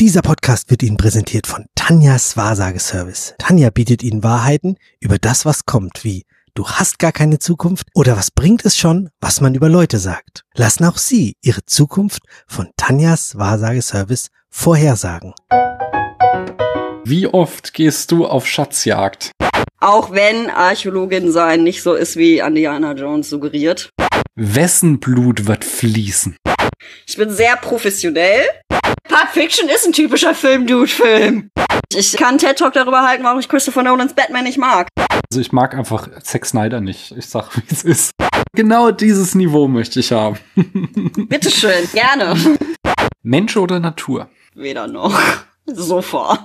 Dieser 0.00 0.22
Podcast 0.22 0.72
wird 0.72 0.82
Ihnen 0.82 0.96
präsentiert 0.96 1.46
von 1.46 1.66
Tanjas 1.76 2.36
Wahrsageservice. 2.36 3.36
Tanja 3.38 3.70
bietet 3.70 4.02
Ihnen 4.02 4.24
Wahrheiten 4.24 4.76
über 4.98 5.18
das, 5.18 5.46
was 5.46 5.66
kommt, 5.66 6.02
wie 6.02 6.24
du 6.54 6.66
hast 6.66 6.98
gar 6.98 7.12
keine 7.12 7.38
Zukunft 7.38 7.86
oder 7.94 8.16
was 8.16 8.32
bringt 8.32 8.64
es 8.64 8.76
schon, 8.76 9.10
was 9.20 9.40
man 9.40 9.54
über 9.54 9.68
Leute 9.68 9.98
sagt. 9.98 10.42
Lassen 10.56 10.84
auch 10.84 10.98
Sie 10.98 11.36
Ihre 11.42 11.64
Zukunft 11.64 12.24
von 12.48 12.70
Tanjas 12.76 13.38
Wahrsageservice 13.38 14.30
vorhersagen. 14.50 15.32
Wie 17.04 17.28
oft 17.28 17.72
gehst 17.72 18.10
du 18.10 18.26
auf 18.26 18.48
Schatzjagd? 18.48 19.30
Auch 19.78 20.10
wenn 20.10 20.50
Archäologin 20.50 21.30
sein 21.30 21.62
nicht 21.62 21.84
so 21.84 21.94
ist, 21.94 22.16
wie 22.16 22.40
Indiana 22.40 22.94
Jones 22.94 23.30
suggeriert. 23.30 23.90
Wessen 24.34 24.98
Blut 24.98 25.46
wird 25.46 25.64
fließen? 25.64 26.36
Ich 27.06 27.16
bin 27.16 27.30
sehr 27.30 27.56
professionell. 27.56 28.42
Pulp 29.08 29.28
Fiction 29.32 29.68
ist 29.68 29.86
ein 29.86 29.92
typischer 29.92 30.34
Film-Dude-Film. 30.34 31.50
Ich 31.94 32.16
kann 32.16 32.38
TED 32.38 32.58
Talk 32.58 32.72
darüber 32.72 33.02
halten, 33.06 33.24
warum 33.24 33.38
ich 33.38 33.48
Christopher 33.48 33.82
Nolans 33.82 34.14
Batman 34.14 34.44
nicht 34.44 34.58
mag. 34.58 34.88
Also 35.30 35.40
ich 35.40 35.52
mag 35.52 35.74
einfach 35.74 36.08
Zack 36.22 36.46
Snyder 36.46 36.80
nicht. 36.80 37.12
Ich 37.16 37.26
sag, 37.26 37.56
wie 37.56 37.62
es 37.70 37.84
ist. 37.84 38.12
Genau 38.54 38.90
dieses 38.90 39.34
Niveau 39.34 39.68
möchte 39.68 40.00
ich 40.00 40.12
haben. 40.12 40.38
Bitteschön, 40.54 41.88
gerne. 41.92 42.36
Mensch 43.22 43.56
oder 43.56 43.80
Natur? 43.80 44.28
Weder 44.54 44.86
noch. 44.86 45.18
Sofa. 45.66 46.44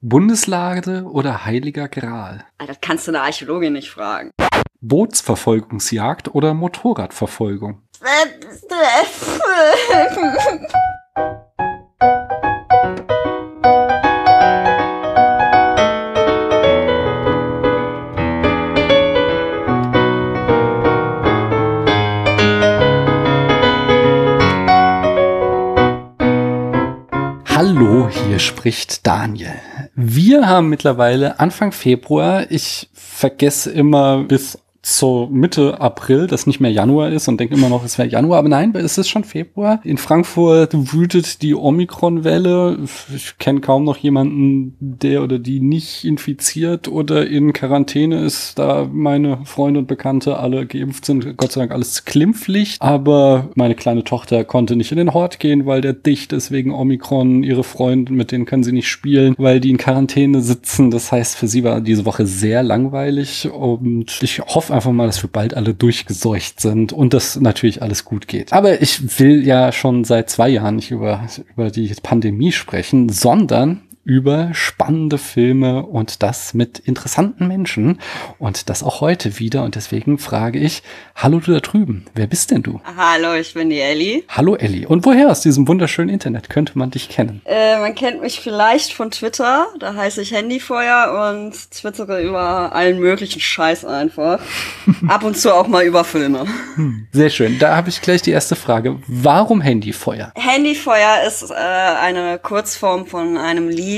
Bundeslade 0.00 1.04
oder 1.04 1.44
Heiliger 1.44 1.88
Gral? 1.88 2.44
Das 2.66 2.78
kannst 2.80 3.06
du 3.06 3.12
eine 3.12 3.22
Archäologin 3.22 3.72
nicht 3.72 3.90
fragen. 3.90 4.30
Bootsverfolgungsjagd 4.86 6.34
oder 6.34 6.52
Motorradverfolgung? 6.52 7.80
Hallo, 27.48 28.10
hier 28.10 28.38
spricht 28.38 29.06
Daniel. 29.06 29.54
Wir 29.94 30.46
haben 30.46 30.68
mittlerweile 30.68 31.40
Anfang 31.40 31.72
Februar. 31.72 32.50
Ich 32.50 32.90
vergesse 32.92 33.70
immer 33.70 34.24
bis 34.24 34.58
zur 34.84 35.30
Mitte 35.30 35.80
April, 35.80 36.26
das 36.26 36.46
nicht 36.46 36.60
mehr 36.60 36.70
Januar 36.70 37.10
ist 37.10 37.26
und 37.28 37.40
denke 37.40 37.54
immer 37.54 37.68
noch, 37.68 37.84
es 37.84 37.98
wäre 37.98 38.08
Januar, 38.08 38.38
aber 38.38 38.48
nein, 38.48 38.74
es 38.74 38.98
ist 38.98 39.08
schon 39.08 39.24
Februar. 39.24 39.80
In 39.82 39.96
Frankfurt 39.96 40.72
wütet 40.92 41.40
die 41.42 41.54
Omikron-Welle. 41.54 42.78
Ich 43.14 43.38
kenne 43.38 43.60
kaum 43.60 43.84
noch 43.84 43.96
jemanden, 43.96 44.76
der 44.80 45.22
oder 45.22 45.38
die 45.38 45.60
nicht 45.60 46.04
infiziert 46.04 46.88
oder 46.88 47.26
in 47.26 47.52
Quarantäne 47.52 48.20
ist, 48.20 48.58
da 48.58 48.88
meine 48.92 49.38
Freunde 49.44 49.80
und 49.80 49.86
Bekannte 49.86 50.38
alle 50.38 50.66
geimpft 50.66 51.06
sind. 51.06 51.36
Gott 51.38 51.52
sei 51.52 51.62
Dank 51.62 51.72
alles 51.72 52.04
klimpflich. 52.04 52.76
Aber 52.80 53.50
meine 53.54 53.74
kleine 53.74 54.04
Tochter 54.04 54.44
konnte 54.44 54.76
nicht 54.76 54.92
in 54.92 54.98
den 54.98 55.14
Hort 55.14 55.40
gehen, 55.40 55.64
weil 55.64 55.80
der 55.80 55.94
dicht 55.94 56.32
ist 56.32 56.50
wegen 56.50 56.72
Omikron. 56.72 57.42
Ihre 57.42 57.64
Freunde, 57.64 58.12
mit 58.12 58.32
denen 58.32 58.44
können 58.44 58.64
sie 58.64 58.72
nicht 58.72 58.88
spielen, 58.88 59.34
weil 59.38 59.60
die 59.60 59.70
in 59.70 59.78
Quarantäne 59.78 60.42
sitzen. 60.42 60.90
Das 60.90 61.10
heißt, 61.10 61.36
für 61.36 61.48
sie 61.48 61.64
war 61.64 61.80
diese 61.80 62.04
Woche 62.04 62.26
sehr 62.26 62.62
langweilig 62.62 63.50
und 63.50 64.18
ich 64.20 64.40
hoffe 64.40 64.73
einfach 64.74 64.92
mal, 64.92 65.06
dass 65.06 65.22
wir 65.22 65.30
bald 65.30 65.54
alle 65.54 65.74
durchgeseucht 65.74 66.60
sind 66.60 66.92
und 66.92 67.14
das 67.14 67.40
natürlich 67.40 67.82
alles 67.82 68.04
gut 68.04 68.28
geht. 68.28 68.52
Aber 68.52 68.82
ich 68.82 69.18
will 69.18 69.46
ja 69.46 69.72
schon 69.72 70.04
seit 70.04 70.28
zwei 70.28 70.48
Jahren 70.48 70.76
nicht 70.76 70.90
über, 70.90 71.26
über 71.54 71.70
die 71.70 71.94
Pandemie 72.02 72.52
sprechen, 72.52 73.08
sondern 73.08 73.82
über 74.04 74.50
spannende 74.52 75.16
Filme 75.16 75.84
und 75.86 76.22
das 76.22 76.52
mit 76.52 76.78
interessanten 76.78 77.48
Menschen 77.48 78.00
und 78.38 78.68
das 78.68 78.82
auch 78.82 79.00
heute 79.00 79.38
wieder 79.38 79.64
und 79.64 79.76
deswegen 79.76 80.18
frage 80.18 80.58
ich, 80.58 80.82
hallo 81.16 81.40
du 81.40 81.52
da 81.52 81.60
drüben, 81.60 82.04
wer 82.14 82.26
bist 82.26 82.50
denn 82.50 82.62
du? 82.62 82.80
Hallo, 82.96 83.34
ich 83.34 83.54
bin 83.54 83.70
die 83.70 83.80
Ellie. 83.80 84.22
Hallo 84.28 84.56
Ellie. 84.56 84.86
Und 84.86 85.06
woher 85.06 85.30
aus 85.30 85.40
diesem 85.40 85.66
wunderschönen 85.66 86.10
Internet 86.10 86.50
könnte 86.50 86.76
man 86.78 86.90
dich 86.90 87.08
kennen? 87.08 87.40
Äh, 87.46 87.78
man 87.78 87.94
kennt 87.94 88.20
mich 88.20 88.40
vielleicht 88.40 88.92
von 88.92 89.10
Twitter, 89.10 89.68
da 89.78 89.94
heiße 89.94 90.20
ich 90.20 90.32
Handyfeuer 90.32 91.32
und 91.32 91.54
twittere 91.70 92.22
über 92.22 92.72
allen 92.74 93.00
möglichen 93.00 93.40
Scheiß 93.40 93.86
einfach. 93.86 94.40
Ab 95.08 95.24
und 95.24 95.36
zu 95.38 95.54
auch 95.54 95.66
mal 95.66 95.84
über 95.84 96.04
Filme. 96.04 96.44
Sehr 97.12 97.30
schön. 97.30 97.58
Da 97.58 97.74
habe 97.74 97.88
ich 97.88 98.02
gleich 98.02 98.20
die 98.20 98.32
erste 98.32 98.54
Frage. 98.54 98.98
Warum 99.06 99.62
Handyfeuer? 99.62 100.32
Handyfeuer 100.36 101.22
ist 101.26 101.50
äh, 101.50 101.54
eine 101.54 102.38
Kurzform 102.38 103.06
von 103.06 103.38
einem 103.38 103.68
Lied, 103.68 103.93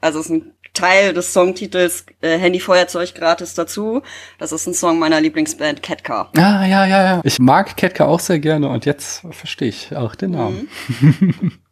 also 0.00 0.20
es 0.20 0.26
ist 0.26 0.32
ein 0.32 0.52
Teil 0.74 1.14
des 1.14 1.32
Songtitels 1.32 2.04
äh, 2.20 2.36
Handy 2.36 2.58
Feuerzeug 2.60 3.14
gratis 3.14 3.54
dazu. 3.54 4.02
Das 4.38 4.52
ist 4.52 4.66
ein 4.66 4.74
Song 4.74 4.98
meiner 4.98 5.20
Lieblingsband 5.20 5.82
Catcar. 5.82 6.30
Ah, 6.36 6.66
ja, 6.66 6.84
ja, 6.84 7.04
ja. 7.04 7.20
Ich 7.24 7.38
mag 7.38 7.76
Catcar 7.76 8.08
auch 8.08 8.20
sehr 8.20 8.40
gerne 8.40 8.68
und 8.68 8.84
jetzt 8.84 9.22
verstehe 9.30 9.68
ich 9.68 9.96
auch 9.96 10.16
den 10.16 10.32
Namen. 10.32 10.68
Mhm. 11.00 11.52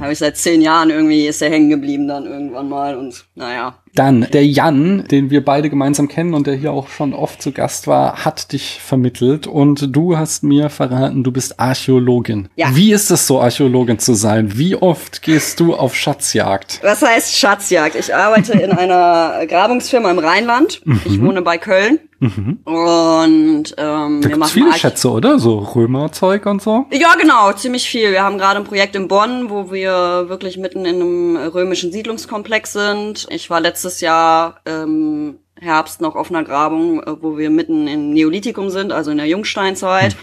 Habe 0.00 0.12
ich 0.12 0.18
seit 0.18 0.36
zehn 0.36 0.62
Jahren 0.62 0.90
irgendwie, 0.90 1.26
ist 1.26 1.40
der 1.40 1.50
hängen 1.50 1.70
geblieben 1.70 2.08
dann 2.08 2.24
irgendwann 2.26 2.68
mal 2.68 2.96
und 2.96 3.26
naja. 3.34 3.78
Dann, 3.94 4.26
der 4.30 4.46
Jan, 4.46 5.06
den 5.10 5.30
wir 5.30 5.42
beide 5.44 5.70
gemeinsam 5.70 6.08
kennen 6.08 6.34
und 6.34 6.46
der 6.46 6.54
hier 6.54 6.72
auch 6.72 6.88
schon 6.88 7.14
oft 7.14 7.40
zu 7.40 7.52
Gast 7.52 7.86
war, 7.86 8.24
hat 8.24 8.52
dich 8.52 8.80
vermittelt 8.82 9.46
und 9.46 9.96
du 9.96 10.18
hast 10.18 10.42
mir 10.42 10.68
verraten, 10.68 11.24
du 11.24 11.32
bist 11.32 11.58
Archäologin. 11.58 12.48
Ja. 12.56 12.74
Wie 12.74 12.92
ist 12.92 13.10
es 13.10 13.26
so, 13.26 13.40
Archäologin 13.40 13.98
zu 13.98 14.14
sein? 14.14 14.58
Wie 14.58 14.76
oft 14.76 15.22
gehst 15.22 15.60
du 15.60 15.74
auf 15.74 15.94
Schatzjagd? 15.94 16.80
Was 16.82 17.00
heißt 17.02 17.34
Schatzjagd? 17.34 17.96
Ich 17.96 18.14
arbeite 18.14 18.52
in 18.52 18.72
einer 18.72 19.46
Grabungsfirma 19.46 20.10
im 20.10 20.18
Rheinland. 20.18 20.82
Ich 21.06 21.20
wohne 21.20 21.40
bei 21.40 21.56
Köln. 21.56 21.98
Und 22.20 23.74
ähm, 23.76 24.20
Da 24.22 24.28
wir 24.28 24.36
machen 24.36 24.50
viele 24.50 24.70
Arch- 24.70 24.78
Schätze, 24.80 25.10
oder? 25.10 25.38
So 25.38 25.58
Römerzeug 25.58 26.46
und 26.46 26.62
so. 26.62 26.86
Ja, 26.90 27.14
genau, 27.20 27.52
ziemlich 27.52 27.88
viel. 27.88 28.10
Wir 28.12 28.22
haben 28.22 28.38
gerade 28.38 28.58
ein 28.58 28.64
Projekt 28.64 28.96
in 28.96 29.08
Bonn, 29.08 29.50
wo 29.50 29.70
wir 29.70 30.28
wirklich 30.28 30.56
mitten 30.56 30.84
in 30.84 30.96
einem 30.96 31.36
römischen 31.36 31.92
Siedlungskomplex 31.92 32.72
sind. 32.72 33.26
Ich 33.30 33.50
war 33.50 33.60
letztes 33.60 34.00
Jahr 34.00 34.60
ähm, 34.66 35.38
Herbst 35.60 36.00
noch 36.02 36.16
auf 36.16 36.30
einer 36.30 36.44
Grabung, 36.44 37.02
äh, 37.02 37.22
wo 37.22 37.38
wir 37.38 37.48
mitten 37.50 37.86
im 37.88 38.10
Neolithikum 38.12 38.68
sind, 38.70 38.92
also 38.92 39.10
in 39.10 39.16
der 39.16 39.26
Jungsteinzeit. 39.26 40.14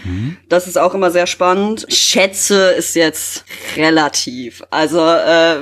Das 0.48 0.66
ist 0.68 0.78
auch 0.78 0.94
immer 0.94 1.10
sehr 1.10 1.26
spannend. 1.26 1.86
Schätze 1.88 2.70
ist 2.70 2.94
jetzt 2.94 3.44
relativ. 3.76 4.62
Also 4.70 5.00
äh, 5.00 5.56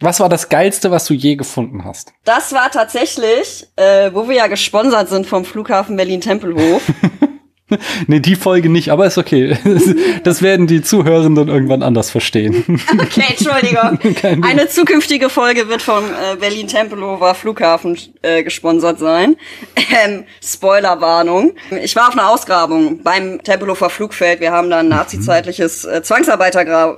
Was 0.00 0.18
war 0.20 0.28
das 0.28 0.48
Geilste, 0.48 0.90
was 0.90 1.04
du 1.06 1.14
je 1.14 1.36
gefunden 1.36 1.84
hast? 1.84 2.12
das 2.24 2.52
war 2.52 2.70
tatsächlich, 2.70 3.66
äh, 3.76 4.10
wo 4.12 4.28
wir 4.28 4.36
ja 4.36 4.46
gesponsert 4.48 5.08
sind 5.08 5.26
vom 5.26 5.44
Flughafen 5.44 5.96
Berlin-Tempelhof. 5.96 6.82
Nee, 8.06 8.20
die 8.20 8.36
Folge 8.36 8.68
nicht, 8.68 8.90
aber 8.90 9.06
ist 9.06 9.18
okay. 9.18 9.56
Das 10.24 10.42
werden 10.42 10.66
die 10.66 10.82
Zuhörenden 10.82 11.48
irgendwann 11.48 11.82
anders 11.82 12.10
verstehen. 12.10 12.64
Okay, 12.94 13.24
Entschuldigung. 13.28 14.44
Eine 14.44 14.68
zukünftige 14.68 15.28
Folge 15.28 15.68
wird 15.68 15.82
vom 15.82 16.04
äh, 16.04 16.36
Berlin-Tempelhofer 16.36 17.34
Flughafen 17.34 17.98
äh, 18.22 18.42
gesponsert 18.42 18.98
sein. 18.98 19.36
Ähm, 19.76 20.24
Spoilerwarnung. 20.42 21.54
Ich 21.82 21.96
war 21.96 22.08
auf 22.08 22.14
einer 22.14 22.30
Ausgrabung 22.30 23.02
beim 23.02 23.42
Tempelhofer 23.42 23.90
Flugfeld. 23.90 24.40
Wir 24.40 24.52
haben 24.52 24.70
da 24.70 24.78
ein 24.78 24.88
nazizeitliches 24.88 25.84
äh, 25.84 26.02
Zwangsarbeitergra 26.02 26.96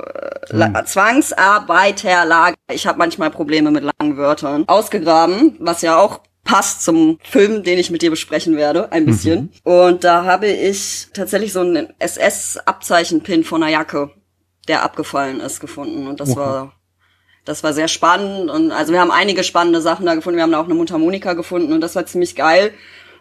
La 0.48 0.84
Zwangsarbeiterlager. 0.84 2.56
Ich 2.72 2.86
habe 2.86 2.98
manchmal 2.98 3.30
Probleme 3.30 3.70
mit 3.70 3.84
langen 3.84 4.16
Wörtern. 4.16 4.64
Ausgegraben, 4.66 5.56
was 5.58 5.82
ja 5.82 5.98
auch 5.98 6.20
passt 6.46 6.82
zum 6.82 7.18
Film, 7.22 7.62
den 7.62 7.78
ich 7.78 7.90
mit 7.90 8.00
dir 8.00 8.10
besprechen 8.10 8.56
werde, 8.56 8.90
ein 8.92 9.04
bisschen. 9.04 9.52
Und 9.64 10.04
da 10.04 10.24
habe 10.24 10.46
ich 10.46 11.08
tatsächlich 11.12 11.52
so 11.52 11.60
einen 11.60 11.92
SS-Abzeichenpin 11.98 13.44
von 13.44 13.62
einer 13.62 13.72
Jacke, 13.72 14.10
der 14.68 14.82
abgefallen 14.82 15.40
ist, 15.40 15.60
gefunden. 15.60 16.06
Und 16.06 16.20
das 16.20 16.30
Oha. 16.30 16.40
war 16.40 16.72
das 17.44 17.62
war 17.62 17.72
sehr 17.72 17.86
spannend 17.86 18.50
und 18.50 18.72
also 18.72 18.92
wir 18.92 19.00
haben 19.00 19.12
einige 19.12 19.44
spannende 19.44 19.80
Sachen 19.80 20.04
da 20.04 20.16
gefunden. 20.16 20.36
Wir 20.36 20.42
haben 20.42 20.50
da 20.50 20.60
auch 20.60 20.64
eine 20.64 20.74
Mundharmonika 20.74 21.34
gefunden 21.34 21.72
und 21.72 21.80
das 21.80 21.94
war 21.94 22.04
ziemlich 22.04 22.34
geil, 22.34 22.72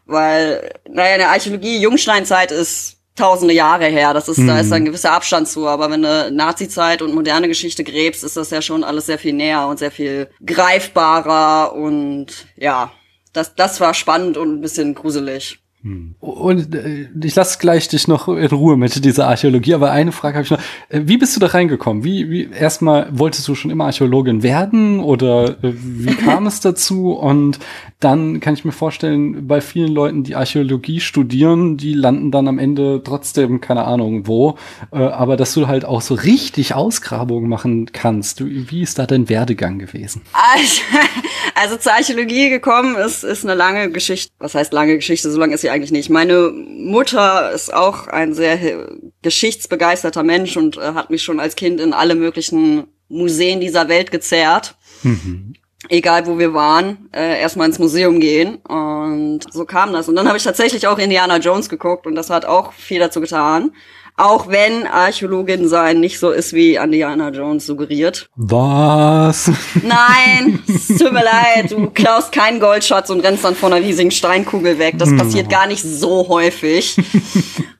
weil 0.08 0.74
naja, 0.90 1.14
in 1.14 1.20
der 1.20 1.30
Archäologie 1.30 1.78
Jungsteinzeit 1.78 2.52
ist 2.52 2.98
tausende 3.16 3.54
Jahre 3.54 3.86
her. 3.86 4.16
Das 4.16 4.28
ist 4.28 4.42
da 4.48 4.60
ist 4.60 4.74
ein 4.74 4.84
gewisser 4.84 5.12
Abstand 5.12 5.48
zu, 5.48 5.68
aber 5.68 5.92
wenn 5.92 6.02
du 6.02 6.32
Nazizeit 6.32 7.04
und 7.04 7.14
moderne 7.14 7.48
Geschichte 7.48 7.84
gräbst, 7.84 8.24
ist 8.24 8.36
das 8.36 8.50
ja 8.50 8.64
schon 8.64 8.84
alles 8.84 9.06
sehr 9.06 9.20
viel 9.20 9.34
näher 9.34 9.68
und 9.68 9.78
sehr 9.78 9.92
viel 9.92 10.28
greifbarer 10.44 11.76
und 11.76 12.48
ja, 12.58 12.92
das 13.36 13.56
das 13.56 13.80
war 13.82 13.94
spannend 13.94 14.38
und 14.38 14.54
ein 14.54 14.62
bisschen 14.62 14.96
gruselig. 14.96 15.60
Hm. 15.86 16.16
Und 16.20 16.74
äh, 16.74 17.08
ich 17.22 17.36
lasse 17.36 17.60
gleich 17.60 17.88
dich 17.88 18.08
noch 18.08 18.28
in 18.28 18.48
Ruhe 18.48 18.76
mit 18.76 19.06
dieser 19.06 19.28
Archäologie, 19.28 19.76
aber 19.76 19.92
eine 19.92 20.12
Frage 20.12 20.38
habe 20.38 20.44
ich 20.44 20.50
noch. 20.50 20.60
Äh, 20.90 21.02
wie 21.06 21.18
bist 21.18 21.36
du 21.36 21.40
da 21.40 21.46
reingekommen? 21.46 22.04
Wie, 22.04 22.28
wie 22.32 22.50
erstmal 22.52 23.08
wolltest 23.12 23.48
du 23.48 23.54
schon 23.54 23.70
immer 23.70 23.86
Archäologin 23.86 24.42
werden 24.42 25.00
oder 25.00 25.64
äh, 25.64 25.74
wie 25.76 26.16
kam 26.26 26.48
es 26.48 26.60
dazu? 26.60 27.12
Und 27.12 27.60
dann 28.00 28.40
kann 28.40 28.56
ich 28.56 28.66
mir 28.66 28.72
vorstellen, 28.72 29.48
bei 29.48 29.62
vielen 29.62 29.94
Leuten, 29.94 30.24
die 30.24 30.36
Archäologie 30.36 31.02
studieren, 31.02 31.78
die 31.78 31.94
landen 31.94 32.32
dann 32.32 32.48
am 32.48 32.58
Ende 32.58 33.04
trotzdem, 33.04 33.62
keine 33.62 33.84
Ahnung 33.84 34.26
wo, 34.26 34.58
äh, 34.92 34.98
aber 34.98 35.38
dass 35.38 35.54
du 35.54 35.68
halt 35.68 35.86
auch 35.86 36.02
so 36.02 36.16
richtig 36.16 36.74
Ausgrabungen 36.74 37.48
machen 37.48 37.92
kannst. 37.94 38.44
Wie 38.44 38.82
ist 38.82 38.98
da 38.98 39.06
dein 39.06 39.30
Werdegang 39.30 39.78
gewesen? 39.78 40.24
Also, 40.34 40.82
also 41.56 41.78
zur 41.78 41.94
Archäologie 41.94 42.50
gekommen 42.50 42.96
ist, 42.96 43.24
ist 43.24 43.46
eine 43.46 43.54
lange 43.54 43.92
Geschichte. 43.92 44.34
Was 44.40 44.56
heißt 44.56 44.74
lange 44.74 44.96
Geschichte? 44.96 45.30
So 45.30 45.40
lange 45.40 45.54
ist 45.54 45.62
sie 45.62 45.75
eigentlich 45.75 45.92
nicht. 45.92 46.10
Meine 46.10 46.51
Mutter 46.51 47.51
ist 47.51 47.74
auch 47.74 48.07
ein 48.07 48.33
sehr 48.33 48.88
geschichtsbegeisterter 49.22 50.24
Mensch 50.24 50.57
und 50.57 50.77
äh, 50.77 50.94
hat 50.94 51.10
mich 51.10 51.24
schon 51.24 51.39
als 51.39 51.56
Kind 51.56 51.80
in 51.80 51.94
alle 51.94 52.16
möglichen 52.16 52.88
Museen 53.10 53.60
dieser 53.60 53.88
Welt 53.89 54.10
gezerrt. 54.10 54.75
Mhm. 55.04 55.54
Egal 55.89 56.25
wo 56.25 56.39
wir 56.39 56.54
waren, 56.54 57.10
äh, 57.13 57.39
erstmal 57.39 57.68
ins 57.68 57.77
Museum 57.77 58.19
gehen. 58.19 58.56
Und 58.56 59.42
so 59.51 59.66
kam 59.66 59.94
das. 59.94 60.10
Und 60.10 60.16
dann 60.16 60.27
habe 60.27 60.38
ich 60.38 60.44
tatsächlich 60.44 60.88
auch 60.88 60.98
Indiana 60.98 61.38
Jones 61.38 61.69
geguckt 61.69 62.07
und 62.07 62.16
das 62.16 62.30
hat 62.30 62.45
auch 62.45 62.74
viel 62.74 63.00
dazu 63.00 63.22
getan. 63.22 63.72
Auch 64.18 64.48
wenn 64.48 64.88
Archäologin 64.88 65.68
sein 65.68 66.00
nicht 66.00 66.20
so 66.20 66.32
ist, 66.32 66.54
wie 66.54 66.76
Indiana 66.76 67.30
Jones 67.30 67.66
suggeriert. 67.66 68.30
Was? 68.38 69.52
Nein, 69.84 70.64
es 70.68 70.88
tut 70.88 71.12
mir 71.12 71.24
leid. 71.24 71.72
Du 71.72 71.90
klaust 71.90 72.32
keinen 72.32 72.62
Goldschatz 72.62 73.10
und 73.10 73.20
rennst 73.20 73.44
dann 73.44 73.56
von 73.56 73.74
einer 73.74 73.86
riesigen 73.86 74.12
Steinkugel 74.12 74.80
weg. 74.80 74.96
Das 74.98 75.16
passiert 75.18 75.50
gar 75.50 75.68
nicht 75.68 75.84
so 75.84 76.30
häufig. 76.30 76.96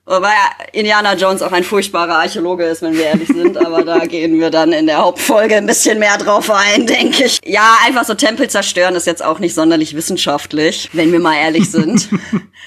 Wobei 0.08 0.30
Indiana 0.72 1.14
Jones 1.14 1.42
auch 1.42 1.50
ein 1.50 1.64
furchtbarer 1.64 2.18
Archäologe 2.18 2.64
ist, 2.64 2.80
wenn 2.80 2.94
wir 2.94 3.06
ehrlich 3.06 3.26
sind, 3.26 3.56
aber 3.58 3.82
da 3.82 3.98
gehen 4.06 4.38
wir 4.38 4.50
dann 4.50 4.72
in 4.72 4.86
der 4.86 4.98
Hauptfolge 4.98 5.56
ein 5.56 5.66
bisschen 5.66 5.98
mehr 5.98 6.16
drauf 6.16 6.48
ein, 6.48 6.86
denke 6.86 7.24
ich. 7.24 7.40
Ja, 7.44 7.74
einfach 7.84 8.04
so 8.04 8.14
Tempel 8.14 8.48
zerstören 8.48 8.94
ist 8.94 9.08
jetzt 9.08 9.24
auch 9.24 9.40
nicht 9.40 9.54
sonderlich 9.54 9.96
wissenschaftlich, 9.96 10.90
wenn 10.92 11.10
wir 11.10 11.18
mal 11.18 11.34
ehrlich 11.34 11.72
sind. 11.72 12.08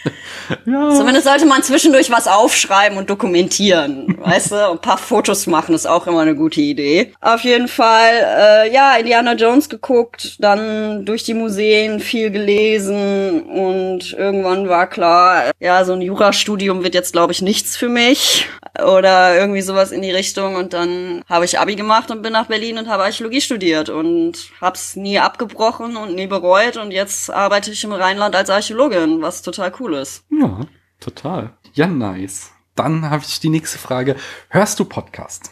ja. 0.65 0.89
Zumindest 0.89 1.27
sollte 1.27 1.45
man 1.45 1.63
zwischendurch 1.63 2.11
was 2.11 2.27
aufschreiben 2.27 2.97
und 2.97 3.09
dokumentieren, 3.09 4.17
weißt 4.19 4.51
du? 4.51 4.71
Ein 4.71 4.79
paar 4.79 4.97
Fotos 4.97 5.47
machen 5.47 5.73
ist 5.73 5.87
auch 5.87 6.07
immer 6.07 6.19
eine 6.19 6.35
gute 6.35 6.59
Idee. 6.59 7.13
Auf 7.21 7.45
jeden 7.45 7.69
Fall, 7.69 8.11
äh, 8.37 8.73
ja, 8.73 8.97
Indiana 8.97 9.35
Jones 9.35 9.69
geguckt, 9.69 10.35
dann 10.39 11.05
durch 11.05 11.23
die 11.23 11.33
Museen 11.33 12.01
viel 12.01 12.31
gelesen 12.31 13.43
und 13.43 14.11
irgendwann 14.11 14.67
war 14.67 14.87
klar, 14.87 15.51
ja, 15.61 15.85
so 15.85 15.93
ein 15.93 16.01
Jurastudium 16.01 16.83
wird 16.83 16.95
jetzt, 16.95 17.13
glaube 17.13 17.28
glaube 17.29 17.33
ich, 17.35 17.41
nichts 17.43 17.77
für 17.77 17.89
mich 17.89 18.49
oder 18.83 19.37
irgendwie 19.37 19.61
sowas 19.61 19.91
in 19.91 20.01
die 20.01 20.09
Richtung. 20.09 20.55
Und 20.55 20.73
dann 20.73 21.23
habe 21.29 21.45
ich 21.45 21.59
Abi 21.59 21.75
gemacht 21.75 22.09
und 22.09 22.23
bin 22.23 22.33
nach 22.33 22.47
Berlin 22.47 22.79
und 22.79 22.87
habe 22.87 23.03
Archäologie 23.03 23.39
studiert 23.39 23.89
und 23.89 24.49
habe 24.59 24.75
es 24.75 24.95
nie 24.95 25.19
abgebrochen 25.19 25.95
und 25.95 26.15
nie 26.15 26.25
bereut. 26.25 26.75
Und 26.77 26.89
jetzt 26.89 27.29
arbeite 27.29 27.69
ich 27.69 27.83
im 27.83 27.91
Rheinland 27.91 28.35
als 28.35 28.49
Archäologin, 28.49 29.21
was 29.21 29.43
total 29.43 29.71
cool 29.79 29.93
ist. 29.93 30.23
Ja, 30.31 30.61
total. 30.99 31.55
Ja, 31.73 31.85
nice. 31.85 32.49
Dann 32.73 33.07
habe 33.07 33.23
ich 33.27 33.39
die 33.39 33.49
nächste 33.49 33.77
Frage. 33.77 34.15
Hörst 34.49 34.79
du 34.79 34.85
Podcasts? 34.85 35.51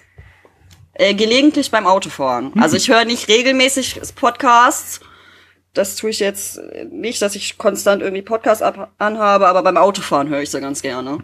Äh, 0.94 1.14
gelegentlich 1.14 1.70
beim 1.70 1.86
Autofahren. 1.86 2.56
Hm. 2.56 2.64
Also 2.64 2.76
ich 2.76 2.90
höre 2.90 3.06
nicht 3.06 3.28
regelmäßig 3.28 4.02
Podcasts, 4.16 5.00
das 5.78 5.96
tue 5.96 6.10
ich 6.10 6.20
jetzt 6.20 6.60
nicht, 6.92 7.22
dass 7.22 7.36
ich 7.36 7.58
konstant 7.58 8.02
irgendwie 8.02 8.22
Podcast 8.22 8.64
anhabe, 8.98 9.48
aber 9.48 9.64
beim 9.64 9.78
Autofahren 9.78 10.30
höre 10.30 10.42
ich 10.42 10.50
sie 10.50 10.60
ganz 10.60 10.82
gerne. 10.82 11.20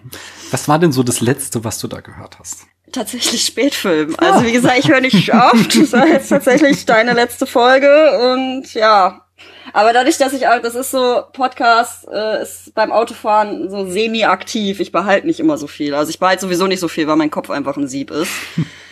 Was 0.51 0.67
war 0.67 0.79
denn 0.79 0.91
so 0.91 1.03
das 1.03 1.21
Letzte, 1.21 1.63
was 1.63 1.79
du 1.79 1.87
da 1.87 2.01
gehört 2.01 2.39
hast? 2.39 2.67
Tatsächlich 2.91 3.43
Spätfilm. 3.43 4.15
Also 4.17 4.45
wie 4.45 4.51
gesagt, 4.51 4.77
ich 4.77 4.89
höre 4.89 5.01
nicht 5.01 5.33
oft. 5.33 5.75
Das 5.75 5.91
war 5.93 6.07
jetzt 6.07 6.29
tatsächlich 6.29 6.85
deine 6.85 7.13
letzte 7.13 7.47
Folge 7.47 8.33
und 8.33 8.73
ja. 8.73 9.25
Aber 9.73 9.93
dadurch, 9.93 10.17
dass 10.17 10.33
ich, 10.33 10.41
das 10.41 10.75
ist 10.75 10.91
so, 10.91 11.23
Podcast 11.33 12.07
äh, 12.07 12.43
ist 12.43 12.75
beim 12.75 12.91
Autofahren 12.91 13.69
so 13.71 13.89
semi-aktiv. 13.89 14.79
Ich 14.79 14.91
behalte 14.91 15.25
nicht 15.25 15.39
immer 15.39 15.57
so 15.57 15.65
viel. 15.65 15.95
Also 15.95 16.11
ich 16.11 16.19
behalte 16.19 16.41
sowieso 16.41 16.67
nicht 16.67 16.79
so 16.79 16.87
viel, 16.87 17.07
weil 17.07 17.15
mein 17.15 17.31
Kopf 17.31 17.49
einfach 17.49 17.77
ein 17.77 17.87
Sieb 17.87 18.11
ist. 18.11 18.31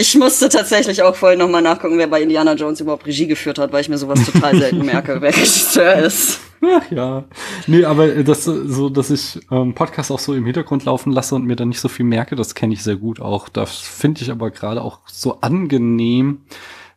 Ich 0.00 0.16
musste 0.16 0.48
tatsächlich 0.48 1.02
auch 1.02 1.14
vorhin 1.14 1.38
nochmal 1.38 1.60
nachgucken, 1.60 1.98
wer 1.98 2.06
bei 2.06 2.22
Indiana 2.22 2.54
Jones 2.54 2.80
überhaupt 2.80 3.06
Regie 3.06 3.26
geführt 3.26 3.58
hat, 3.58 3.70
weil 3.70 3.82
ich 3.82 3.90
mir 3.90 3.98
sowas 3.98 4.24
total 4.24 4.56
selten 4.58 4.86
merke, 4.86 5.20
wer 5.20 5.28
Regisseur 5.28 5.94
ist. 5.96 6.40
Ach 6.62 6.90
ja. 6.90 7.24
Nee, 7.66 7.84
aber 7.84 8.08
das 8.24 8.44
so, 8.44 8.88
dass 8.88 9.10
ich 9.10 9.38
ähm, 9.50 9.74
Podcast 9.74 10.10
auch 10.10 10.18
so 10.18 10.32
im 10.32 10.46
Hintergrund 10.46 10.86
laufen 10.86 11.12
lasse 11.12 11.34
und 11.34 11.44
mir 11.44 11.54
dann 11.54 11.68
nicht 11.68 11.80
so 11.80 11.88
viel 11.88 12.06
merke, 12.06 12.34
das 12.34 12.54
kenne 12.54 12.72
ich 12.72 12.82
sehr 12.82 12.96
gut 12.96 13.20
auch. 13.20 13.50
Das 13.50 13.76
finde 13.76 14.22
ich 14.22 14.30
aber 14.30 14.50
gerade 14.50 14.80
auch 14.80 15.00
so 15.04 15.42
angenehm, 15.42 16.46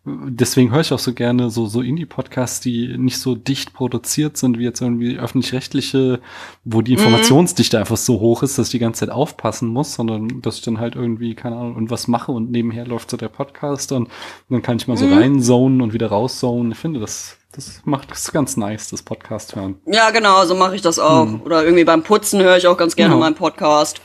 deswegen 0.06 0.72
höre 0.72 0.82
ich 0.82 0.92
auch 0.92 1.00
so 1.00 1.14
gerne 1.14 1.50
so, 1.50 1.66
so 1.66 1.82
Indie-Podcasts, 1.82 2.60
die 2.60 2.98
nicht 2.98 3.20
so 3.20 3.36
dicht 3.36 3.74
produziert 3.74 4.36
sind 4.36 4.60
wie 4.60 4.64
jetzt 4.64 4.82
irgendwie 4.82 5.18
öffentlich-rechtliche, 5.18 6.20
wo 6.66 6.82
die 6.82 6.94
mhm. 6.94 7.00
Informationsdichte 7.00 7.78
mhm. 7.78 7.82
einfach 7.82 7.98
so 7.98 8.20
hoch 8.20 8.44
ist, 8.44 8.58
dass 8.58 8.68
ich 8.68 8.72
die 8.72 8.80
ganze 8.80 9.02
Zeit 9.02 9.10
aufpassen 9.10 9.70
muss, 9.70 9.94
sondern 9.94 10.42
dass 10.42 10.58
ich 10.58 10.62
dann 10.62 10.80
halt 10.80 10.96
irgendwie, 10.96 11.36
keine 11.36 11.56
Ahnung, 11.56 11.76
irgendwas 11.76 12.08
mache 12.08 12.32
und 12.32 12.52
nebenher 12.52 12.86
läuft 12.86 13.12
so 13.12 13.18
der 13.18 13.30
Podcast 13.30 13.92
und, 13.92 14.10
dann 14.50 14.62
kann 14.62 14.78
ich 14.78 14.88
mal 14.88 14.98
so 14.98 15.06
mhm. 15.06 15.14
reinzonen 15.14 15.82
und 15.82 15.94
wieder 15.94 16.08
rauszonen. 16.08 16.74
Ich 16.74 16.78
finde, 16.78 17.00
das 17.00 17.38
das 17.56 17.82
macht 17.86 18.12
es 18.12 18.32
ganz 18.32 18.58
nice, 18.58 18.90
das 18.90 19.04
Podcast 19.04 19.56
hören. 19.56 19.76
Ja, 19.86 20.10
genau, 20.10 20.44
so 20.46 20.56
mache 20.56 20.76
ich 20.76 20.82
das 20.82 20.98
auch. 20.98 21.26
Hm. 21.26 21.42
Oder 21.44 21.64
irgendwie 21.64 21.84
beim 21.84 22.02
Putzen 22.02 22.42
höre 22.42 22.58
ich 22.58 22.66
auch 22.66 22.78
ganz 22.78 22.96
gerne 22.96 23.14
genau. 23.14 23.24
meinen 23.24 23.36
Podcast. 23.36 24.02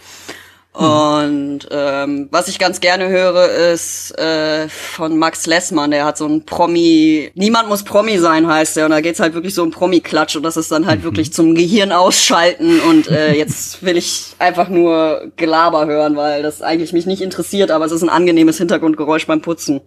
Und 0.72 1.66
ähm, 1.72 2.28
was 2.30 2.46
ich 2.46 2.60
ganz 2.60 2.78
gerne 2.78 3.08
höre, 3.08 3.48
ist 3.72 4.16
äh, 4.16 4.68
von 4.68 5.18
Max 5.18 5.46
Lessmann, 5.46 5.90
der 5.90 6.04
hat 6.04 6.16
so 6.16 6.26
ein 6.26 6.44
Promi, 6.44 7.32
niemand 7.34 7.68
muss 7.68 7.82
Promi 7.82 8.18
sein, 8.18 8.46
heißt 8.46 8.76
der. 8.76 8.84
Und 8.84 8.92
da 8.92 9.00
geht's 9.00 9.18
halt 9.18 9.34
wirklich 9.34 9.54
so 9.54 9.64
um 9.64 9.72
Promi-Klatsch 9.72 10.36
und 10.36 10.44
das 10.44 10.56
ist 10.56 10.70
dann 10.70 10.86
halt 10.86 11.00
mhm. 11.00 11.04
wirklich 11.04 11.32
zum 11.32 11.56
Gehirn 11.56 11.90
ausschalten. 11.90 12.78
Und 12.80 13.08
äh, 13.08 13.34
jetzt 13.36 13.82
will 13.82 13.96
ich 13.96 14.34
einfach 14.38 14.68
nur 14.68 15.32
Gelaber 15.36 15.86
hören, 15.86 16.14
weil 16.14 16.42
das 16.42 16.62
eigentlich 16.62 16.92
mich 16.92 17.06
nicht 17.06 17.22
interessiert, 17.22 17.72
aber 17.72 17.86
es 17.86 17.92
ist 17.92 18.02
ein 18.02 18.08
angenehmes 18.08 18.58
Hintergrundgeräusch 18.58 19.26
beim 19.26 19.40
Putzen. 19.40 19.80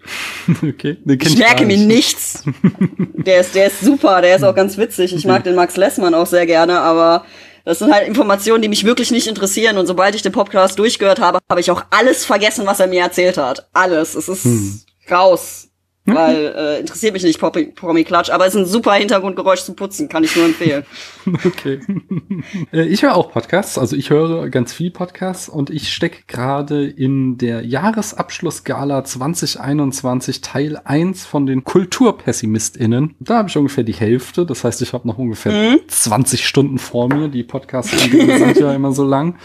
Okay. 0.61 0.97
Ich 1.07 1.37
merke 1.37 1.65
mir 1.65 1.77
nichts. 1.77 2.43
der 3.13 3.39
ist, 3.39 3.55
der 3.55 3.67
ist 3.67 3.79
super, 3.79 4.21
der 4.21 4.35
ist 4.35 4.43
auch 4.43 4.55
ganz 4.55 4.77
witzig. 4.77 5.15
Ich 5.15 5.25
mag 5.25 5.43
den 5.45 5.55
Max 5.55 5.77
Lessmann 5.77 6.15
auch 6.15 6.27
sehr 6.27 6.45
gerne, 6.45 6.81
aber 6.81 7.23
das 7.65 7.79
sind 7.79 7.93
halt 7.93 8.07
Informationen, 8.07 8.61
die 8.61 8.69
mich 8.69 8.83
wirklich 8.83 9.11
nicht 9.11 9.27
interessieren. 9.27 9.77
Und 9.77 9.87
sobald 9.87 10.15
ich 10.15 10.21
den 10.21 10.31
Podcast 10.31 10.79
durchgehört 10.79 11.19
habe, 11.19 11.39
habe 11.49 11.61
ich 11.61 11.71
auch 11.71 11.83
alles 11.89 12.25
vergessen, 12.25 12.65
was 12.65 12.79
er 12.79 12.87
mir 12.87 13.01
erzählt 13.01 13.37
hat. 13.37 13.67
Alles. 13.73 14.15
Es 14.15 14.29
ist 14.29 14.45
hm. 14.45 14.81
raus. 15.09 15.70
Mhm. 16.05 16.15
Weil 16.15 16.53
äh, 16.57 16.79
interessiert 16.79 17.13
mich 17.13 17.23
nicht 17.23 17.39
Promi 17.39 18.03
Klatsch, 18.03 18.31
aber 18.31 18.47
es 18.47 18.55
ist 18.55 18.61
ein 18.61 18.65
super 18.65 18.93
Hintergrundgeräusch 18.93 19.61
zum 19.61 19.75
Putzen, 19.75 20.09
kann 20.09 20.23
ich 20.23 20.35
nur 20.35 20.45
empfehlen. 20.45 20.83
okay. 21.45 21.79
Äh, 22.71 22.85
ich 22.85 23.03
höre 23.03 23.15
auch 23.15 23.31
Podcasts, 23.31 23.77
also 23.77 23.95
ich 23.95 24.09
höre 24.09 24.49
ganz 24.49 24.73
viel 24.73 24.91
Podcasts 24.91 25.49
und 25.49 25.69
ich 25.69 25.93
stecke 25.93 26.23
gerade 26.27 26.87
in 26.87 27.37
der 27.37 27.65
Jahresabschlussgala 27.65 29.03
2021 29.03 30.41
Teil 30.41 30.79
1 30.83 31.25
von 31.25 31.45
den 31.45 31.63
KulturpessimistInnen. 31.63 33.15
Da 33.19 33.37
habe 33.37 33.49
ich 33.49 33.57
ungefähr 33.57 33.83
die 33.83 33.93
Hälfte, 33.93 34.45
das 34.45 34.63
heißt, 34.63 34.81
ich 34.81 34.93
habe 34.93 35.07
noch 35.07 35.17
ungefähr 35.17 35.51
mhm. 35.51 35.79
20 35.87 36.47
Stunden 36.47 36.77
vor 36.77 37.07
mir. 37.09 37.27
Die 37.27 37.43
Podcasts 37.43 37.91
sind 37.91 38.57
ja 38.57 38.73
immer 38.73 38.91
so 38.91 39.03
lang. 39.03 39.37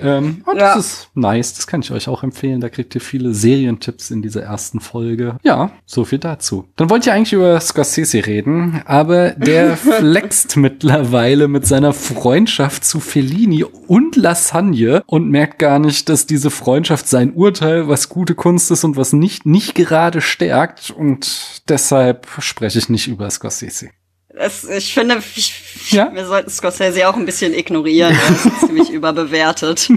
Ähm, 0.00 0.42
und 0.46 0.56
ja. 0.56 0.74
das 0.74 0.86
ist 0.86 1.10
nice, 1.14 1.54
das 1.54 1.66
kann 1.66 1.80
ich 1.80 1.90
euch 1.90 2.08
auch 2.08 2.22
empfehlen. 2.22 2.60
Da 2.60 2.68
kriegt 2.68 2.94
ihr 2.94 3.00
viele 3.00 3.34
Serientipps 3.34 4.10
in 4.10 4.22
dieser 4.22 4.42
ersten 4.42 4.80
Folge. 4.80 5.38
Ja, 5.42 5.70
so 5.84 6.04
viel 6.04 6.18
dazu. 6.18 6.68
Dann 6.76 6.90
wollt 6.90 7.06
ihr 7.06 7.14
eigentlich 7.14 7.32
über 7.32 7.58
Scorsese 7.60 8.26
reden, 8.26 8.82
aber 8.84 9.30
der 9.30 9.76
flext 9.76 10.56
mittlerweile 10.56 11.48
mit 11.48 11.66
seiner 11.66 11.92
Freundschaft 11.92 12.84
zu 12.84 13.00
Fellini 13.00 13.64
und 13.64 14.16
Lasagne 14.16 15.02
und 15.06 15.30
merkt 15.30 15.58
gar 15.58 15.78
nicht, 15.78 16.08
dass 16.08 16.26
diese 16.26 16.50
Freundschaft 16.50 17.08
sein 17.08 17.32
Urteil, 17.32 17.88
was 17.88 18.08
gute 18.08 18.34
Kunst 18.34 18.70
ist 18.70 18.84
und 18.84 18.96
was 18.96 19.12
nicht, 19.12 19.46
nicht 19.46 19.74
gerade 19.74 20.20
stärkt. 20.20 20.90
Und 20.90 21.62
deshalb 21.68 22.26
spreche 22.38 22.78
ich 22.78 22.88
nicht 22.88 23.08
über 23.08 23.30
Scorsese. 23.30 23.90
Es, 24.38 24.64
ich 24.64 24.92
finde, 24.92 25.22
ich, 25.34 25.92
ja? 25.92 26.10
wir 26.12 26.26
sollten 26.26 26.50
Scorsese 26.50 27.08
auch 27.08 27.16
ein 27.16 27.24
bisschen 27.24 27.54
ignorieren. 27.54 28.14
Er 28.14 28.34
ist 28.34 28.60
ziemlich 28.66 28.90
überbewertet. 28.92 29.88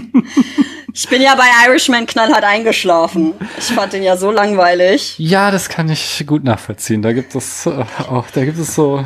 Ich 0.94 1.08
bin 1.08 1.20
ja 1.20 1.34
bei 1.34 1.44
Irishman 1.66 2.06
knallhart 2.06 2.44
eingeschlafen. 2.44 3.34
Ich 3.58 3.66
fand 3.66 3.92
den 3.92 4.02
ja 4.02 4.16
so 4.16 4.30
langweilig. 4.30 5.14
Ja, 5.18 5.50
das 5.50 5.68
kann 5.68 5.90
ich 5.90 6.24
gut 6.26 6.42
nachvollziehen. 6.42 7.02
Da 7.02 7.12
gibt 7.12 7.34
es 7.34 7.66
äh, 7.66 7.84
auch, 8.08 8.30
da 8.30 8.44
gibt 8.46 8.58
es 8.58 8.74
so 8.74 9.04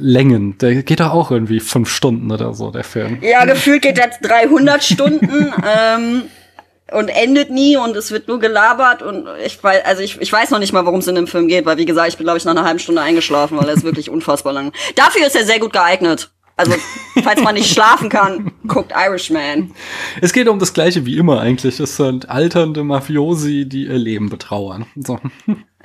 Längen. 0.00 0.56
Der 0.56 0.82
geht 0.82 1.00
doch 1.00 1.10
auch 1.12 1.30
irgendwie 1.30 1.60
fünf 1.60 1.90
Stunden 1.90 2.30
oder 2.32 2.54
so, 2.54 2.70
der 2.70 2.84
Film. 2.84 3.18
Ja, 3.20 3.44
gefühlt 3.44 3.82
geht 3.82 3.98
der 3.98 4.10
300 4.22 4.82
Stunden. 4.82 5.52
ähm, 5.66 6.22
und 6.94 7.08
endet 7.08 7.50
nie 7.50 7.76
und 7.76 7.96
es 7.96 8.10
wird 8.10 8.28
nur 8.28 8.38
gelabert 8.38 9.02
und 9.02 9.26
ich 9.44 9.62
weiß, 9.62 9.84
also 9.84 10.02
ich, 10.02 10.20
ich 10.20 10.32
weiß 10.32 10.50
noch 10.50 10.58
nicht 10.58 10.72
mal, 10.72 10.84
worum 10.84 11.00
es 11.00 11.06
in 11.06 11.14
dem 11.14 11.26
Film 11.26 11.48
geht, 11.48 11.66
weil 11.66 11.78
wie 11.78 11.84
gesagt, 11.84 12.08
ich 12.08 12.16
bin 12.16 12.24
glaube 12.24 12.38
ich 12.38 12.44
nach 12.44 12.52
einer 12.52 12.64
halben 12.64 12.78
Stunde 12.78 13.02
eingeschlafen, 13.02 13.58
weil 13.58 13.68
er 13.68 13.74
ist 13.74 13.84
wirklich 13.84 14.10
unfassbar 14.10 14.52
lang. 14.52 14.72
Dafür 14.94 15.26
ist 15.26 15.36
er 15.36 15.44
sehr 15.44 15.60
gut 15.60 15.72
geeignet. 15.72 16.30
Also, 16.56 16.74
falls 17.22 17.42
man 17.42 17.54
nicht 17.54 17.72
schlafen 17.72 18.08
kann, 18.08 18.52
guckt 18.68 18.92
Irishman. 18.94 19.72
Es 20.20 20.32
geht 20.32 20.48
um 20.48 20.58
das 20.58 20.72
Gleiche 20.74 21.06
wie 21.06 21.16
immer 21.16 21.40
eigentlich. 21.40 21.80
Es 21.80 21.96
sind 21.96 22.28
alternde 22.28 22.84
Mafiosi, 22.84 23.66
die 23.66 23.86
ihr 23.86 23.98
Leben 23.98 24.28
betrauern. 24.28 24.86
So. 24.96 25.18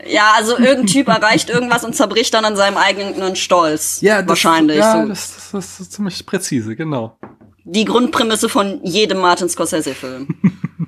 Ja, 0.06 0.34
also 0.36 0.58
irgendein 0.58 0.88
Typ 0.88 1.08
erreicht 1.08 1.50
irgendwas 1.50 1.84
und 1.84 1.96
zerbricht 1.96 2.34
dann 2.34 2.46
an 2.46 2.56
seinem 2.56 2.78
eigenen 2.78 3.36
Stolz. 3.36 4.00
Ja, 4.02 4.22
das, 4.22 4.30
wahrscheinlich. 4.30 4.78
Ja, 4.78 5.02
so. 5.02 5.08
das, 5.08 5.36
das, 5.36 5.52
das 5.52 5.80
ist 5.80 5.94
ziemlich 5.94 6.26
präzise, 6.26 6.76
genau. 6.76 7.18
Die 7.64 7.86
Grundprämisse 7.86 8.48
von 8.48 8.80
jedem 8.84 9.20
Martin 9.20 9.50
Scorsese-Film. 9.50 10.28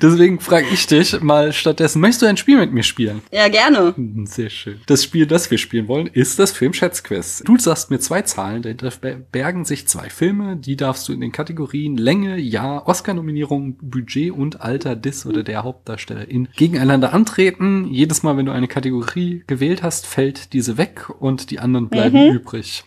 Deswegen 0.00 0.40
frage 0.40 0.66
ich 0.72 0.86
dich 0.86 1.20
mal 1.20 1.52
stattdessen, 1.52 2.00
möchtest 2.00 2.22
du 2.22 2.26
ein 2.26 2.36
Spiel 2.36 2.58
mit 2.58 2.72
mir 2.72 2.82
spielen? 2.82 3.22
Ja, 3.32 3.48
gerne. 3.48 3.94
Hm, 3.96 4.26
Sehr 4.26 4.50
schön. 4.50 4.80
Das 4.86 5.04
Spiel, 5.04 5.26
das 5.26 5.50
wir 5.50 5.58
spielen 5.58 5.88
wollen, 5.88 6.06
ist 6.06 6.38
das 6.38 6.52
Film-Schätzquiz. 6.52 7.42
Du 7.44 7.58
sagst 7.58 7.90
mir 7.90 7.98
zwei 7.98 8.22
Zahlen, 8.22 8.62
dahinter 8.62 8.90
bergen 9.32 9.64
sich 9.64 9.88
zwei 9.88 10.08
Filme, 10.10 10.56
die 10.56 10.76
darfst 10.76 11.08
du 11.08 11.12
in 11.12 11.20
den 11.20 11.32
Kategorien 11.32 11.96
Länge, 11.96 12.38
Jahr, 12.38 12.86
Oscar-Nominierung, 12.86 13.76
Budget 13.80 14.32
und 14.32 14.60
Alter 14.60 14.96
des 14.96 15.26
oder 15.26 15.42
der 15.42 15.64
Hauptdarstellerin 15.64 16.48
gegeneinander 16.56 17.12
antreten. 17.12 17.86
Jedes 17.90 18.22
Mal, 18.22 18.36
wenn 18.36 18.46
du 18.46 18.52
eine 18.52 18.68
Kategorie 18.68 19.42
gewählt 19.46 19.82
hast, 19.82 20.06
fällt 20.06 20.52
diese 20.52 20.76
weg 20.78 21.08
und 21.18 21.50
die 21.50 21.58
anderen 21.58 21.88
bleiben 21.88 22.30
übrig. 22.32 22.84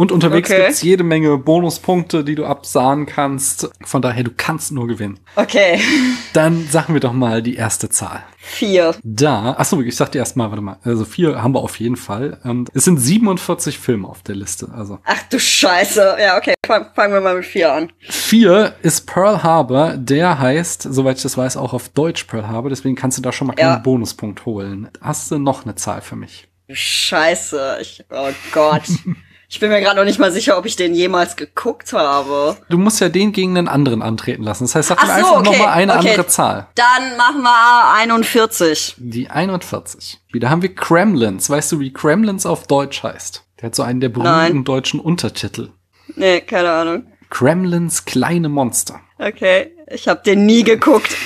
Und 0.00 0.12
unterwegs 0.12 0.50
Okay. 0.50 0.62
gibt's 0.62 0.82
jede 0.82 1.04
Menge 1.04 1.36
Bonuspunkte, 1.36 2.24
die 2.24 2.34
du 2.34 2.46
absahen 2.46 3.04
kannst. 3.04 3.70
Von 3.84 4.00
daher, 4.00 4.24
du 4.24 4.30
kannst 4.34 4.72
nur 4.72 4.86
gewinnen. 4.86 5.20
Okay. 5.36 5.78
Dann 6.32 6.66
sagen 6.68 6.94
wir 6.94 7.00
doch 7.00 7.12
mal 7.12 7.42
die 7.42 7.54
erste 7.56 7.90
Zahl. 7.90 8.22
Vier. 8.38 8.94
Da, 9.04 9.52
achso, 9.58 9.80
ich 9.82 9.94
sag 9.94 10.10
dir 10.12 10.18
erst 10.20 10.36
mal, 10.36 10.48
warte 10.50 10.62
mal, 10.62 10.78
also 10.82 11.04
vier 11.04 11.42
haben 11.42 11.52
wir 11.54 11.60
auf 11.60 11.78
jeden 11.78 11.96
Fall. 11.96 12.38
Und 12.44 12.70
es 12.72 12.84
sind 12.84 12.96
47 12.98 13.78
Filme 13.78 14.08
auf 14.08 14.22
der 14.22 14.36
Liste. 14.36 14.70
Also 14.74 14.98
Ach 15.04 15.22
du 15.30 15.38
Scheiße. 15.38 16.16
Ja, 16.18 16.38
okay. 16.38 16.54
Fang- 16.66 16.86
Fangen 16.94 17.12
wir 17.12 17.20
mal 17.20 17.34
mit 17.36 17.44
vier 17.44 17.70
an. 17.72 17.92
vier 17.98 18.74
ist 18.82 19.06
Pearl 19.06 19.42
Harbor, 19.42 19.98
der 19.98 20.38
heißt, 20.38 20.82
soweit 20.90 21.18
ich 21.18 21.22
das 21.22 21.36
weiß, 21.36 21.56
auch 21.58 21.74
auf 21.74 21.90
Deutsch 21.90 22.24
Pearl 22.24 22.48
Harbor, 22.48 22.70
deswegen 22.70 22.94
kannst 22.96 23.18
du 23.18 23.22
da 23.22 23.32
schon 23.32 23.48
mal 23.48 23.54
keinen 23.54 23.68
Ja. 23.68 23.76
Bonuspunkt 23.78 24.46
holen. 24.46 24.88
Hast 25.02 25.30
du 25.30 25.38
noch 25.38 25.64
eine 25.64 25.74
Zahl 25.74 26.00
für 26.00 26.16
mich? 26.16 26.48
Scheiße. 26.70 27.78
Ich, 27.82 28.04
oh 28.10 28.30
Gott. 28.52 28.82
Ich 29.52 29.58
bin 29.58 29.68
mir 29.68 29.80
gerade 29.80 29.96
noch 29.96 30.04
nicht 30.04 30.20
mal 30.20 30.30
sicher, 30.30 30.56
ob 30.56 30.64
ich 30.64 30.76
den 30.76 30.94
jemals 30.94 31.34
geguckt 31.34 31.92
habe. 31.92 32.56
Du 32.68 32.78
musst 32.78 33.00
ja 33.00 33.08
den 33.08 33.32
gegen 33.32 33.56
den 33.56 33.66
anderen 33.66 34.00
antreten 34.00 34.44
lassen. 34.44 34.62
Das 34.62 34.76
heißt, 34.76 34.88
sag 34.90 35.02
mir 35.02 35.08
so, 35.08 35.12
einfach 35.12 35.38
okay, 35.40 35.50
noch 35.50 35.58
mal 35.58 35.72
eine 35.72 35.92
okay. 35.98 36.08
andere 36.10 36.26
Zahl. 36.28 36.68
Dann 36.76 37.16
machen 37.16 37.42
wir 37.42 37.94
41. 37.94 38.94
Die 38.98 39.28
41. 39.28 40.20
Wieder 40.30 40.50
haben 40.50 40.62
wir 40.62 40.72
Kremlins. 40.72 41.50
Weißt 41.50 41.72
du, 41.72 41.80
wie 41.80 41.92
Kremlins 41.92 42.46
auf 42.46 42.68
Deutsch 42.68 43.02
heißt? 43.02 43.44
Der 43.60 43.66
hat 43.66 43.74
so 43.74 43.82
einen 43.82 43.98
der 43.98 44.10
berühmten 44.10 44.30
Nein. 44.30 44.64
deutschen 44.64 45.00
Untertitel. 45.00 45.70
Nee, 46.14 46.42
keine 46.42 46.70
Ahnung. 46.70 47.06
Kremlins 47.28 48.04
kleine 48.04 48.48
Monster. 48.48 49.00
Okay, 49.18 49.72
ich 49.88 50.06
habe 50.06 50.22
den 50.24 50.46
nie 50.46 50.62
geguckt. 50.62 51.16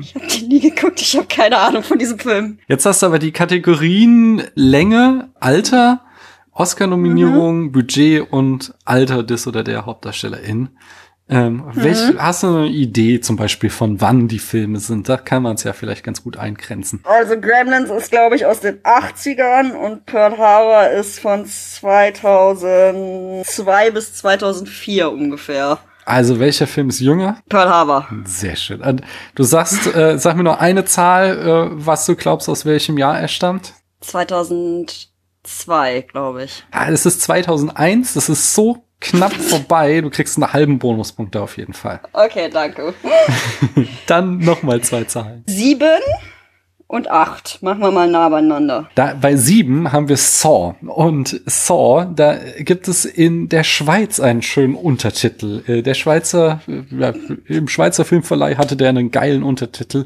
ich 0.00 0.14
habe 0.14 0.26
den 0.28 0.48
nie 0.48 0.60
geguckt. 0.60 1.00
Ich 1.00 1.16
habe 1.16 1.26
keine 1.26 1.58
Ahnung 1.58 1.82
von 1.82 1.98
diesem 1.98 2.20
Film. 2.20 2.60
Jetzt 2.68 2.86
hast 2.86 3.02
du 3.02 3.06
aber 3.06 3.18
die 3.18 3.32
Kategorien 3.32 4.44
Länge, 4.54 5.30
Alter, 5.40 6.02
Oscar-Nominierung, 6.52 7.60
Mhm. 7.64 7.72
Budget 7.72 8.32
und 8.32 8.74
Alter 8.84 9.22
des 9.22 9.46
oder 9.46 9.62
der 9.64 9.86
Hauptdarstellerin. 9.86 10.70
Ähm, 11.28 11.58
Mhm. 11.66 11.70
welch, 11.74 11.98
hast 12.18 12.42
du 12.42 12.48
eine 12.48 12.66
Idee 12.66 13.20
zum 13.20 13.36
Beispiel 13.36 13.70
von 13.70 14.00
wann 14.00 14.26
die 14.28 14.40
Filme 14.40 14.78
sind? 14.80 15.08
Da 15.08 15.16
kann 15.16 15.42
man 15.44 15.54
es 15.54 15.62
ja 15.64 15.72
vielleicht 15.72 16.04
ganz 16.04 16.22
gut 16.22 16.36
eingrenzen. 16.36 17.00
Also 17.04 17.40
Gremlins 17.40 17.90
ist, 17.90 18.10
glaube 18.10 18.36
ich, 18.36 18.44
aus 18.44 18.60
den 18.60 18.80
80ern 18.82 19.70
und 19.72 20.04
Pearl 20.04 20.36
Harbor 20.36 20.88
ist 20.90 21.20
von 21.20 21.46
2002 21.46 23.90
bis 23.92 24.14
2004 24.14 25.10
ungefähr. 25.10 25.78
Also 26.04 26.40
welcher 26.40 26.66
Film 26.66 26.88
ist 26.88 26.98
jünger? 27.00 27.38
Pearl 27.48 27.70
Harbor. 27.70 28.08
Sehr 28.24 28.56
schön. 28.56 28.80
Und 28.82 29.02
Du 29.36 29.44
sagst, 29.44 29.86
äh, 29.94 30.18
sag 30.18 30.36
mir 30.36 30.42
noch 30.42 30.58
eine 30.58 30.84
Zahl, 30.84 31.38
äh, 31.38 31.68
was 31.72 32.04
du 32.06 32.16
glaubst, 32.16 32.48
aus 32.48 32.66
welchem 32.66 32.98
Jahr 32.98 33.18
er 33.18 33.28
stammt. 33.28 33.72
2002, 35.44 36.02
glaube 36.02 36.44
ich. 36.44 36.64
Ah, 36.70 36.88
es 36.90 37.06
ist 37.06 37.22
2001, 37.22 38.14
das 38.14 38.28
ist 38.28 38.54
so 38.54 38.84
knapp 39.00 39.32
vorbei. 39.50 40.00
Du 40.00 40.10
kriegst 40.10 40.36
einen 40.36 40.52
halben 40.52 40.78
Bonuspunkt 40.78 41.34
da 41.34 41.42
auf 41.42 41.56
jeden 41.56 41.72
Fall. 41.72 42.00
Okay, 42.12 42.48
danke. 42.50 42.94
Dann 44.06 44.38
nochmal 44.38 44.80
zwei 44.82 45.04
Zahlen. 45.04 45.44
Sieben 45.46 46.00
und 46.92 47.10
acht. 47.10 47.62
Machen 47.62 47.80
wir 47.80 47.90
mal 47.90 48.06
nah 48.06 48.28
beieinander. 48.28 48.90
Da, 48.94 49.14
bei 49.18 49.34
sieben 49.34 49.92
haben 49.92 50.10
wir 50.10 50.18
Saw. 50.18 50.74
Und 50.82 51.40
Saw, 51.46 52.04
da 52.14 52.36
gibt 52.58 52.86
es 52.86 53.06
in 53.06 53.48
der 53.48 53.64
Schweiz 53.64 54.20
einen 54.20 54.42
schönen 54.42 54.74
Untertitel. 54.74 55.62
Äh, 55.66 55.80
Der 55.80 55.94
Schweizer, 55.94 56.60
ja, 56.90 57.14
im 57.48 57.68
Schweizer 57.68 58.04
Filmverleih 58.04 58.56
hatte 58.56 58.76
der 58.76 58.90
einen 58.90 59.10
geilen 59.10 59.42
Untertitel. 59.42 60.04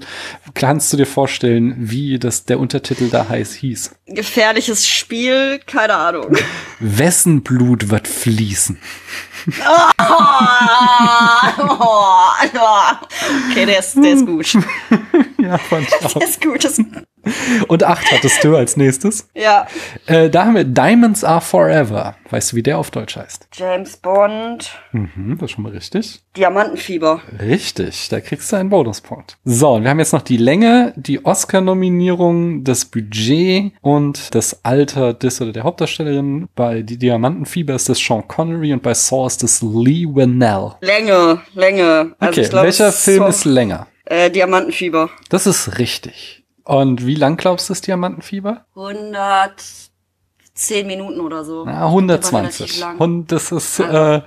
Kannst 0.54 0.92
du 0.92 0.96
dir 0.96 1.06
vorstellen, 1.06 1.74
wie 1.76 2.20
das 2.20 2.44
der 2.44 2.60
Untertitel 2.60 3.10
da 3.10 3.28
heiß 3.28 3.54
hieß? 3.54 3.90
Gefährliches 4.06 4.86
Spiel, 4.86 5.58
keine 5.66 5.94
Ahnung. 5.94 6.36
Wessen 6.78 7.42
Blut 7.42 7.90
wird 7.90 8.06
fließen? 8.06 8.78
okay, 13.50 13.66
der 13.66 13.78
ist, 13.78 13.94
der 13.96 14.12
ist 14.12 14.26
gut. 14.26 14.58
Ja, 15.38 15.58
fand 15.58 15.86
ich 15.86 16.04
auch. 16.04 16.14
Der 16.14 16.28
ist 16.28 16.42
gut. 16.42 16.64
Das, 16.64 16.82
Und 17.68 17.84
acht 17.84 18.10
hattest 18.12 18.42
du 18.44 18.56
als 18.56 18.76
nächstes. 18.76 19.28
ja. 19.34 19.66
Äh, 20.06 20.30
da 20.30 20.44
haben 20.46 20.54
wir 20.54 20.64
Diamonds 20.64 21.24
Are 21.24 21.40
Forever. 21.40 22.16
Weißt 22.30 22.52
du, 22.52 22.56
wie 22.56 22.62
der 22.62 22.78
auf 22.78 22.90
Deutsch 22.90 23.16
heißt? 23.16 23.48
James 23.54 23.96
Bond. 23.96 24.70
Mhm, 24.92 25.36
das 25.38 25.50
ist 25.50 25.54
schon 25.54 25.64
mal 25.64 25.72
richtig. 25.72 26.20
Diamantenfieber. 26.36 27.20
Richtig, 27.40 28.08
da 28.08 28.20
kriegst 28.20 28.50
du 28.52 28.56
einen 28.56 28.68
Bonuspunkt. 28.68 29.38
So, 29.44 29.74
und 29.74 29.82
wir 29.84 29.90
haben 29.90 29.98
jetzt 29.98 30.12
noch 30.12 30.22
die 30.22 30.36
Länge, 30.36 30.92
die 30.96 31.24
Oscar-Nominierung, 31.24 32.64
das 32.64 32.84
Budget 32.84 33.72
und 33.80 34.34
das 34.34 34.64
Alter 34.64 35.14
des 35.14 35.40
oder 35.40 35.52
der 35.52 35.62
Hauptdarstellerin. 35.64 36.48
Bei 36.54 36.82
Die 36.82 36.98
Diamantenfieber 36.98 37.74
ist 37.74 37.88
das 37.88 37.98
Sean 37.98 38.26
Connery 38.26 38.72
und 38.72 38.82
bei 38.82 38.94
Saw 38.94 39.26
ist 39.26 39.42
das 39.42 39.62
Lee 39.62 40.06
Winnell. 40.08 40.72
Länge, 40.80 41.40
Länge. 41.54 42.14
Also 42.18 42.32
Okay, 42.32 42.40
ich 42.42 42.50
glaub, 42.50 42.64
welcher 42.64 42.92
Film 42.92 43.18
so- 43.24 43.28
ist 43.28 43.44
länger? 43.44 43.86
Äh, 44.04 44.30
Diamantenfieber. 44.30 45.10
Das 45.30 45.46
ist 45.46 45.78
richtig. 45.78 46.44
Und 46.66 47.06
wie 47.06 47.14
lang 47.14 47.36
glaubst 47.36 47.68
du 47.68 47.72
ist 47.72 47.86
Diamantenfieber? 47.86 48.66
110 48.74 50.86
Minuten 50.86 51.20
oder 51.20 51.44
so. 51.44 51.64
Na, 51.64 51.72
Der 51.72 51.80
war 51.80 51.88
120. 51.88 52.60
relativ 52.60 52.80
lang. 52.80 52.98
Und 52.98 53.30
das 53.32 53.52
ist 53.52 53.78
äh, 53.78 54.22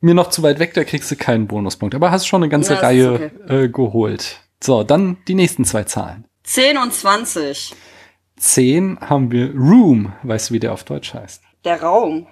mir 0.00 0.14
noch 0.14 0.30
zu 0.30 0.42
weit 0.44 0.60
weg, 0.60 0.72
da 0.74 0.84
kriegst 0.84 1.10
du 1.10 1.16
keinen 1.16 1.48
Bonuspunkt. 1.48 1.94
Aber 1.96 2.12
hast 2.12 2.26
schon 2.28 2.42
eine 2.42 2.48
ganze 2.48 2.74
Ja, 2.74 2.76
das 2.76 2.84
Reihe 2.84 3.14
ist 3.44 3.50
äh, 3.50 3.68
geholt. 3.68 4.40
So, 4.62 4.84
dann 4.84 5.16
die 5.26 5.34
nächsten 5.34 5.64
zwei 5.64 5.82
Zahlen. 5.84 6.24
10 6.44 6.78
und 6.78 6.94
20. 6.94 7.74
10 8.36 8.98
haben 9.00 9.32
wir 9.32 9.52
Room. 9.54 10.12
Weißt 10.22 10.50
du, 10.50 10.54
wie 10.54 10.60
der 10.60 10.72
auf 10.72 10.84
Deutsch 10.84 11.12
heißt? 11.12 11.42
Der 11.64 11.82
Raum. 11.82 12.26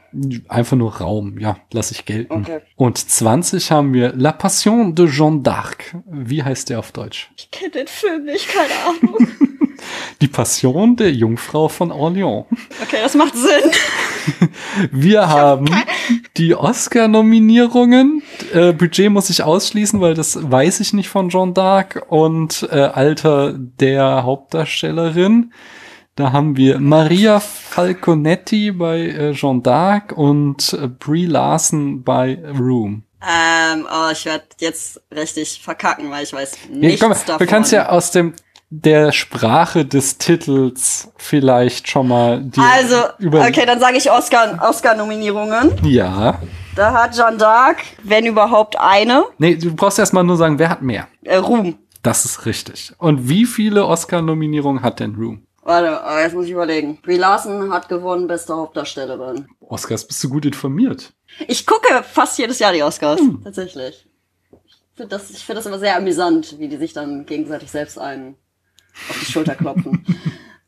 Einfach 0.49 0.76
nur 0.76 0.97
Raum, 0.97 1.38
ja, 1.38 1.58
lass 1.73 1.90
ich 1.90 2.06
gelten. 2.06 2.32
Okay. 2.32 2.61
Und 2.76 2.97
20 2.97 3.70
haben 3.70 3.92
wir 3.92 4.14
La 4.14 4.32
Passion 4.32 4.94
de 4.94 5.06
Jeanne 5.06 5.42
d'Arc. 5.42 6.00
Wie 6.06 6.42
heißt 6.42 6.70
der 6.70 6.78
auf 6.78 6.92
Deutsch? 6.92 7.30
Ich 7.37 7.50
kenne 7.50 7.73
den 7.73 7.87
Film 7.88 8.25
nicht, 8.25 8.49
keine 8.49 8.73
Ahnung. 8.87 9.28
Die 10.20 10.28
Passion 10.28 10.97
der 10.97 11.12
Jungfrau 11.12 11.68
von 11.68 11.92
Orléans. 11.92 12.47
Okay, 12.82 12.99
das 13.02 13.14
macht 13.14 13.35
Sinn. 13.37 14.50
Wir 14.90 15.28
haben 15.28 15.66
die 16.37 16.54
Oscar-Nominierungen. 16.54 18.23
Äh, 18.52 18.73
Budget 18.73 19.11
muss 19.11 19.30
ich 19.30 19.42
ausschließen, 19.42 20.00
weil 20.00 20.14
das 20.14 20.50
weiß 20.50 20.80
ich 20.80 20.92
nicht 20.92 21.08
von 21.08 21.28
Jeanne 21.28 21.52
d'Arc. 21.52 22.00
Und 22.08 22.68
äh, 22.73 22.80
Alter 22.80 23.54
der 23.56 24.25
Hauptdarstellerin. 24.25 25.52
Da 26.18 26.32
haben 26.32 26.56
wir 26.56 26.80
Maria 26.80 27.38
Falconetti 27.38 28.72
bei 28.72 29.02
äh, 29.02 29.32
Jeanne 29.34 29.60
d'Arc 29.60 30.12
und 30.12 30.72
äh, 30.72 30.88
Brie 30.88 31.26
Larson 31.26 32.02
bei 32.02 32.42
Room. 32.58 33.04
Ähm, 33.22 33.87
oh, 33.88 34.10
ich 34.10 34.25
werde 34.25 34.42
jetzt 34.58 35.00
richtig 35.14 35.60
verkacken, 35.62 36.10
weil 36.10 36.25
ich 36.25 36.32
weiß 36.32 36.58
nichts 36.72 37.00
komm, 37.00 37.12
davon. 37.12 37.38
du 37.38 37.46
kannst 37.46 37.70
ja 37.70 37.88
aus 37.90 38.10
dem 38.10 38.34
der 38.68 39.12
Sprache 39.12 39.84
des 39.84 40.18
Titels 40.18 41.12
vielleicht 41.18 41.88
schon 41.88 42.08
mal 42.08 42.42
die 42.42 42.58
Also, 42.60 42.96
über 43.20 43.42
okay, 43.42 43.64
dann 43.64 43.78
sage 43.78 43.96
ich 43.98 44.10
Oscar, 44.10 44.58
Oscar-Nominierungen. 44.60 45.70
ja. 45.84 46.40
Da 46.75 46.92
hat 46.94 47.14
Jeanne 47.14 47.37
d'Arc, 47.38 47.76
wenn 48.02 48.26
überhaupt 48.26 48.76
eine, 48.76 49.25
Nee, 49.38 49.54
du 49.54 49.72
brauchst 49.72 50.00
erst 50.00 50.12
mal 50.12 50.25
nur 50.25 50.37
sagen, 50.37 50.58
wer 50.58 50.68
hat 50.68 50.82
mehr. 50.82 51.06
äh, 51.22 51.37
Ruhm. 51.37 51.78
Das 52.02 52.25
ist 52.25 52.44
richtig. 52.44 52.92
Und 52.98 53.28
wie 53.28 53.44
viele 53.46 53.87
Oscar-Nominierungen 53.87 54.82
hat 54.82 54.98
denn 54.98 55.14
Room? 55.14 55.42
Warte, 55.68 56.00
oh, 56.02 56.18
jetzt 56.18 56.34
muss 56.34 56.46
ich 56.46 56.52
überlegen. 56.52 56.96
Brie 57.02 57.18
Larson 57.18 57.70
hat 57.70 57.90
gewonnen, 57.90 58.26
beste 58.26 58.56
Hauptdarstellerin. 58.56 59.46
Oscars, 59.60 60.06
bist 60.06 60.25
du 60.25 60.30
gut 60.30 60.46
informiert? 60.46 61.12
Ich 61.46 61.66
gucke 61.66 62.02
fast 62.04 62.38
jedes 62.38 62.58
Jahr 62.58 62.72
die 62.72 62.82
Oscars, 62.82 63.20
Hm. 63.20 63.42
tatsächlich. 63.44 64.06
Ich 64.66 64.76
finde 64.96 65.10
das, 65.10 65.28
ich 65.28 65.44
find 65.44 65.58
das 65.58 65.66
immer 65.66 65.78
sehr 65.78 65.94
amüsant, 65.98 66.58
wie 66.58 66.68
die 66.68 66.78
sich 66.78 66.94
dann 66.94 67.26
gegenseitig 67.26 67.70
selbst 67.70 67.98
einen 67.98 68.37
auf 69.10 69.18
die 69.20 69.26
Schulter 69.30 69.54
klopfen. 69.56 70.06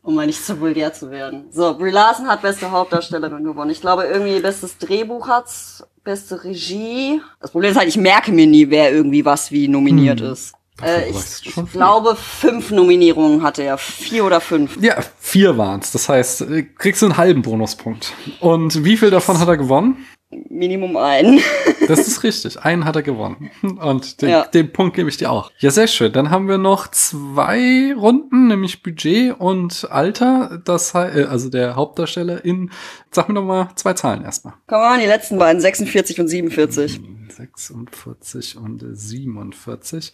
Um 0.02 0.14
mal 0.14 0.26
nicht 0.26 0.44
zu 0.44 0.58
vulgär 0.60 0.92
zu 0.94 1.10
werden. 1.10 1.44
So, 1.50 1.76
Brie 1.76 1.90
Larson 1.90 2.26
hat 2.28 2.40
beste 2.40 2.70
Hauptdarstellerin 2.70 3.44
gewonnen. 3.44 3.70
Ich 3.70 3.82
glaube, 3.82 4.04
irgendwie 4.04 4.40
bestes 4.40 4.78
Drehbuch 4.78 5.28
hat's, 5.28 5.84
beste 6.04 6.42
Regie. 6.42 7.20
Das 7.38 7.50
Problem 7.50 7.70
ist 7.72 7.76
halt, 7.78 7.88
ich 7.88 7.98
merke 7.98 8.32
mir 8.32 8.46
nie, 8.46 8.70
wer 8.70 8.90
irgendwie 8.92 9.24
was 9.26 9.50
wie 9.50 9.68
nominiert 9.68 10.22
ist. 10.22 10.54
Äh, 10.82 11.10
ich, 11.10 11.46
ich 11.46 11.72
glaube, 11.72 12.16
fünf 12.16 12.70
Nominierungen 12.70 13.42
hatte 13.42 13.62
er. 13.62 13.78
Vier 13.78 14.24
oder 14.24 14.40
fünf. 14.40 14.76
Ja, 14.80 14.96
vier 15.18 15.56
waren's. 15.58 15.92
Das 15.92 16.08
heißt, 16.08 16.42
äh, 16.42 16.62
kriegst 16.62 17.02
du 17.02 17.06
einen 17.06 17.16
halben 17.16 17.42
Bonuspunkt. 17.42 18.12
Und 18.40 18.84
wie 18.84 18.96
viel 18.96 19.10
davon 19.10 19.38
hat 19.38 19.48
er 19.48 19.56
gewonnen? 19.56 20.06
Minimum 20.48 20.96
ein. 20.96 21.40
Das 21.88 22.06
ist 22.06 22.22
richtig. 22.22 22.60
Einen 22.62 22.84
hat 22.84 22.94
er 22.94 23.02
gewonnen. 23.02 23.50
Und 23.62 24.22
den, 24.22 24.28
Ja. 24.28 24.44
den 24.44 24.72
Punkt 24.72 24.94
gebe 24.94 25.08
ich 25.08 25.16
dir 25.16 25.32
auch. 25.32 25.50
Ja, 25.58 25.72
sehr 25.72 25.88
schön. 25.88 26.12
Dann 26.12 26.30
haben 26.30 26.46
wir 26.46 26.58
noch 26.58 26.86
zwei 26.88 27.92
Runden, 27.96 28.46
nämlich 28.46 28.84
Budget 28.84 29.34
und 29.40 29.88
Alter. 29.90 30.60
Das 30.64 30.94
heißt, 30.94 31.16
äh, 31.16 31.24
also 31.24 31.48
der 31.48 31.74
Hauptdarsteller 31.74 32.44
in, 32.44 32.70
sag 33.10 33.26
mir 33.26 33.34
noch 33.34 33.42
mal 33.44 33.70
zwei 33.74 33.94
Zahlen 33.94 34.22
erstmal. 34.22 34.54
Komm 34.68 34.78
mal, 34.78 35.00
die 35.00 35.06
letzten 35.06 35.36
beiden, 35.38 35.60
46 35.60 36.20
und 36.20 36.28
47. 36.28 37.00
46 37.30 38.56
und 38.56 38.84
47. 38.92 40.12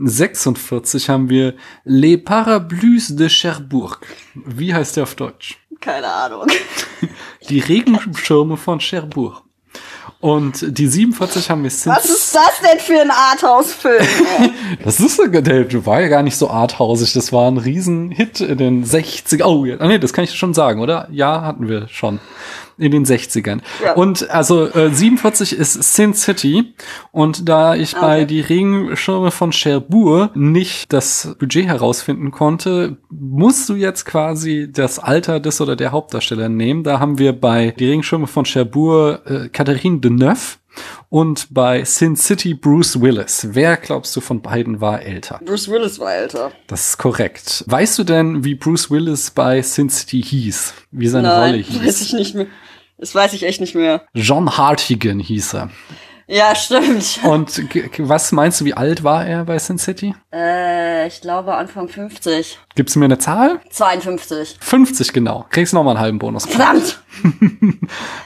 46 0.00 1.08
haben 1.08 1.28
wir 1.28 1.54
Les 1.84 2.16
Parapluies 2.16 3.16
de 3.16 3.28
Cherbourg. 3.28 4.00
Wie 4.34 4.74
heißt 4.74 4.96
der 4.96 5.04
auf 5.04 5.14
Deutsch? 5.14 5.58
Keine 5.80 6.08
Ahnung. 6.08 6.46
Die 7.48 7.60
Regenschirme 7.60 8.56
von 8.56 8.80
Cherbourg. 8.80 9.42
Und 10.20 10.76
die 10.78 10.86
47 10.86 11.48
haben 11.48 11.62
wir 11.62 11.70
Sin 11.70 11.92
Was 11.92 12.04
ist 12.04 12.34
das 12.34 12.60
denn 12.60 12.78
für 12.78 13.00
ein 13.00 13.10
Arthouse-Film? 13.10 14.06
Das 14.84 15.00
ist 15.00 15.18
der 15.18 15.86
war 15.86 16.00
ja 16.02 16.08
gar 16.08 16.22
nicht 16.22 16.36
so 16.36 16.50
arthausig. 16.50 17.14
Das 17.14 17.32
war 17.32 17.50
ein 17.50 17.56
Riesenhit 17.56 18.40
in 18.40 18.58
den 18.58 18.84
60 18.84 19.42
Oh, 19.44 19.64
nee, 19.64 19.98
das 19.98 20.12
kann 20.12 20.24
ich 20.24 20.34
schon 20.34 20.52
sagen, 20.52 20.80
oder? 20.82 21.08
Ja, 21.10 21.42
hatten 21.42 21.68
wir 21.68 21.88
schon. 21.88 22.20
In 22.80 22.90
den 22.92 23.04
60ern. 23.04 23.60
Ja. 23.84 23.92
Und 23.92 24.30
also 24.30 24.66
äh, 24.72 24.90
47 24.90 25.52
ist 25.52 25.74
Sin 25.94 26.14
City. 26.14 26.72
Und 27.12 27.48
da 27.48 27.74
ich 27.74 27.96
Ah, 27.96 28.00
bei 28.00 28.16
okay. 28.18 28.26
die 28.26 28.40
Regenschirme 28.40 29.30
von 29.30 29.52
Cherbourg 29.52 30.34
nicht 30.34 30.92
das 30.92 31.36
Budget 31.38 31.66
herausfinden 31.66 32.30
konnte, 32.30 32.96
musst 33.10 33.68
du 33.68 33.74
jetzt 33.74 34.06
quasi 34.06 34.68
das 34.72 34.98
Alter 34.98 35.40
des 35.40 35.60
oder 35.60 35.76
der 35.76 35.92
Hauptdarsteller 35.92 36.48
nehmen. 36.48 36.82
Da 36.82 36.98
haben 36.98 37.18
wir 37.18 37.32
bei 37.38 37.74
die 37.78 37.86
Regenschirme 37.86 38.26
von 38.26 38.44
Cherbourg 38.44 39.20
äh, 39.26 39.48
Catherine 39.50 40.00
Deneuve 40.00 40.56
und 41.08 41.48
bei 41.52 41.84
Sin 41.84 42.14
City 42.14 42.54
Bruce 42.54 43.00
Willis. 43.00 43.48
Wer 43.50 43.76
glaubst 43.76 44.14
du 44.14 44.20
von 44.20 44.40
beiden 44.40 44.80
war 44.80 45.02
älter? 45.02 45.40
Bruce 45.44 45.68
Willis 45.68 45.98
war 45.98 46.14
älter. 46.14 46.52
Das 46.68 46.90
ist 46.90 46.98
korrekt. 46.98 47.64
Weißt 47.66 47.98
du 47.98 48.04
denn, 48.04 48.44
wie 48.44 48.54
Bruce 48.54 48.88
Willis 48.90 49.32
bei 49.32 49.60
Sin 49.62 49.90
City 49.90 50.22
hieß? 50.22 50.74
Wie 50.92 51.08
seine 51.08 51.28
Rolle 51.34 51.50
Nein, 51.52 51.62
hieß? 51.64 51.84
weiß 51.86 52.00
ich 52.02 52.12
nicht 52.12 52.34
mehr. 52.36 52.46
Das 53.00 53.14
weiß 53.14 53.32
ich 53.32 53.44
echt 53.44 53.62
nicht 53.62 53.74
mehr. 53.74 54.02
John 54.12 54.58
Hartigan 54.58 55.20
hieß 55.20 55.54
er. 55.54 55.70
Ja, 56.26 56.54
stimmt. 56.54 57.18
Und 57.24 57.58
was 57.98 58.30
meinst 58.30 58.60
du, 58.60 58.66
wie 58.66 58.74
alt 58.74 59.02
war 59.02 59.26
er 59.26 59.46
bei 59.46 59.58
Sin 59.58 59.78
City? 59.78 60.14
Äh, 60.32 61.08
ich 61.08 61.22
glaube 61.22 61.54
Anfang 61.54 61.88
50. 61.88 62.58
Gibst 62.76 62.94
du 62.94 63.00
mir 63.00 63.06
eine 63.06 63.18
Zahl? 63.18 63.60
52. 63.70 64.58
50 64.60 65.12
genau. 65.14 65.46
Kriegst 65.48 65.72
noch 65.72 65.82
mal 65.82 65.92
einen 65.92 66.00
halben 66.00 66.18
Bonus. 66.18 66.44
Verdammt! 66.44 67.02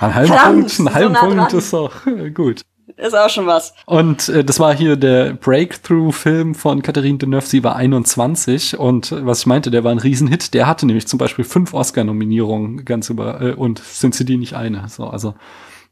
Einen 0.01 0.15
halben 0.15 0.29
Verdammt, 0.29 0.77
Punkt, 0.77 0.79
einen 0.79 0.89
so 0.89 0.95
halben 0.95 1.13
nah 1.13 1.21
Punkt 1.21 1.53
dran. 1.53 1.59
ist 1.59 1.75
auch 1.75 2.07
äh, 2.07 2.31
gut. 2.31 2.63
Ist 2.97 3.15
auch 3.17 3.29
schon 3.29 3.47
was. 3.47 3.75
Und 3.87 4.29
äh, 4.29 4.45
das 4.45 4.61
war 4.61 4.75
hier 4.75 4.97
der 4.97 5.35
Breakthrough-Film 5.35 6.55
von 6.55 6.83
Catherine 6.83 7.19
Deneuve. 7.19 7.47
Sie 7.47 7.65
war 7.65 7.77
21 7.77 8.79
und 8.79 9.11
äh, 9.13 9.27
was 9.27 9.41
ich 9.41 9.47
meinte, 9.47 9.71
der 9.71 9.85
war 9.85 9.91
ein 9.93 9.99
Riesenhit. 9.99 10.55
Der 10.55 10.67
hatte 10.67 10.87
nämlich 10.87 11.07
zum 11.09 11.19
Beispiel 11.19 11.45
fünf 11.45 11.75
Oscar-Nominierungen 11.75 12.85
ganz 12.85 13.11
über 13.11 13.41
äh, 13.41 13.53
und 13.53 13.81
Sin 13.81 14.13
City 14.13 14.37
nicht 14.37 14.55
eine. 14.55 14.89
So, 14.89 15.07
also 15.07 15.35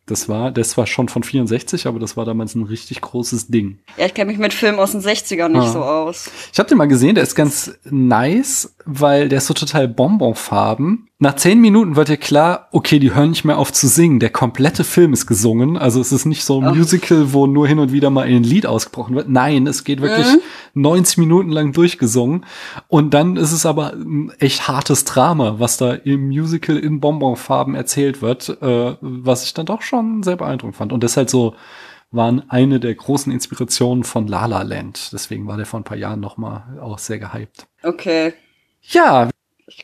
das 0.06 0.28
war, 0.28 0.50
das 0.50 0.76
war 0.76 0.87
schon 0.88 1.09
von 1.09 1.23
64, 1.23 1.87
aber 1.87 2.00
das 2.00 2.16
war 2.16 2.25
damals 2.25 2.54
ein 2.56 2.64
richtig 2.64 3.00
großes 3.00 3.49
Ding. 3.49 3.78
Ja, 3.97 4.06
ich 4.06 4.14
kenne 4.14 4.30
mich 4.32 4.38
mit 4.38 4.52
Filmen 4.52 4.78
aus 4.80 4.92
den 4.92 5.00
60ern 5.00 5.49
nicht 5.49 5.62
Ah. 5.62 5.73
so 5.73 5.78
aus. 5.82 6.28
Ich 6.52 6.59
habe 6.59 6.68
den 6.68 6.76
mal 6.78 6.88
gesehen, 6.88 7.14
der 7.14 7.23
ist 7.25 7.37
ganz 7.37 7.78
nice, 7.88 8.75
weil 8.85 9.28
der 9.28 9.38
ist 9.38 9.47
so 9.47 9.54
total 9.54 9.87
Bonbonfarben. 9.88 11.09
Nach 11.23 11.37
zehn 11.37 11.61
Minuten 11.61 11.95
wird 11.95 12.09
dir 12.09 12.17
klar, 12.17 12.67
okay, 12.73 12.99
die 12.99 13.14
hören 13.14 13.31
nicht 13.31 13.45
mehr 13.45 13.57
auf 13.57 13.73
zu 13.73 13.87
singen. 13.87 14.19
Der 14.19 14.31
komplette 14.31 14.83
Film 14.83 15.12
ist 15.12 15.29
gesungen. 15.29 15.79
Also 15.79 16.00
es 16.00 16.11
ist 16.11 16.25
nicht 16.25 16.43
so 16.43 16.61
ein 16.61 16.67
Ach. 16.67 16.75
Musical, 16.75 17.33
wo 17.33 17.47
nur 17.47 17.69
hin 17.69 17.79
und 17.79 17.93
wieder 17.93 18.11
mal 18.11 18.26
ein 18.26 18.43
Lied 18.43 18.67
ausgebrochen 18.67 19.14
wird. 19.14 19.29
Nein, 19.29 19.69
es 19.69 19.85
geht 19.85 20.00
wirklich 20.00 20.26
90 20.75 21.19
Minuten 21.19 21.50
lang 21.52 21.73
durchgesungen. 21.73 22.45
Und 22.88 23.14
dann 23.14 23.37
ist 23.37 23.52
es 23.52 23.67
aber 23.67 23.93
ein 23.93 24.33
echt 24.41 24.67
hartes 24.67 25.05
Drama, 25.05 25.61
was 25.61 25.76
da 25.76 25.93
im 25.93 26.26
Musical 26.26 26.76
in 26.76 26.99
Bonbonfarben 26.99 27.76
erzählt 27.76 28.21
wird, 28.21 28.61
äh, 28.61 28.97
was 29.00 29.45
ich 29.45 29.55
dann 29.55 29.67
doch 29.67 29.83
schon 29.83 30.25
sehr 30.25 30.35
beeindruckend 30.35 30.75
fand. 30.75 30.93
Und 30.93 31.04
halt 31.17 31.30
so, 31.30 31.54
waren 32.11 32.50
eine 32.50 32.80
der 32.80 32.97
großen 32.97 33.32
Inspirationen 33.32 34.02
von 34.02 34.26
La 34.26 34.47
La 34.47 34.63
Land. 34.63 35.11
Deswegen 35.13 35.47
war 35.47 35.56
der 35.56 35.67
vor 35.67 35.78
ein 35.78 35.85
paar 35.85 35.97
Jahren 35.97 36.19
noch 36.19 36.37
mal 36.37 36.80
auch 36.82 36.99
sehr 36.99 37.21
gehypt. 37.21 37.69
Okay. 37.85 38.35
Ja, 38.80 39.28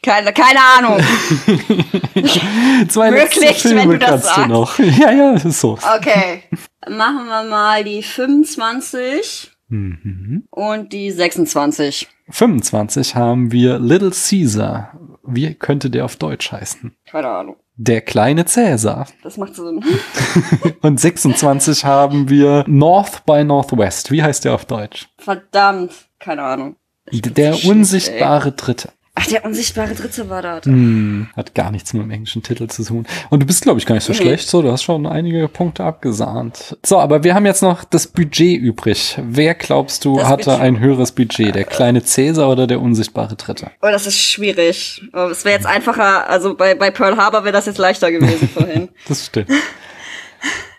Keine, 0.02 0.32
keine 0.32 0.60
Ahnung. 0.78 0.98
zwei 2.88 3.12
Wirklich, 3.12 3.64
wenn 3.64 3.78
Filme 3.78 3.92
du 3.94 3.98
das 3.98 4.08
kannst 4.10 4.26
du 4.26 4.34
sagst? 4.34 4.48
noch. 4.48 4.78
Ja, 5.00 5.12
ja, 5.12 5.32
ist 5.34 5.60
so. 5.60 5.72
Okay. 5.96 6.42
Machen 6.88 7.26
wir 7.26 7.42
mal 7.44 7.84
die 7.84 8.02
25 8.02 9.52
Mhm. 9.70 10.44
und 10.50 10.94
die 10.94 11.10
26. 11.10 12.08
25 12.30 13.14
haben 13.14 13.52
wir 13.52 13.78
Little 13.78 14.12
Caesar. 14.12 14.98
Wie 15.22 15.52
könnte 15.54 15.90
der 15.90 16.06
auf 16.06 16.16
Deutsch 16.16 16.50
heißen? 16.52 16.96
Keine 17.10 17.28
Ahnung. 17.28 17.56
Der 17.76 18.00
kleine 18.00 18.46
Cäsar. 18.46 19.06
Das 19.22 19.36
macht 19.36 19.54
Sinn. 19.56 19.84
Und 20.82 20.98
26 20.98 21.84
haben 21.84 22.28
wir 22.30 22.64
North 22.66 23.24
by 23.26 23.44
Northwest. 23.44 24.10
Wie 24.10 24.20
heißt 24.22 24.44
der 24.46 24.54
auf 24.54 24.64
Deutsch? 24.64 25.06
Verdammt. 25.18 25.92
Keine 26.18 26.42
Ahnung. 26.42 26.76
Der 27.12 27.62
unsichtbare 27.66 28.50
Dritte. 28.52 28.88
Ach, 29.20 29.26
der 29.26 29.44
unsichtbare 29.44 29.94
Dritte 29.94 30.30
war 30.30 30.42
da. 30.42 30.60
Hm, 30.62 31.28
hat 31.36 31.54
gar 31.54 31.72
nichts 31.72 31.92
mit 31.92 32.02
dem 32.02 32.10
englischen 32.12 32.42
Titel 32.42 32.68
zu 32.68 32.84
tun. 32.84 33.04
Und 33.30 33.40
du 33.40 33.46
bist, 33.46 33.62
glaube 33.62 33.80
ich, 33.80 33.86
gar 33.86 33.96
nicht 33.96 34.04
so 34.04 34.12
Nee. 34.12 34.18
schlecht. 34.20 34.48
So, 34.48 34.62
du 34.62 34.70
hast 34.70 34.84
schon 34.84 35.06
einige 35.06 35.48
Punkte 35.48 35.82
abgesahnt. 35.82 36.76
So, 36.86 36.98
aber 37.00 37.24
wir 37.24 37.34
haben 37.34 37.44
jetzt 37.44 37.62
noch 37.62 37.82
das 37.82 38.06
Budget 38.06 38.60
übrig. 38.60 39.18
Wer 39.22 39.54
glaubst 39.54 40.04
du 40.04 40.18
Das 40.18 40.28
hatte 40.28 40.44
Budget. 40.44 40.60
ein 40.60 40.78
höheres 40.78 41.10
Budget? 41.12 41.54
Der 41.54 41.64
kleine 41.64 42.04
Cäsar 42.04 42.48
oder 42.48 42.66
der 42.68 42.80
unsichtbare 42.80 43.34
Dritte? 43.34 43.72
Oh, 43.82 43.88
das 43.90 44.06
ist 44.06 44.18
schwierig. 44.20 45.02
Oh, 45.12 45.28
Es 45.30 45.44
wäre 45.44 45.56
jetzt 45.56 45.66
einfacher, 45.66 46.30
also 46.30 46.54
bei, 46.54 46.74
bei 46.76 46.90
Pearl 46.92 47.16
Harbor 47.16 47.42
wäre 47.42 47.52
das 47.52 47.66
jetzt 47.66 47.78
leichter 47.78 48.12
gewesen 48.12 48.48
vorhin. 48.54 48.88
Das 49.08 49.26
stimmt. 49.26 49.50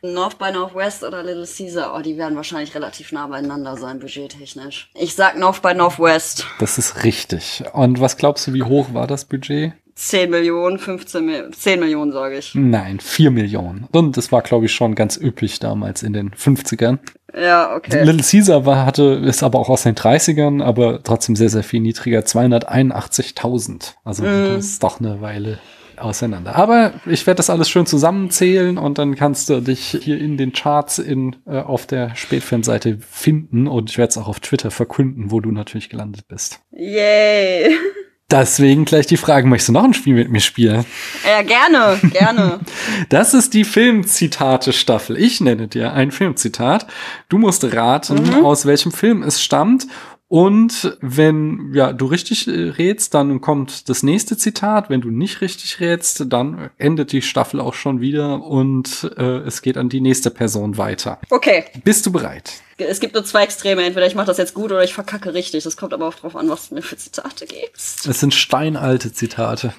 North 0.02 0.38
by 0.38 0.52
Northwest 0.52 1.04
oder 1.04 1.24
Little 1.24 1.46
Caesar, 1.46 1.96
oh, 1.96 2.02
die 2.02 2.18
werden 2.18 2.36
wahrscheinlich 2.36 2.74
relativ 2.76 3.12
nah 3.12 3.28
beieinander 3.28 3.78
sein, 3.78 4.00
budgettechnisch. 4.00 4.90
Ich 4.94 5.16
sag 5.16 5.38
North 5.38 5.62
by 5.62 5.74
Northwest. 5.74 6.46
Das 6.60 6.78
ist 6.78 7.04
richtig. 7.04 7.64
Und 7.74 8.00
was 8.00 8.18
glaubst 8.18 8.48
du, 8.48 8.54
wie 8.54 8.64
hoch 8.64 8.94
war 8.94 9.08
das 9.08 9.26
Budget? 9.26 9.74
10 9.96 10.30
Millionen, 10.30 10.80
15 10.80 11.26
Millionen, 11.26 11.52
10 11.52 11.80
Millionen, 11.80 12.12
sage 12.14 12.38
ich. 12.38 12.56
Nein, 12.56 13.02
4 13.02 13.32
Millionen. 13.32 13.86
Und 13.92 14.16
das 14.16 14.32
war, 14.32 14.42
glaube 14.42 14.68
ich, 14.68 14.72
schon 14.72 14.96
ganz 14.96 15.18
üblich 15.18 15.60
damals 15.60 16.04
in 16.04 16.14
den 16.14 16.32
50ern. 16.32 17.00
Ja, 17.38 17.76
okay. 17.76 18.04
Little 18.06 18.24
Caesar 18.24 18.66
war, 18.66 18.86
hatte, 18.86 19.22
ist 19.26 19.44
aber 19.44 19.60
auch 19.60 19.68
aus 19.68 19.84
den 19.84 19.96
30ern, 19.96 20.64
aber 20.64 21.04
trotzdem 21.04 21.36
sehr, 21.36 21.50
sehr 21.50 21.64
viel 21.64 21.82
niedriger. 21.82 22.22
281.000. 22.22 23.96
Also 24.06 24.24
das 24.24 24.66
ist 24.66 24.84
doch 24.84 25.02
eine 25.02 25.20
Weile 25.20 25.60
auseinander. 26.00 26.56
Aber 26.56 26.94
ich 27.06 27.26
werde 27.28 27.38
das 27.38 27.50
alles 27.50 27.70
schön 27.70 27.86
zusammenzählen 27.86 28.78
und 28.78 28.98
dann 28.98 29.16
kannst 29.16 29.50
du 29.50 29.62
dich 29.62 29.98
hier 30.02 30.20
in 30.20 30.38
den 30.38 30.54
Charts 30.54 31.00
in, 31.00 31.36
äh, 31.46 31.60
auf 31.60 31.86
der 31.86 32.16
Spätfilmseite 32.16 33.00
finden 33.00 33.68
und 33.68 33.90
ich 33.90 33.98
werde 33.98 34.10
es 34.10 34.18
auch 34.18 34.28
auf 34.28 34.40
Twitter 34.40 34.72
verkünden, 34.72 35.32
wo 35.32 35.40
du 35.40 35.52
natürlich 35.52 35.90
gelandet 35.90 36.28
bist. 36.28 36.60
Yay. 36.72 37.76
Deswegen 38.32 38.86
gleich 38.86 39.08
die 39.08 39.18
Frage, 39.18 39.48
möchtest 39.48 39.70
du 39.70 39.74
noch 39.74 39.84
ein 39.84 39.96
Spiel 39.96 40.14
mit 40.14 40.30
mir 40.30 40.40
spielen? 40.40 40.86
Ja, 41.28 41.42
gerne, 41.42 42.00
gerne. 42.12 42.60
Das 43.10 43.34
ist 43.34 43.56
die 43.56 43.64
Filmzitate-Staffel. 43.64 45.18
Ich 45.18 45.42
nenne 45.42 45.68
dir 45.68 45.94
ein 45.94 46.12
Filmzitat. 46.12 46.86
Du 47.28 47.40
musst 47.40 47.64
raten, 47.74 48.46
aus 48.46 48.68
welchem 48.68 48.92
Film 48.92 49.24
es 49.24 49.42
stammt. 49.42 49.88
Und 50.30 50.96
wenn 51.02 51.72
ja, 51.74 51.92
du 51.92 52.06
richtig 52.06 52.48
äh, 52.48 52.70
rätst, 52.70 53.16
dann 53.16 53.42
kommt 53.42 53.90
das 53.90 54.04
nächste 54.04 54.38
Zitat. 54.38 54.90
Wenn 54.90 55.02
du 55.02 55.10
nicht 55.10 55.42
richtig 55.42 55.80
rätst, 55.80 56.32
dann 56.32 56.70
endet 56.78 57.12
die 57.12 57.24
Staffel 57.24 57.60
auch 57.60 57.74
schon 57.74 58.00
wieder 58.00 58.44
und 58.44 59.12
äh, 59.18 59.40
es 59.40 59.64
geht 59.64 59.76
an 59.76 59.90
die 59.90 60.02
nächste 60.02 60.30
Person 60.30 60.78
weiter. 60.78 61.20
Okay, 61.32 61.66
Bist 61.84 62.06
du 62.06 62.12
bereit? 62.12 62.62
es 62.78 63.00
gibt 63.00 63.14
nur 63.14 63.26
zwei 63.26 63.44
Extreme. 63.44 63.84
Entweder 63.84 64.06
ich 64.06 64.16
mache 64.16 64.28
das 64.28 64.38
jetzt 64.38 64.54
gut 64.54 64.72
oder 64.72 64.84
ich 64.84 64.94
verkacke 64.94 65.34
richtig. 65.34 65.64
Das 65.64 65.76
kommt 65.76 65.94
aber 65.94 66.08
auch 66.08 66.14
drauf 66.14 66.36
an, 66.36 66.48
was 66.48 66.70
du 66.70 66.76
mir 66.76 66.82
für 66.82 66.96
Zitate 66.96 67.46
gibst. 67.46 68.08
Es 68.08 68.20
sind 68.20 68.34
steinalte 68.34 69.12
Zitate. 69.12 69.74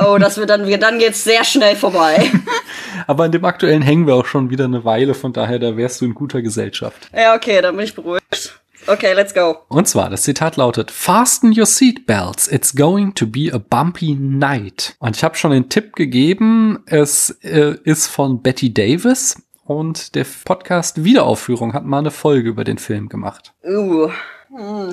Oh, 0.00 0.18
das 0.18 0.36
wird 0.36 0.50
dann, 0.50 0.68
dann 0.78 0.98
geht's 0.98 1.24
sehr 1.24 1.42
schnell 1.42 1.74
vorbei. 1.74 2.30
Aber 3.06 3.24
an 3.24 3.32
dem 3.32 3.44
aktuellen 3.44 3.82
hängen 3.82 4.06
wir 4.06 4.14
auch 4.14 4.26
schon 4.26 4.50
wieder 4.50 4.64
eine 4.64 4.84
Weile, 4.84 5.14
von 5.14 5.32
daher, 5.32 5.58
da 5.58 5.76
wärst 5.76 6.00
du 6.00 6.04
in 6.04 6.14
guter 6.14 6.42
Gesellschaft. 6.42 7.10
Ja, 7.14 7.34
okay, 7.34 7.60
dann 7.60 7.76
bin 7.76 7.84
ich 7.84 7.94
beruhigt. 7.94 8.53
Okay, 8.86 9.14
let's 9.14 9.32
go. 9.32 9.56
Und 9.68 9.88
zwar, 9.88 10.10
das 10.10 10.22
Zitat 10.24 10.56
lautet, 10.56 10.90
Fasten 10.90 11.58
your 11.58 11.64
seatbelts, 11.64 12.48
it's 12.48 12.74
going 12.74 13.14
to 13.14 13.26
be 13.26 13.50
a 13.50 13.58
bumpy 13.58 14.14
night. 14.14 14.94
Und 14.98 15.16
ich 15.16 15.24
habe 15.24 15.36
schon 15.36 15.52
den 15.52 15.70
Tipp 15.70 15.96
gegeben, 15.96 16.82
es 16.84 17.30
äh, 17.42 17.76
ist 17.84 18.08
von 18.08 18.42
Betty 18.42 18.74
Davis 18.74 19.42
und 19.64 20.14
der 20.14 20.26
Podcast 20.44 21.02
Wiederaufführung 21.02 21.72
hat 21.72 21.86
mal 21.86 22.00
eine 22.00 22.10
Folge 22.10 22.50
über 22.50 22.64
den 22.64 22.76
Film 22.76 23.08
gemacht. 23.08 23.54
Uh, 23.64 24.10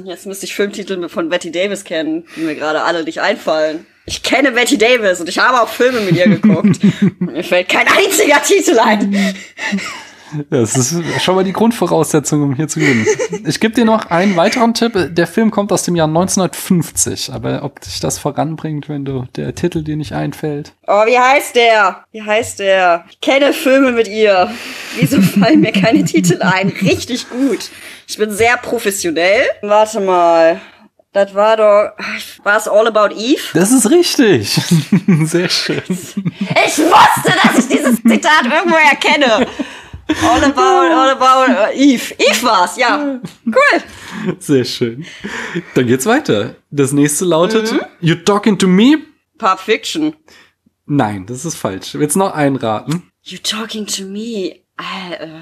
jetzt 0.05 0.25
müsste 0.25 0.45
ich 0.45 0.55
Filmtitel 0.55 1.09
von 1.09 1.27
Betty 1.27 1.51
Davis 1.51 1.83
kennen, 1.83 2.25
die 2.37 2.41
mir 2.41 2.55
gerade 2.55 2.83
alle 2.83 3.03
nicht 3.03 3.19
einfallen. 3.19 3.85
Ich 4.05 4.23
kenne 4.23 4.53
Betty 4.53 4.77
Davis 4.77 5.19
und 5.19 5.27
ich 5.27 5.37
habe 5.37 5.61
auch 5.61 5.67
Filme 5.67 5.99
mit 5.99 6.15
ihr 6.15 6.29
geguckt. 6.29 6.79
mir 7.19 7.43
fällt 7.43 7.67
kein 7.67 7.87
einziger 7.87 8.41
Titel 8.41 8.79
ein. 8.79 9.35
Das 10.49 10.75
ist 10.75 11.21
schon 11.21 11.35
mal 11.35 11.43
die 11.43 11.53
Grundvoraussetzung, 11.53 12.43
um 12.43 12.55
hier 12.55 12.67
zu 12.67 12.79
gewinnen. 12.79 13.05
Ich 13.45 13.59
gebe 13.59 13.73
dir 13.73 13.85
noch 13.85 14.05
einen 14.07 14.35
weiteren 14.35 14.73
Tipp. 14.73 14.93
Der 15.11 15.27
Film 15.27 15.51
kommt 15.51 15.71
aus 15.71 15.83
dem 15.83 15.95
Jahr 15.95 16.07
1950. 16.07 17.33
Aber 17.33 17.63
ob 17.63 17.81
dich 17.81 17.99
das 17.99 18.17
voranbringt, 18.17 18.89
wenn 18.89 19.05
du 19.05 19.25
der 19.35 19.55
Titel 19.55 19.83
dir 19.83 19.97
nicht 19.97 20.13
einfällt? 20.13 20.73
Oh, 20.87 21.05
wie 21.05 21.17
heißt 21.17 21.55
der? 21.55 22.05
Wie 22.11 22.21
heißt 22.21 22.59
der? 22.59 23.05
Ich 23.09 23.21
kenne 23.21 23.53
Filme 23.53 23.91
mit 23.91 24.07
ihr. 24.07 24.51
Wieso 24.97 25.21
fallen 25.39 25.61
mir 25.61 25.71
keine 25.71 26.03
Titel 26.03 26.41
ein? 26.41 26.69
Richtig 26.69 27.29
gut. 27.29 27.69
Ich 28.07 28.17
bin 28.17 28.31
sehr 28.31 28.57
professionell. 28.57 29.43
Warte 29.61 29.99
mal. 29.99 30.61
Das 31.13 31.35
war 31.35 31.57
doch. 31.57 31.91
War 32.43 32.57
es 32.57 32.69
All 32.69 32.87
About 32.87 33.13
Eve? 33.13 33.41
Das 33.53 33.71
ist 33.71 33.89
richtig. 33.89 34.49
Sehr 35.23 35.49
schön. 35.49 35.81
Ich 35.89 36.77
wusste, 36.77 37.33
dass 37.43 37.59
ich 37.59 37.67
dieses 37.67 37.97
Zitat 38.01 38.45
irgendwo 38.45 38.77
erkenne. 38.77 39.45
All 40.23 40.43
about, 40.43 40.91
all 40.91 41.09
about 41.09 41.49
uh, 41.49 41.75
Eve. 41.75 42.13
Eve 42.19 42.43
war's, 42.43 42.77
ja. 42.77 43.19
Cool. 43.45 44.35
Sehr 44.39 44.65
schön. 44.65 45.05
Dann 45.75 45.87
geht's 45.87 46.05
weiter. 46.05 46.55
Das 46.69 46.91
nächste 46.91 47.25
lautet, 47.25 47.73
You 47.99 48.15
talking 48.15 48.57
to 48.57 48.67
me? 48.67 48.97
Pulp 49.37 49.59
Fiction. 49.59 50.15
Nein, 50.85 51.25
das 51.25 51.45
ist 51.45 51.55
falsch. 51.55 51.93
Willst 51.95 52.15
du 52.15 52.19
noch 52.19 52.33
einraten? 52.33 53.11
You 53.23 53.37
talking 53.37 53.85
to 53.85 54.03
me? 54.03 54.61
Äh, 54.77 55.13
äh, 55.19 55.41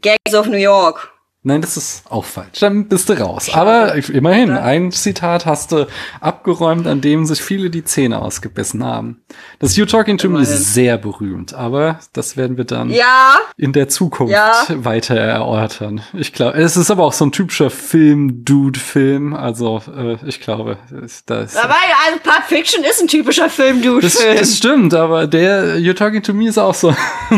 Gangs 0.00 0.34
of 0.34 0.46
New 0.46 0.58
York. 0.58 1.13
Nein, 1.46 1.60
das 1.60 1.76
ist 1.76 2.04
auch 2.10 2.24
falsch. 2.24 2.58
Dann 2.60 2.88
bist 2.88 3.10
du 3.10 3.12
raus. 3.20 3.50
Aber 3.52 3.94
immerhin, 3.94 4.50
ein 4.52 4.90
Zitat 4.92 5.44
hast 5.44 5.72
du 5.72 5.86
abgeräumt, 6.22 6.86
an 6.86 7.02
dem 7.02 7.26
sich 7.26 7.42
viele 7.42 7.68
die 7.68 7.84
Zähne 7.84 8.22
ausgebissen 8.22 8.82
haben. 8.82 9.22
Das 9.58 9.76
You 9.76 9.84
Talking 9.84 10.16
to 10.16 10.30
Me 10.30 10.40
ist 10.40 10.72
sehr 10.72 10.96
berühmt, 10.96 11.52
aber 11.52 11.98
das 12.14 12.38
werden 12.38 12.56
wir 12.56 12.64
dann 12.64 12.88
Ja, 12.88 13.36
in 13.58 13.74
der 13.74 13.90
Zukunft 13.90 14.32
Ja. 14.32 14.54
weiter 14.70 15.16
erörtern. 15.16 16.00
Ich 16.14 16.32
glaube, 16.32 16.56
es 16.56 16.78
ist 16.78 16.90
aber 16.90 17.04
auch 17.04 17.12
so 17.12 17.26
ein 17.26 17.32
typischer 17.32 17.68
Film-Dude-Film. 17.68 19.34
Also, 19.34 19.82
äh, 19.94 20.16
ich 20.26 20.40
glaube, 20.40 20.78
da 21.26 21.40
ist. 21.42 21.56
aber 21.62 21.74
also 22.06 22.20
Pulp 22.22 22.44
Fiction 22.48 22.84
ist 22.84 23.02
ein 23.02 23.08
typischer 23.08 23.50
Film-Dude-Film. 23.50 24.36
Das, 24.36 24.40
das 24.48 24.56
stimmt, 24.56 24.94
aber 24.94 25.26
der 25.26 25.76
You're 25.76 25.94
Talking 25.94 26.22
to 26.22 26.32
Me 26.32 26.48
ist 26.48 26.58
auch 26.58 26.74
so. 26.74 26.94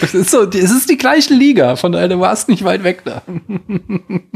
es, 0.00 0.14
ist 0.14 0.30
so 0.30 0.42
es 0.44 0.70
ist 0.70 0.88
die 0.88 0.96
gleiche 0.96 1.34
Liga, 1.34 1.76
von 1.76 1.92
daher 1.92 2.08
du 2.08 2.18
warst 2.20 2.48
nicht 2.48 2.64
weit 2.64 2.84
weg 2.84 3.02
da 3.04 3.17
an. 3.26 4.30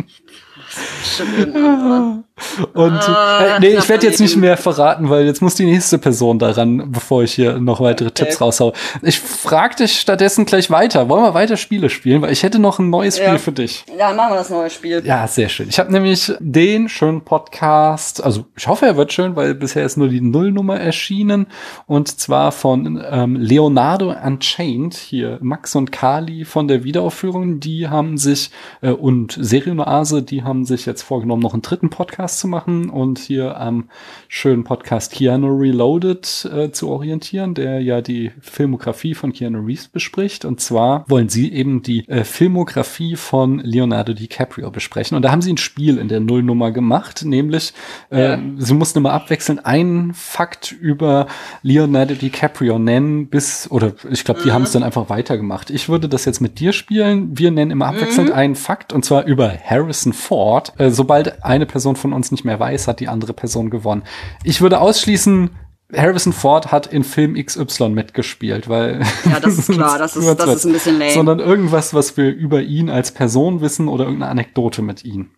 Schon 1.03 2.25
Und 2.74 2.92
Ah, 2.92 3.57
äh, 3.57 3.61
nee, 3.61 3.76
ich 3.76 3.88
werde 3.88 4.07
jetzt 4.07 4.20
nicht 4.20 4.37
mehr 4.37 4.57
verraten, 4.57 5.11
weil 5.11 5.24
jetzt 5.26 5.42
muss 5.42 5.55
die 5.55 5.64
nächste 5.64 5.98
Person 5.98 6.38
daran, 6.38 6.90
bevor 6.92 7.22
ich 7.22 7.33
hier 7.35 7.59
noch 7.59 7.81
weitere 7.81 8.11
Tipps 8.11 8.40
raushau. 8.40 8.72
Ich 9.02 9.20
frag 9.20 9.76
dich 9.76 10.00
stattdessen 10.00 10.44
gleich 10.46 10.70
weiter. 10.70 11.09
Wollen 11.09 11.22
wir 11.24 11.35
weiter 11.35 11.57
Spiele 11.57 11.90
spielen? 11.90 12.22
Weil 12.22 12.33
ich 12.33 12.42
hätte 12.42 12.59
noch 12.59 12.78
ein 12.78 12.90
neues 12.90 13.16
Spiel 13.16 13.26
Ja. 13.28 13.38
für 13.38 13.52
dich. 13.52 13.85
Ja, 13.98 14.12
machen 14.12 14.33
wir 14.33 14.37
das 14.38 14.50
neue 14.50 14.70
Spiel. 14.70 15.02
Ja, 15.05 15.26
sehr 15.26 15.48
schön. 15.48 15.68
Ich 15.68 15.78
habe 15.78 15.90
nämlich 15.92 16.33
den 16.40 16.88
schönen 16.88 17.22
Podcast, 17.22 18.22
also 18.22 18.44
ich 18.57 18.66
hoffe, 18.66 18.87
er 18.87 18.96
wird 18.96 19.12
schön, 19.12 19.37
weil 19.37 19.55
bisher 19.55 19.85
ist 19.85 19.96
nur 19.96 20.09
die 20.09 20.20
Nullnummer 20.20 20.78
erschienen 20.81 21.46
und 21.87 22.09
zwar 22.20 22.52
von 22.52 23.02
ähm, 23.11 23.37
Leonardo 23.37 24.12
Unchained, 24.24 24.94
hier 24.94 25.38
Max 25.40 25.74
und 25.74 25.92
Kali 25.92 26.44
von 26.44 26.68
der 26.68 26.85
Wiederaufführung, 26.85 27.61
die 27.61 27.88
haben 27.88 28.18
sich 28.18 28.50
äh, 28.81 28.90
und 28.90 29.37
Serioase, 29.40 30.22
die 30.22 30.42
haben 30.42 30.64
sich 30.64 30.87
jetzt 30.87 31.02
vorgenommen, 31.02 31.42
noch 31.42 31.52
einen 31.52 31.62
dritten 31.62 31.90
Podcast 31.90 32.32
zu 32.38 32.49
machen 32.49 32.90
und 32.90 33.18
hier 33.18 33.59
am 33.59 33.88
schönen 34.29 34.64
Podcast 34.64 35.12
Keanu 35.12 35.49
Reloaded 35.57 36.51
äh, 36.53 36.71
zu 36.73 36.88
orientieren, 36.88 37.55
der 37.55 37.81
ja 37.81 38.01
die 38.01 38.31
Filmografie 38.40 39.14
von 39.14 39.33
Keanu 39.33 39.61
Reeves 39.61 39.88
bespricht 39.88 40.45
und 40.45 40.61
zwar 40.61 41.05
wollen 41.09 41.29
sie 41.29 41.53
eben 41.53 41.83
die 41.83 42.09
äh, 42.09 42.25
Filmografie 42.25 43.16
von 43.16 43.59
Leonardo 43.59 44.12
DiCaprio 44.12 44.71
besprechen 44.71 45.16
und 45.16 45.23
da 45.23 45.31
haben 45.31 45.42
sie 45.42 45.53
ein 45.53 45.59
Spiel 45.59 45.99
in 45.99 46.09
der 46.09 46.21
Nullnummer 46.21 46.71
gemacht, 46.71 47.25
nämlich 47.25 47.73
äh, 48.11 48.23
Ja. 48.33 48.38
sie 48.59 48.75
mussten 48.75 48.99
immer 48.99 49.12
abwechselnd 49.12 49.66
einen 49.66 50.14
Fakt 50.14 50.73
über 50.73 51.27
Leonardo 51.62 52.14
DiCaprio 52.14 52.79
nennen, 52.79 53.27
bis, 53.29 53.71
oder 53.71 53.92
ich 54.11 54.25
glaube, 54.25 54.40
die 54.45 54.53
haben 54.53 54.62
es 54.62 54.73
dann 54.73 54.83
einfach 54.83 55.09
weitergemacht. 55.09 55.71
Ich 55.71 55.88
würde 55.88 56.09
das 56.09 56.25
jetzt 56.25 56.40
mit 56.40 56.61
dir 56.61 56.73
spielen. 56.73 57.37
Wir 57.38 57.51
nennen 57.51 57.71
immer 57.71 57.87
abwechselnd 57.87 58.31
einen 58.31 58.55
Fakt 58.55 58.92
und 58.92 59.05
zwar 59.05 59.25
über 59.25 59.53
Harrison 59.53 60.12
Ford. 60.12 60.73
Äh, 60.79 60.90
sobald 60.90 61.45
eine 61.45 61.66
Person 61.66 61.97
von 61.97 62.12
uns 62.12 62.21
nicht 62.30 62.44
mehr 62.44 62.61
weiß, 62.61 62.87
hat 62.88 63.00
die 63.00 63.08
andere 63.08 63.32
Person 63.32 63.70
gewonnen. 63.70 64.02
Ich 64.44 64.61
würde 64.61 64.80
ausschließen, 64.80 65.50
Harrison 65.94 66.32
Ford 66.32 66.72
hat 66.72 66.87
in 66.87 67.04
Film 67.04 67.35
XY 67.35 67.90
mitgespielt, 67.90 68.68
weil. 68.68 69.02
Ja, 69.30 69.40
das 69.40 69.58
ist 69.58 69.70
klar, 69.72 69.98
das 69.98 70.16
ist- 70.16 70.38
das 70.38 70.54
ist 70.54 70.64
ein 70.64 70.72
bisschen 70.72 70.98
lame. 70.98 71.12
Sondern 71.12 71.38
irgendwas, 71.38 71.92
was 71.92 72.16
wir 72.16 72.30
über 72.30 72.62
ihn 72.62 72.88
als 72.88 73.12
Person 73.12 73.61
wissen 73.61 73.88
oder 73.88 74.04
irgendeine 74.04 74.30
Anekdote 74.30 74.80
mit 74.82 75.04
ihm. 75.04 75.30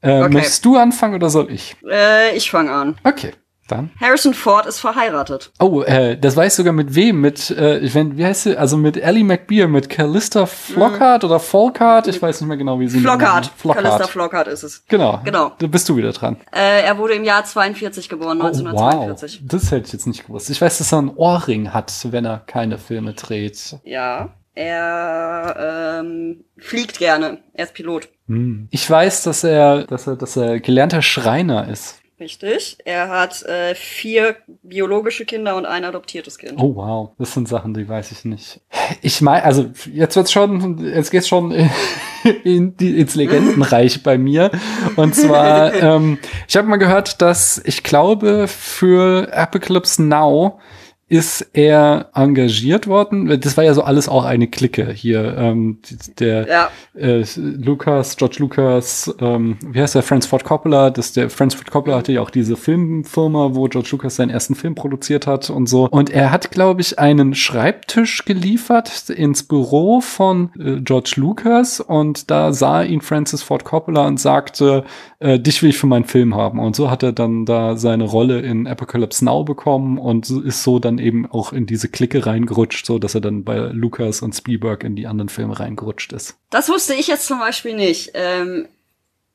Äh, 0.00 0.22
Okay. 0.22 0.32
Möchtest 0.34 0.64
du 0.64 0.76
anfangen 0.76 1.14
oder 1.14 1.28
soll 1.30 1.50
ich? 1.52 1.76
Äh, 1.88 2.36
ich 2.36 2.50
fange 2.50 2.72
an. 2.72 2.96
Okay, 3.04 3.32
dann. 3.68 3.90
Harrison 4.00 4.34
Ford 4.34 4.66
ist 4.66 4.80
verheiratet. 4.80 5.52
Oh, 5.60 5.82
äh, 5.82 6.18
das 6.18 6.36
weiß 6.36 6.56
sogar 6.56 6.72
mit 6.72 6.94
wem? 6.94 7.20
Mit, 7.20 7.50
äh, 7.50 7.78
ich 7.78 7.94
wenn, 7.94 8.16
wie 8.16 8.24
heißt 8.24 8.44
sie? 8.44 8.56
Also 8.56 8.76
mit 8.76 8.96
Ellie 8.96 9.24
McBeal, 9.24 9.68
mit 9.68 9.88
Callista 9.88 10.46
Flockhart 10.46 11.24
oder 11.24 11.40
Folkart? 11.40 12.08
Ich 12.08 12.20
weiß 12.20 12.40
nicht 12.40 12.48
mehr 12.48 12.56
genau, 12.56 12.80
wie 12.80 12.88
sie 12.88 13.00
Flockhart. 13.00 13.50
Flockhart. 13.56 13.84
Callista 13.84 14.06
Flockhart 14.08 14.48
ist 14.48 14.62
es. 14.62 14.84
Genau. 14.88 15.20
Genau. 15.24 15.52
Da 15.58 15.66
bist 15.66 15.88
du 15.88 15.96
wieder 15.96 16.12
dran. 16.12 16.36
Äh, 16.52 16.82
er 16.84 16.98
wurde 16.98 17.14
im 17.14 17.24
Jahr 17.24 17.44
42 17.44 18.08
geboren, 18.08 18.38
Oh, 18.40 18.44
wow. 18.44 18.56
1942. 18.56 19.42
Das 19.44 19.70
hätte 19.70 19.86
ich 19.86 19.92
jetzt 19.92 20.06
nicht 20.06 20.26
gewusst. 20.26 20.50
Ich 20.50 20.60
weiß, 20.60 20.78
dass 20.78 20.92
er 20.92 20.98
einen 20.98 21.10
Ohrring 21.10 21.72
hat, 21.72 21.92
wenn 22.10 22.24
er 22.24 22.38
keine 22.46 22.78
Filme 22.78 23.14
dreht. 23.14 23.76
Ja. 23.84 24.30
Er 24.54 26.00
ähm, 26.00 26.44
fliegt 26.58 26.98
gerne. 26.98 27.38
Er 27.52 27.66
ist 27.66 27.74
Pilot. 27.74 28.08
Hm. 28.26 28.66
Ich 28.70 28.90
weiß, 28.90 29.22
dass 29.22 29.44
er, 29.44 29.84
dass 29.84 30.06
er, 30.08 30.16
dass 30.16 30.36
er 30.36 30.58
gelernter 30.58 31.00
Schreiner 31.00 31.68
ist. 31.68 32.00
Richtig. 32.20 32.78
Er 32.84 33.08
hat 33.10 33.42
äh, 33.44 33.76
vier 33.76 34.36
biologische 34.62 35.24
Kinder 35.24 35.54
und 35.54 35.66
ein 35.66 35.84
adoptiertes 35.84 36.36
Kind. 36.36 36.54
Oh 36.58 36.74
wow, 36.74 37.10
das 37.16 37.32
sind 37.32 37.46
Sachen, 37.46 37.74
die 37.74 37.88
weiß 37.88 38.10
ich 38.10 38.24
nicht. 38.24 38.60
Ich 39.02 39.20
meine, 39.20 39.44
also 39.44 39.70
jetzt 39.92 40.16
wird's 40.16 40.32
schon, 40.32 40.78
jetzt 40.78 41.10
geht's 41.10 41.28
schon 41.28 41.52
in 42.44 42.76
die, 42.76 42.98
ins 43.00 43.14
Legendenreich 43.14 44.02
bei 44.02 44.18
mir. 44.18 44.50
Und 44.96 45.14
zwar, 45.14 45.72
ähm, 45.82 46.18
ich 46.48 46.56
habe 46.56 46.66
mal 46.66 46.76
gehört, 46.76 47.22
dass 47.22 47.62
ich 47.64 47.84
glaube 47.84 48.48
für 48.48 49.32
Apocalypse 49.32 50.02
Now 50.02 50.58
ist 51.08 51.50
er 51.54 52.10
engagiert 52.14 52.86
worden. 52.86 53.40
Das 53.40 53.56
war 53.56 53.64
ja 53.64 53.72
so 53.74 53.82
alles 53.82 54.08
auch 54.08 54.24
eine 54.24 54.46
Clique 54.48 54.90
hier. 54.92 55.36
Ähm, 55.38 55.78
der 56.18 56.46
Ja. 56.48 56.70
äh, 56.94 57.24
Lucas, 57.36 58.16
George 58.16 58.36
Lucas, 58.40 59.14
ähm, 59.20 59.56
wie 59.64 59.80
heißt 59.80 59.94
der, 59.94 60.02
Francis 60.02 60.28
Ford 60.28 60.44
Coppola, 60.44 60.90
das 60.90 61.12
der 61.12 61.30
Francis 61.30 61.60
Ford 61.60 61.70
Coppola 61.70 61.96
hatte 61.96 62.12
ja 62.12 62.20
auch 62.20 62.30
diese 62.30 62.56
Filmfirma, 62.56 63.54
wo 63.54 63.64
George 63.68 63.88
Lucas 63.92 64.16
seinen 64.16 64.30
ersten 64.30 64.54
Film 64.54 64.74
produziert 64.74 65.26
hat 65.26 65.48
und 65.50 65.66
so. 65.68 65.88
Und 65.88 66.10
er 66.10 66.30
hat, 66.30 66.50
glaube 66.50 66.80
ich, 66.82 66.98
einen 66.98 67.34
Schreibtisch 67.34 68.24
geliefert 68.24 69.08
ins 69.10 69.42
Büro 69.44 70.00
von 70.00 70.50
äh, 70.58 70.80
George 70.82 71.14
Lucas 71.16 71.80
und 71.80 72.30
da 72.30 72.52
sah 72.52 72.82
ihn 72.82 73.00
Francis 73.00 73.42
Ford 73.42 73.64
Coppola 73.64 74.06
und 74.06 74.20
sagte, 74.20 74.84
äh, 75.20 75.38
dich 75.38 75.62
will 75.62 75.70
ich 75.70 75.78
für 75.78 75.86
meinen 75.86 76.04
Film 76.04 76.34
haben. 76.34 76.58
Und 76.58 76.76
so 76.76 76.90
hat 76.90 77.02
er 77.02 77.12
dann 77.12 77.44
da 77.44 77.76
seine 77.76 78.04
Rolle 78.04 78.40
in 78.40 78.66
Apocalypse 78.66 79.24
Now 79.24 79.44
bekommen 79.44 79.98
und 79.98 80.30
ist 80.30 80.62
so 80.62 80.78
dann 80.78 80.98
eben 80.98 81.26
auch 81.30 81.52
in 81.52 81.66
diese 81.66 81.88
Clique 81.88 82.24
reingerutscht, 82.24 82.86
so 82.86 82.98
dass 82.98 83.14
er 83.14 83.20
dann 83.20 83.44
bei 83.44 83.56
Lucas 83.56 84.22
und 84.22 84.34
Spielberg 84.34 84.84
in 84.84 84.96
die 84.96 85.06
anderen 85.06 85.28
Filme 85.28 85.58
reingerutscht 85.58 86.12
ist. 86.12 86.36
Das 86.50 86.68
wusste 86.68 86.94
ich 86.94 87.08
jetzt 87.08 87.26
zum 87.26 87.38
Beispiel 87.38 87.74
nicht. 87.74 88.12
Ähm, 88.14 88.66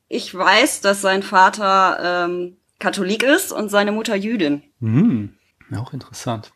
ich 0.08 0.34
weiß, 0.34 0.80
dass 0.80 1.00
sein 1.00 1.22
Vater 1.22 2.26
ähm, 2.26 2.56
Katholik 2.78 3.22
ist 3.22 3.52
und 3.52 3.70
seine 3.70 3.92
Mutter 3.92 4.14
Jüdin. 4.14 4.62
Hm. 4.80 5.34
Ja, 5.70 5.80
auch 5.80 5.92
interessant. 5.92 6.52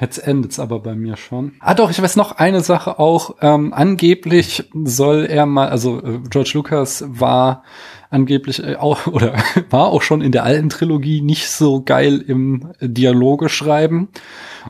Jetzt 0.00 0.18
endet's 0.18 0.58
aber 0.58 0.80
bei 0.80 0.94
mir 0.94 1.16
schon. 1.16 1.52
Ah 1.60 1.74
doch, 1.74 1.90
ich 1.90 2.00
weiß 2.00 2.16
noch 2.16 2.32
eine 2.32 2.60
Sache 2.60 2.98
auch. 2.98 3.36
Ähm, 3.40 3.72
angeblich 3.72 4.68
soll 4.84 5.24
er 5.24 5.46
mal, 5.46 5.68
also 5.68 6.02
äh, 6.02 6.20
George 6.28 6.50
Lucas 6.54 7.04
war 7.06 7.64
angeblich 8.10 8.62
äh, 8.62 8.76
auch 8.76 9.06
oder 9.06 9.34
war 9.70 9.86
auch 9.86 10.02
schon 10.02 10.20
in 10.20 10.32
der 10.32 10.44
alten 10.44 10.68
Trilogie 10.68 11.22
nicht 11.22 11.48
so 11.48 11.82
geil 11.82 12.22
im 12.26 12.72
Dialoge 12.80 13.48
schreiben. 13.48 14.08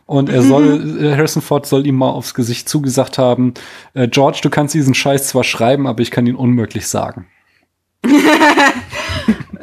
Und 0.04 0.28
er 0.28 0.42
soll, 0.42 1.00
äh, 1.02 1.16
Harrison 1.16 1.42
Ford 1.42 1.66
soll 1.66 1.86
ihm 1.86 1.96
mal 1.96 2.10
aufs 2.10 2.34
Gesicht 2.34 2.68
zugesagt 2.68 3.18
haben, 3.18 3.54
äh, 3.94 4.06
George, 4.06 4.40
du 4.42 4.50
kannst 4.50 4.74
diesen 4.74 4.94
Scheiß 4.94 5.28
zwar 5.28 5.44
schreiben, 5.44 5.86
aber 5.86 6.02
ich 6.02 6.10
kann 6.10 6.26
ihn 6.26 6.36
unmöglich 6.36 6.86
sagen. 6.86 7.26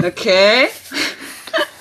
Okay. 0.06 0.68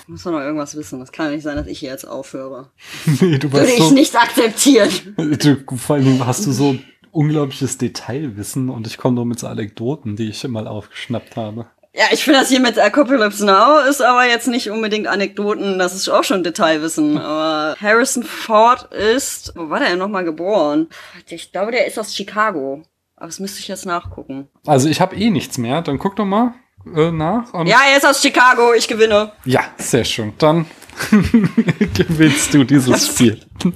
Muss 0.06 0.24
doch 0.24 0.32
noch 0.32 0.40
irgendwas 0.40 0.76
wissen. 0.76 1.00
Das 1.00 1.12
kann 1.12 1.26
ja 1.26 1.32
nicht 1.32 1.44
sein, 1.44 1.56
dass 1.56 1.66
ich 1.66 1.78
hier 1.78 1.90
jetzt 1.90 2.04
aufhöre. 2.04 2.70
nee, 3.20 3.38
du 3.38 3.52
Würde 3.52 3.66
weißt 3.66 3.78
ich 3.78 3.84
so, 3.84 3.94
nicht 3.94 4.16
akzeptieren. 4.16 4.90
du, 5.16 5.76
vor 5.76 5.96
allem 5.96 6.26
hast 6.26 6.46
du 6.46 6.52
so 6.52 6.76
unglaubliches 7.12 7.78
Detailwissen 7.78 8.70
und 8.70 8.86
ich 8.86 8.98
komme 8.98 9.16
nur 9.16 9.26
mit 9.26 9.38
so 9.38 9.46
Anekdoten, 9.46 10.16
die 10.16 10.30
ich 10.30 10.46
mal 10.48 10.66
aufgeschnappt 10.66 11.36
habe. 11.36 11.66
Ja, 11.94 12.04
ich 12.10 12.24
finde 12.24 12.40
das 12.40 12.48
hier 12.48 12.60
mit 12.60 12.78
Apocalypse 12.78 13.44
Now 13.44 13.80
ist 13.86 14.00
aber 14.00 14.26
jetzt 14.26 14.48
nicht 14.48 14.70
unbedingt 14.70 15.06
Anekdoten, 15.06 15.78
das 15.78 15.94
ist 15.94 16.08
auch 16.08 16.24
schon 16.24 16.42
Detailwissen. 16.42 17.18
Aber 17.22 17.76
Harrison 17.78 18.22
Ford 18.22 18.90
ist, 18.94 19.52
wo 19.56 19.68
war 19.68 19.78
der 19.78 19.90
denn 19.90 19.98
nochmal 19.98 20.24
geboren? 20.24 20.88
Ich 21.28 21.52
glaube, 21.52 21.70
der 21.70 21.86
ist 21.86 21.98
aus 21.98 22.16
Chicago. 22.16 22.82
Aber 23.16 23.26
das 23.26 23.40
müsste 23.40 23.60
ich 23.60 23.68
jetzt 23.68 23.84
nachgucken. 23.84 24.48
Also 24.66 24.88
ich 24.88 25.02
habe 25.02 25.16
eh 25.16 25.28
nichts 25.28 25.58
mehr, 25.58 25.82
dann 25.82 25.98
guck 25.98 26.16
doch 26.16 26.24
mal 26.24 26.54
äh, 26.94 27.10
nach. 27.10 27.52
Ja, 27.64 27.78
er 27.90 27.96
ist 27.96 28.06
aus 28.06 28.20
Chicago, 28.22 28.72
ich 28.74 28.88
gewinne. 28.88 29.32
ja, 29.44 29.60
sehr 29.78 30.04
schön. 30.04 30.32
Dann 30.38 30.66
gewinnst 31.94 32.52
du 32.54 32.64
dieses 32.64 33.06
Spiel. 33.08 33.40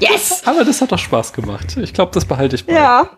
Yes! 0.00 0.42
Aber 0.44 0.64
das 0.64 0.80
hat 0.80 0.90
doch 0.92 0.98
Spaß 0.98 1.32
gemacht. 1.32 1.76
Ich 1.76 1.92
glaube, 1.94 2.12
das 2.12 2.24
behalte 2.24 2.56
ich 2.56 2.66
bei. 2.66 2.72
Ja. 2.72 3.08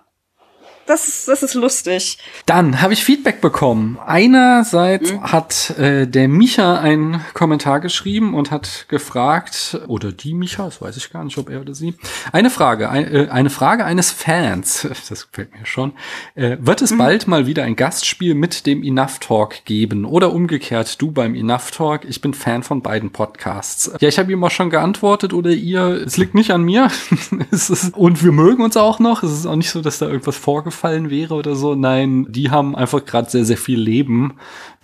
Das 0.87 1.09
ist, 1.09 1.29
das 1.29 1.43
ist 1.43 1.55
lustig. 1.55 2.19
Dann 2.45 2.83
habe 2.83 2.93
ich 2.93 3.05
Feedback 3.05 3.41
bekommen. 3.41 3.99
Einerseits 4.05 5.15
hat 5.23 5.71
äh, 5.79 6.07
der 6.07 6.29
Micha 6.29 6.79
einen 6.79 7.25
Kommentar 7.33 7.81
geschrieben 7.81 8.35
und 8.35 8.51
hat 8.51 8.87
gefragt, 8.89 9.81
oder 9.87 10.13
die 10.13 10.35
Micha, 10.35 10.67
das 10.67 10.83
weiß 10.83 10.97
ich 10.99 11.11
gar 11.11 11.25
nicht, 11.25 11.39
ob 11.39 11.49
er 11.49 11.63
oder 11.63 11.75
sie, 11.75 11.95
eine 12.33 12.51
Frage, 12.51 12.91
ein, 12.91 13.11
äh, 13.11 13.29
eine 13.31 13.49
Frage 13.49 13.87
eines 13.87 14.11
Fans, 14.11 14.87
das 15.09 15.31
gefällt 15.31 15.59
mir 15.59 15.65
schon, 15.65 15.95
äh, 16.35 16.59
wird 16.61 16.83
es 16.83 16.97
bald 16.97 17.29
mal 17.29 17.47
wieder 17.47 17.65
ein 17.65 17.77
Gastspiel 17.77 18.35
mit 18.35 18.67
dem 18.67 18.83
Enough 18.83 19.21
Talk 19.21 19.65
geben 19.65 20.05
oder 20.05 20.33
umgekehrt 20.33 21.01
du 21.01 21.13
beim 21.13 21.35
Enough 21.35 21.71
Talk? 21.71 22.05
Ich 22.05 22.21
bin 22.21 22.35
Fan 22.35 22.63
von 22.63 22.83
beiden 22.83 23.11
Podcasts. 23.11 23.91
Ja, 24.01 24.09
ich 24.09 24.19
habe 24.19 24.31
ihm 24.33 24.45
auch 24.45 24.51
schon 24.51 24.69
geantwortet 24.69 25.33
oder 25.33 25.51
ihr, 25.51 26.03
es 26.05 26.19
liegt 26.19 26.35
nicht 26.35 26.51
an 26.51 26.63
mir. 26.63 26.89
und 27.93 28.23
wir 28.23 28.33
mögen 28.33 28.63
uns 28.63 28.77
auch 28.77 28.99
noch. 28.99 29.23
Es 29.23 29.33
ist 29.33 29.47
auch 29.47 29.57
nicht 29.57 29.71
so, 29.71 29.81
dass 29.81 29.99
da 29.99 30.07
irgendwas 30.07 30.37
vorgefallen 30.37 30.74
wäre 30.83 31.35
oder 31.35 31.55
so. 31.55 31.75
Nein, 31.75 32.27
die 32.29 32.51
haben 32.51 32.75
einfach 32.75 33.05
gerade 33.05 33.31
sehr, 33.31 33.45
sehr 33.45 33.57
viel 33.57 33.79
Leben. 33.79 34.35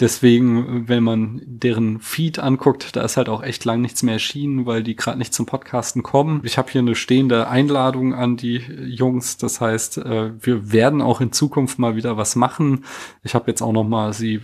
Deswegen, 0.00 0.88
wenn 0.88 1.03
man 1.03 1.42
deren 1.44 2.00
Feed 2.00 2.38
anguckt, 2.38 2.96
da 2.96 3.03
ist 3.03 3.16
halt 3.16 3.29
auch 3.29 3.42
echt 3.42 3.64
lang 3.64 3.83
nichts 3.83 4.03
mehr 4.03 4.14
erschienen, 4.14 4.64
weil 4.64 4.83
die 4.83 4.96
gerade 4.96 5.18
nicht 5.18 5.35
zum 5.35 5.44
Podcasten 5.46 6.03
kommen. 6.03 6.40
Ich 6.44 6.57
habe 6.57 6.70
hier 6.70 6.81
eine 6.81 6.94
stehende 6.94 7.48
Einladung 7.48 8.14
an 8.14 8.37
die 8.37 8.57
Jungs. 8.57 9.37
Das 9.37 9.61
heißt, 9.61 9.98
äh, 9.98 10.31
wir 10.40 10.72
werden 10.72 11.03
auch 11.03 11.20
in 11.20 11.33
Zukunft 11.33 11.79
mal 11.79 11.96
wieder 11.96 12.16
was 12.16 12.37
machen. 12.37 12.85
Ich 13.22 13.35
habe 13.35 13.50
jetzt 13.50 13.61
auch 13.61 13.72
noch 13.72 13.85
mal 13.85 14.12
sie 14.12 14.40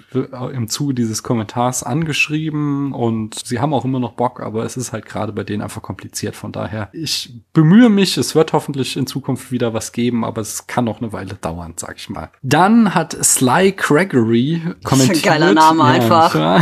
im 0.52 0.68
Zuge 0.68 0.94
dieses 0.94 1.22
Kommentars 1.22 1.82
angeschrieben 1.82 2.92
und 2.92 3.46
sie 3.46 3.60
haben 3.60 3.72
auch 3.72 3.84
immer 3.84 4.00
noch 4.00 4.12
Bock, 4.12 4.40
aber 4.40 4.64
es 4.64 4.76
ist 4.76 4.92
halt 4.92 5.06
gerade 5.06 5.32
bei 5.32 5.44
denen 5.44 5.62
einfach 5.62 5.82
kompliziert. 5.82 6.36
Von 6.36 6.52
daher, 6.52 6.90
ich 6.92 7.32
bemühe 7.52 7.88
mich. 7.88 8.18
Es 8.18 8.34
wird 8.34 8.52
hoffentlich 8.52 8.96
in 8.96 9.06
Zukunft 9.06 9.52
wieder 9.52 9.72
was 9.72 9.92
geben, 9.92 10.24
aber 10.24 10.40
es 10.40 10.66
kann 10.66 10.84
noch 10.84 11.00
eine 11.00 11.12
Weile 11.12 11.34
dauern, 11.36 11.74
sag 11.76 11.96
ich 11.96 12.08
mal. 12.08 12.30
Dann 12.42 12.94
hat 12.94 13.16
Sly 13.24 13.72
Gregory 13.72 14.62
kommentiert. 14.84 15.22
geiler 15.22 15.52
Name 15.52 15.84
einfach. 15.84 16.34
Ja. 16.34 16.60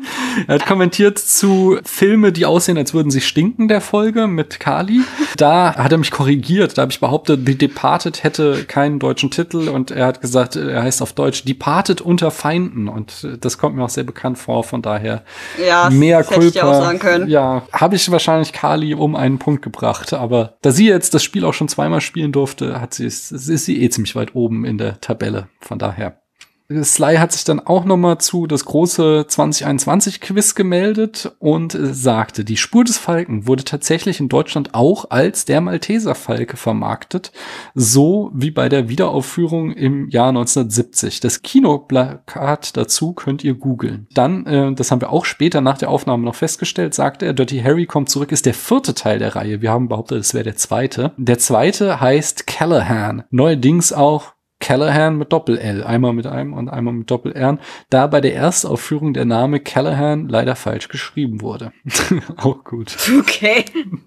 Er 0.46 0.56
hat 0.56 0.66
kommentiert 0.66 1.18
zu 1.18 1.78
Filme, 1.84 2.30
die 2.30 2.44
aussehen, 2.44 2.76
als 2.76 2.92
würden 2.92 3.10
sie 3.10 3.20
stinken, 3.22 3.68
der 3.68 3.80
Folge 3.80 4.26
mit 4.26 4.60
Kali. 4.60 5.00
Da 5.36 5.74
hat 5.74 5.92
er 5.92 5.98
mich 5.98 6.10
korrigiert. 6.10 6.76
Da 6.76 6.82
habe 6.82 6.92
ich 6.92 7.00
behauptet, 7.00 7.40
The 7.46 7.56
Departed 7.56 8.22
hätte 8.22 8.64
keinen 8.64 8.98
deutschen 8.98 9.30
Titel 9.30 9.68
und 9.68 9.90
er 9.90 10.06
hat 10.06 10.20
gesagt, 10.20 10.56
er 10.56 10.82
heißt 10.82 11.00
auf 11.00 11.14
Deutsch 11.14 11.44
Departed 11.44 12.00
unter 12.00 12.30
Feinden 12.30 12.88
und 12.88 13.26
das 13.40 13.58
kommt 13.58 13.76
mir 13.76 13.84
auch 13.84 13.88
sehr 13.88 14.04
bekannt 14.04 14.38
vor. 14.38 14.62
Von 14.64 14.82
daher 14.82 15.24
Ja, 15.66 15.90
mehr 15.90 16.18
das 16.18 16.30
hätte 16.30 16.46
ich 16.46 16.52
dir 16.52 16.66
auch 16.66 16.82
sagen 16.82 16.98
können. 16.98 17.28
Ja, 17.28 17.62
habe 17.72 17.96
ich 17.96 18.10
wahrscheinlich 18.10 18.52
Kali 18.52 18.94
um 18.94 19.16
einen 19.16 19.38
Punkt 19.38 19.62
gebracht. 19.62 20.12
Aber 20.12 20.56
da 20.62 20.70
sie 20.70 20.86
jetzt 20.86 21.14
das 21.14 21.24
Spiel 21.24 21.44
auch 21.44 21.54
schon 21.54 21.68
zweimal 21.68 22.00
spielen 22.00 22.32
durfte, 22.32 22.80
hat 22.80 22.94
sie 22.94 23.06
es, 23.06 23.32
ist 23.32 23.64
sie 23.64 23.82
eh 23.82 23.88
ziemlich 23.90 24.14
weit 24.16 24.34
oben 24.34 24.64
in 24.64 24.78
der 24.78 25.00
Tabelle. 25.00 25.48
Von 25.60 25.78
daher. 25.78 26.20
Sly 26.68 27.16
hat 27.16 27.32
sich 27.32 27.44
dann 27.44 27.60
auch 27.60 27.84
nochmal 27.84 28.18
zu 28.18 28.46
das 28.46 28.64
große 28.64 29.26
2021 29.28 30.20
Quiz 30.20 30.54
gemeldet 30.56 31.32
und 31.38 31.74
äh, 31.74 31.94
sagte, 31.94 32.44
die 32.44 32.56
Spur 32.56 32.82
des 32.82 32.98
Falken 32.98 33.46
wurde 33.46 33.62
tatsächlich 33.64 34.18
in 34.18 34.28
Deutschland 34.28 34.74
auch 34.74 35.10
als 35.10 35.44
der 35.44 35.60
Malteser 35.60 36.16
Falke 36.16 36.56
vermarktet, 36.56 37.30
so 37.74 38.30
wie 38.34 38.50
bei 38.50 38.68
der 38.68 38.88
Wiederaufführung 38.88 39.72
im 39.72 40.08
Jahr 40.08 40.30
1970. 40.30 41.20
Das 41.20 41.42
Kinoplakat 41.42 42.76
dazu 42.76 43.12
könnt 43.12 43.44
ihr 43.44 43.54
googeln. 43.54 44.08
Dann, 44.14 44.44
äh, 44.46 44.74
das 44.74 44.90
haben 44.90 45.00
wir 45.00 45.12
auch 45.12 45.24
später 45.24 45.60
nach 45.60 45.78
der 45.78 45.90
Aufnahme 45.90 46.24
noch 46.24 46.34
festgestellt, 46.34 46.94
sagte 46.94 47.26
er, 47.26 47.32
Dirty 47.32 47.60
Harry 47.60 47.86
kommt 47.86 48.08
zurück, 48.08 48.32
ist 48.32 48.46
der 48.46 48.54
vierte 48.54 48.94
Teil 48.94 49.20
der 49.20 49.36
Reihe. 49.36 49.62
Wir 49.62 49.70
haben 49.70 49.88
behauptet, 49.88 50.18
es 50.18 50.34
wäre 50.34 50.44
der 50.44 50.56
zweite. 50.56 51.12
Der 51.16 51.38
zweite 51.38 52.00
heißt 52.00 52.46
Callahan. 52.48 53.22
Neuerdings 53.30 53.92
auch 53.92 54.35
Callahan 54.58 55.16
mit 55.16 55.32
Doppel-L, 55.32 55.84
einmal 55.84 56.12
mit 56.12 56.26
einem 56.26 56.52
und 56.52 56.68
einmal 56.68 56.94
mit 56.94 57.10
Doppel-R, 57.10 57.58
da 57.90 58.06
bei 58.06 58.20
der 58.20 58.34
Erstaufführung 58.34 59.12
der 59.12 59.24
Name 59.24 59.60
Callahan 59.60 60.28
leider 60.28 60.56
falsch 60.56 60.88
geschrieben 60.88 61.40
wurde. 61.40 61.72
auch 62.36 62.64
gut. 62.64 62.96
Okay. 63.18 63.64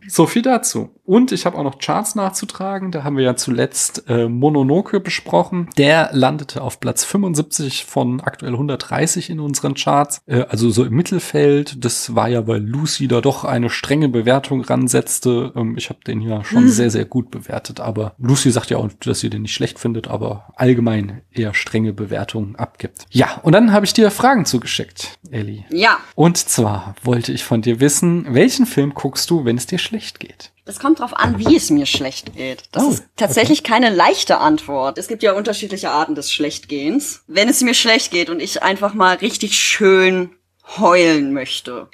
So 0.08 0.26
viel 0.26 0.42
dazu. 0.42 0.90
Und 1.10 1.32
ich 1.32 1.48
habe 1.48 1.58
auch 1.58 1.64
noch 1.64 1.80
Charts 1.80 2.14
nachzutragen. 2.14 2.92
Da 2.92 3.04
haben 3.04 3.18
wir 3.18 3.24
ja 3.24 3.36
zuletzt 3.36 4.04
äh, 4.08 4.28
Mononoke 4.28 5.00
besprochen. 5.00 5.68
Der 5.76 6.12
landete 6.14 6.62
auf 6.62 6.80
Platz 6.80 7.04
75 7.04 7.86
von 7.86 8.22
aktuell 8.22 8.52
130 8.52 9.32
in 9.32 9.40
unseren 9.40 9.74
Charts. 9.74 10.22
Äh, 10.28 10.44
also 10.50 10.70
so 10.70 10.86
im 10.86 10.94
Mittelfeld. 10.94 11.84
Das 11.84 12.14
war 12.14 12.30
ja, 12.30 12.46
weil 12.46 12.62
Lucy 12.62 13.08
da 13.08 13.22
doch 13.22 13.44
eine 13.44 13.72
strenge 13.72 14.08
Bewertung 14.08 14.62
ransetzte. 14.62 15.52
Ähm, 15.56 15.78
ich 15.78 15.90
habe 15.90 15.98
den 16.06 16.22
ja 16.22 16.44
schon 16.44 16.70
sehr, 16.70 16.92
sehr 16.92 17.06
gut 17.06 17.32
bewertet. 17.32 17.80
Aber 17.80 18.14
Lucy 18.20 18.52
sagt 18.52 18.70
ja 18.70 18.78
auch, 18.78 18.88
dass 19.00 19.20
sie 19.20 19.32
den 19.32 19.42
nicht 19.42 19.56
schlecht 19.56 19.80
findet, 19.80 20.10
aber 20.10 20.54
allgemein 20.58 21.24
eher 21.32 21.56
strenge 21.56 21.92
Bewertungen 21.92 22.56
abgibt. 22.56 23.08
Ja, 23.10 23.40
und 23.42 23.54
dann 23.54 23.72
habe 23.72 23.84
ich 23.84 23.96
dir 23.96 24.12
Fragen 24.12 24.46
zugeschickt, 24.46 25.18
Ellie. 25.32 25.66
Ja, 25.72 25.98
Und 26.14 26.38
zwar 26.38 26.94
wollte 27.02 27.32
ich 27.32 27.46
von 27.46 27.64
dir 27.64 27.80
wissen, 27.80 28.28
welchen 28.30 28.68
Film 28.68 28.94
guckst 28.94 29.28
du, 29.32 29.44
wenn 29.44 29.58
es 29.58 29.66
dir 29.66 29.80
schlecht 29.80 30.20
geht? 30.20 30.52
Es 30.70 30.80
kommt 30.80 31.00
drauf 31.00 31.14
an, 31.18 31.38
wie 31.40 31.56
es 31.56 31.70
mir 31.70 31.86
schlecht 31.86 32.36
geht. 32.36 32.64
Das 32.72 32.84
Oh, 32.84 32.90
ist 32.92 33.04
tatsächlich 33.18 33.64
keine 33.64 33.90
leichte 33.90 34.38
Antwort. 34.38 34.98
Es 34.98 35.08
gibt 35.08 35.24
ja 35.24 35.34
unterschiedliche 35.34 35.90
Arten 35.92 36.16
des 36.16 36.32
Schlechtgehens. 36.32 37.24
Wenn 37.28 37.50
es 37.50 37.62
mir 37.62 37.74
schlecht 37.74 38.12
geht 38.12 38.30
und 38.30 38.40
ich 38.42 38.64
einfach 38.64 38.94
mal 38.94 39.16
richtig 39.18 39.58
schön 39.58 40.30
heulen 40.78 41.34
möchte, 41.34 41.88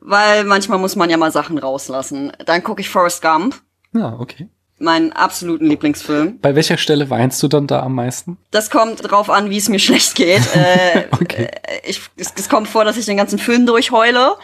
weil 0.00 0.44
manchmal 0.44 0.78
muss 0.78 0.96
man 0.96 1.08
ja 1.10 1.16
mal 1.16 1.32
Sachen 1.32 1.58
rauslassen, 1.58 2.32
dann 2.44 2.62
gucke 2.62 2.80
ich 2.80 2.88
Forrest 2.90 3.22
Gump, 3.22 3.60
Ja, 3.94 4.16
okay. 4.18 4.48
meinen 4.78 5.12
absoluten 5.12 5.66
Lieblingsfilm. 5.66 6.40
Bei 6.40 6.54
welcher 6.56 6.76
Stelle 6.76 7.08
weinst 7.10 7.42
du 7.42 7.48
dann 7.48 7.66
da 7.68 7.80
am 7.80 7.94
meisten? 7.94 8.36
Das 8.50 8.70
kommt 8.70 9.08
drauf 9.08 9.30
an, 9.30 9.50
wie 9.50 9.56
es 9.56 9.68
mir 9.68 9.78
schlecht 9.78 10.14
geht. 10.16 10.42
Äh, 10.54 11.04
Okay. 11.12 11.48
äh, 11.62 11.88
ich, 11.88 12.00
es, 12.16 12.32
es 12.36 12.48
kommt 12.48 12.68
vor, 12.68 12.84
dass 12.84 12.96
ich 12.96 13.06
den 13.06 13.16
ganzen 13.16 13.38
Film 13.38 13.66
durchheule. 13.66 14.34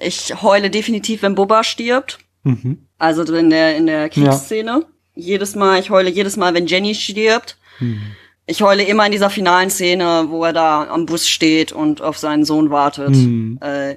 Ich 0.00 0.42
heule 0.42 0.70
definitiv, 0.70 1.22
wenn 1.22 1.34
Bubba 1.34 1.62
stirbt. 1.62 2.18
Mhm. 2.42 2.86
Also 2.98 3.22
in 3.34 3.50
der, 3.50 3.76
in 3.76 3.86
der 3.86 4.08
Kriegsszene. 4.08 4.86
Jedes 5.14 5.54
Mal, 5.54 5.80
ich 5.80 5.90
heule 5.90 6.10
jedes 6.10 6.36
Mal, 6.36 6.54
wenn 6.54 6.66
Jenny 6.66 6.94
stirbt. 6.94 7.58
Mhm. 7.78 8.00
Ich 8.46 8.62
heule 8.62 8.82
immer 8.82 9.06
in 9.06 9.12
dieser 9.12 9.30
finalen 9.30 9.70
Szene, 9.70 10.26
wo 10.28 10.44
er 10.44 10.52
da 10.52 10.88
am 10.88 11.06
Bus 11.06 11.28
steht 11.28 11.72
und 11.72 12.02
auf 12.02 12.18
seinen 12.18 12.44
Sohn 12.44 12.70
wartet. 12.70 13.10
Mhm. 13.10 13.58
Äh, 13.60 13.96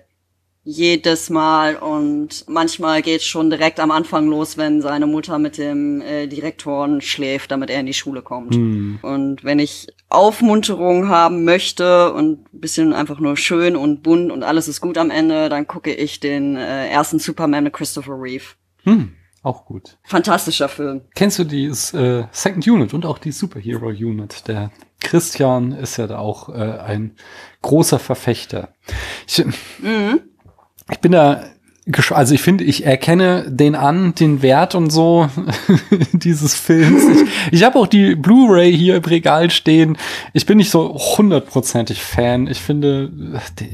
jedes 0.65 1.29
Mal 1.29 1.75
und 1.75 2.45
manchmal 2.47 3.01
geht's 3.01 3.25
schon 3.25 3.49
direkt 3.49 3.79
am 3.79 3.91
Anfang 3.91 4.27
los, 4.27 4.57
wenn 4.57 4.81
seine 4.81 5.07
Mutter 5.07 5.37
mit 5.37 5.57
dem 5.57 6.01
äh, 6.01 6.27
Direktoren 6.27 7.01
schläft, 7.01 7.51
damit 7.51 7.69
er 7.69 7.81
in 7.81 7.85
die 7.85 7.93
Schule 7.93 8.21
kommt. 8.21 8.55
Mhm. 8.55 8.99
Und 9.01 9.43
wenn 9.43 9.59
ich 9.59 9.87
Aufmunterung 10.13 11.09
haben 11.09 11.43
möchte 11.43 12.13
und 12.13 12.53
ein 12.53 12.59
bisschen 12.59 12.93
einfach 12.93 13.19
nur 13.19 13.35
schön 13.35 13.75
und 13.75 14.03
bunt 14.03 14.31
und 14.31 14.43
alles 14.43 14.67
ist 14.67 14.79
gut 14.79 14.97
am 14.97 15.09
Ende, 15.09 15.49
dann 15.49 15.67
gucke 15.67 15.93
ich 15.93 16.19
den 16.19 16.55
äh, 16.55 16.87
ersten 16.89 17.19
Superman 17.19 17.63
mit 17.63 17.73
Christopher 17.73 18.13
Reeve. 18.19 18.43
Hm, 18.83 19.13
auch 19.41 19.65
gut. 19.65 19.97
Fantastischer 20.03 20.69
Film. 20.69 21.01
Kennst 21.15 21.39
du 21.39 21.43
die 21.43 21.65
äh, 21.65 22.25
Second 22.31 22.67
Unit 22.67 22.93
und 22.93 23.05
auch 23.05 23.17
die 23.17 23.31
Superhero 23.31 23.87
Unit? 23.87 24.47
Der 24.47 24.71
Christian 25.01 25.71
ist 25.71 25.97
ja 25.97 26.07
da 26.07 26.19
auch 26.19 26.49
äh, 26.49 26.53
ein 26.53 27.15
großer 27.61 27.99
Verfechter. 27.99 28.69
Ich, 29.27 29.43
ich 30.91 30.99
bin 30.99 31.11
da 31.11 31.43
also 32.11 32.33
ich 32.33 32.41
finde, 32.41 32.63
ich 32.63 32.85
erkenne 32.85 33.45
den 33.49 33.75
an, 33.75 34.15
den 34.15 34.41
Wert 34.41 34.73
und 34.73 34.89
so 34.89 35.29
dieses 36.13 36.55
Films. 36.55 37.03
Ich, 37.03 37.53
ich 37.59 37.63
habe 37.63 37.77
auch 37.77 37.87
die 37.87 38.15
Blu-ray 38.15 38.75
hier 38.75 38.95
im 38.95 39.03
Regal 39.03 39.51
stehen. 39.51 39.97
Ich 40.31 40.45
bin 40.45 40.57
nicht 40.57 40.71
so 40.71 40.93
hundertprozentig 40.93 42.01
Fan. 42.01 42.47
Ich 42.47 42.61
finde, 42.61 43.11
der, 43.59 43.67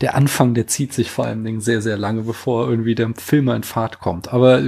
der 0.00 0.14
Anfang, 0.14 0.54
der 0.54 0.68
zieht 0.68 0.92
sich 0.92 1.10
vor 1.10 1.26
allen 1.26 1.44
Dingen 1.44 1.60
sehr, 1.60 1.82
sehr 1.82 1.98
lange, 1.98 2.22
bevor 2.22 2.68
irgendwie 2.68 2.94
der 2.94 3.12
Film 3.16 3.48
in 3.48 3.64
Fahrt 3.64 3.98
kommt. 3.98 4.32
Aber 4.32 4.62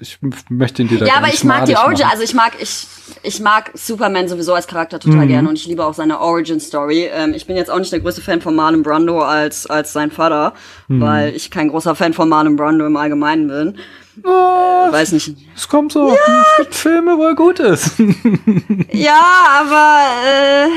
ich 0.00 0.18
möchte 0.48 0.82
ihn 0.82 0.88
dir 0.88 0.98
da 0.98 1.06
Ja, 1.06 1.14
aber 1.16 1.28
ich 1.28 1.44
mag 1.44 1.64
die 1.66 1.76
Origin, 1.76 2.06
machen. 2.06 2.12
also 2.12 2.22
ich 2.24 2.34
mag, 2.34 2.52
ich, 2.60 2.86
ich 3.22 3.40
mag 3.40 3.70
Superman 3.74 4.28
sowieso 4.28 4.54
als 4.54 4.66
Charakter 4.66 4.98
total 4.98 5.24
mhm. 5.24 5.28
gerne 5.28 5.48
und 5.48 5.56
ich 5.56 5.66
liebe 5.66 5.84
auch 5.84 5.94
seine 5.94 6.20
Origin 6.20 6.60
Story. 6.60 7.08
Ähm, 7.12 7.34
ich 7.34 7.46
bin 7.46 7.56
jetzt 7.56 7.70
auch 7.70 7.78
nicht 7.78 7.92
der 7.92 8.00
größte 8.00 8.20
Fan 8.20 8.40
von 8.40 8.54
Marlon 8.54 8.82
Brando 8.82 9.20
als, 9.20 9.66
als 9.66 9.92
sein 9.92 10.10
Vater, 10.10 10.54
mhm. 10.88 11.00
weil 11.00 11.34
ich 11.34 11.50
kein 11.50 11.68
großer 11.68 11.94
Fan 11.94 12.12
von 12.12 12.28
Marlon 12.28 12.56
Brando 12.56 12.86
im 12.86 12.96
Allgemeinen 12.96 13.48
bin. 13.48 13.78
Oh, 14.24 14.88
äh, 14.88 14.92
weiß 14.92 15.12
nicht. 15.12 15.34
Es 15.54 15.68
kommt 15.68 15.92
so, 15.92 16.08
ja. 16.08 16.14
es 16.14 16.64
gibt 16.64 16.74
Filme, 16.74 17.16
wo 17.18 17.24
er 17.24 17.34
gut 17.34 17.60
ist. 17.60 17.92
ja, 18.92 19.20
aber 19.60 20.00
äh, 20.26 20.68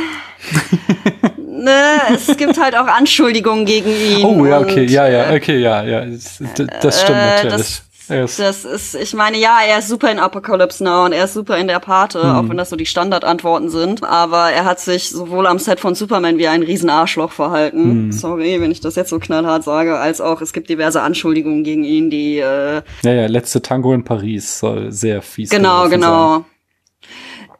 ne, 1.62 2.01
es 2.13 2.38
gibt 2.38 2.60
halt 2.60 2.75
auch 2.75 2.88
Anschuldigungen 2.88 3.65
gegen 3.65 3.89
ihn. 3.89 4.25
Oh 4.25 4.45
ja, 4.45 4.60
okay, 4.60 4.86
ja, 4.86 5.07
ja, 5.07 5.34
okay, 5.34 5.60
ja, 5.60 5.84
ja, 5.84 6.05
das, 6.05 6.41
das 6.81 7.01
stimmt 7.01 7.17
äh, 7.17 7.36
natürlich. 7.36 7.57
Das, 7.57 7.84
Yes. 8.09 8.37
Das 8.37 8.65
ist, 8.65 8.95
ich 8.95 9.13
meine, 9.13 9.37
ja, 9.37 9.59
er 9.65 9.79
ist 9.79 9.87
super 9.87 10.11
in 10.11 10.19
Apocalypse 10.19 10.83
Now 10.83 11.05
und 11.05 11.13
er 11.13 11.25
ist 11.25 11.33
super 11.33 11.57
in 11.57 11.67
der 11.67 11.79
Pate, 11.79 12.21
hm. 12.21 12.29
auch 12.35 12.49
wenn 12.49 12.57
das 12.57 12.69
so 12.69 12.75
die 12.75 12.85
Standardantworten 12.85 13.69
sind. 13.69 14.03
Aber 14.03 14.51
er 14.51 14.65
hat 14.65 14.79
sich 14.79 15.09
sowohl 15.09 15.47
am 15.47 15.59
Set 15.59 15.79
von 15.79 15.95
Superman 15.95 16.37
wie 16.37 16.47
ein 16.47 16.63
Riesenarschloch 16.63 17.31
verhalten. 17.31 17.83
Hm. 17.83 18.11
Sorry, 18.11 18.59
wenn 18.59 18.71
ich 18.71 18.81
das 18.81 18.95
jetzt 18.95 19.09
so 19.09 19.19
knallhart 19.19 19.63
sage, 19.63 19.97
als 19.97 20.21
auch 20.21 20.41
es 20.41 20.53
gibt 20.53 20.69
diverse 20.69 21.01
Anschuldigungen 21.01 21.63
gegen 21.63 21.83
ihn, 21.83 22.09
die. 22.09 22.37
Äh, 22.39 22.81
ja, 23.03 23.13
ja, 23.13 23.27
letzte 23.27 23.61
Tango 23.61 23.93
in 23.93 24.03
Paris 24.03 24.59
soll 24.59 24.91
sehr 24.91 25.21
fies 25.21 25.49
Genau, 25.49 25.87
genau. 25.89 26.33
Sein. 26.33 26.45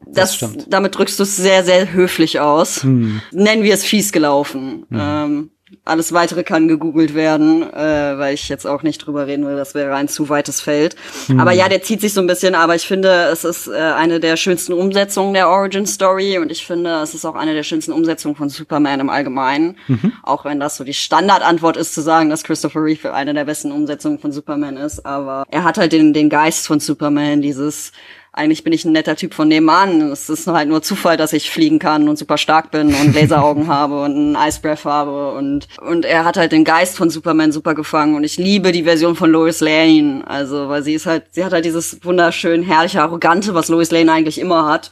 Das, 0.08 0.40
das 0.40 0.58
damit 0.68 0.98
drückst 0.98 1.20
du 1.20 1.24
es 1.24 1.36
sehr, 1.38 1.64
sehr 1.64 1.94
höflich 1.94 2.40
aus. 2.40 2.84
Hm. 2.84 3.22
Nennen 3.32 3.64
wir 3.64 3.74
es 3.74 3.84
fies 3.84 4.12
gelaufen. 4.12 4.86
Hm. 4.90 5.00
Ähm, 5.00 5.50
alles 5.84 6.14
weitere 6.14 6.44
kann 6.44 6.68
gegoogelt 6.68 7.16
werden, 7.16 7.64
äh, 7.64 8.18
weil 8.18 8.36
ich 8.36 8.50
jetzt 8.50 8.68
auch 8.68 8.84
nicht 8.84 9.00
drüber 9.00 9.26
reden 9.26 9.48
will, 9.48 9.56
das 9.56 9.74
wäre 9.74 9.96
ein 9.96 10.08
zu 10.08 10.30
weites 10.30 10.62
Feld. 10.62 10.96
Mhm. 11.28 11.40
Aber 11.40 11.54
ja, 11.54 11.70
der 11.70 11.82
zieht 11.82 12.02
sich 12.02 12.14
so 12.14 12.22
ein 12.22 12.28
bisschen, 12.28 12.54
aber 12.54 12.76
ich 12.76 12.86
finde, 12.86 13.10
es 13.32 13.44
ist 13.44 13.68
äh, 13.68 13.74
eine 13.74 14.20
der 14.20 14.38
schönsten 14.38 14.74
Umsetzungen 14.74 15.34
der 15.34 15.50
Origin 15.50 15.88
Story 15.88 16.38
und 16.38 16.52
ich 16.52 16.68
finde, 16.68 17.02
es 17.02 17.16
ist 17.16 17.26
auch 17.26 17.34
eine 17.34 17.56
der 17.56 17.64
schönsten 17.64 17.94
Umsetzungen 17.94 18.36
von 18.36 18.50
Superman 18.50 19.00
im 19.00 19.10
Allgemeinen. 19.10 19.78
Mhm. 19.88 20.14
Auch 20.22 20.46
wenn 20.46 20.60
das 20.60 20.78
so 20.78 20.84
die 20.84 20.94
Standardantwort 20.94 21.78
ist 21.78 21.96
zu 21.96 22.02
sagen, 22.02 22.30
dass 22.30 22.44
Christopher 22.44 22.84
Reeve 22.84 23.14
eine 23.14 23.34
der 23.34 23.46
besten 23.46 23.72
Umsetzungen 23.72 24.20
von 24.20 24.32
Superman 24.32 24.78
ist, 24.78 25.04
aber 25.04 25.46
er 25.50 25.64
hat 25.64 25.80
halt 25.80 25.94
den, 25.94 26.14
den 26.14 26.30
Geist 26.30 26.68
von 26.68 26.80
Superman, 26.80 27.42
dieses 27.42 27.92
eigentlich 28.34 28.64
bin 28.64 28.72
ich 28.72 28.86
ein 28.86 28.94
netter 28.94 29.18
Typ 29.18 29.34
von 29.34 29.50
nebenan. 29.50 30.12
Es 30.12 30.30
ist 30.30 30.48
halt 30.48 30.70
nur 30.70 30.82
Zufall, 30.82 31.18
dass 31.18 31.34
ich 31.34 31.52
fliegen 31.52 31.80
kann 31.80 32.08
und 32.08 32.18
super 32.18 32.38
stark 32.38 32.72
bin 32.72 32.94
und 32.94 33.14
Laseraugen 33.16 33.68
habe 33.68 34.02
und 34.02 34.12
einen 34.12 34.38
Ice 34.48 34.62
Breath 34.62 34.86
habe 34.86 35.34
und, 35.34 35.68
und 35.82 36.06
er 36.06 36.24
hat 36.24 36.38
halt 36.38 36.54
den 36.54 36.64
Geist 36.64 36.96
von 36.96 37.10
Superman 37.10 37.52
super 37.52 37.76
gefangen 37.76 38.16
und 38.16 38.24
ich 38.24 38.38
liebe 38.38 38.72
die 38.72 38.84
Version 38.84 39.16
von 39.16 39.30
Lois 39.30 39.60
Lane. 39.60 40.24
Also, 40.26 40.70
weil 40.70 40.84
sie 40.84 40.94
ist 40.94 41.06
halt, 41.06 41.26
sie 41.32 41.44
hat 41.44 41.52
halt 41.52 41.66
dieses 41.66 42.04
wunderschön 42.06 42.64
herrliche 42.64 43.02
Arrogante, 43.02 43.54
was 43.54 43.68
Lois 43.68 43.92
Lane 43.92 44.12
eigentlich 44.12 44.40
immer 44.40 44.66
hat. 44.66 44.92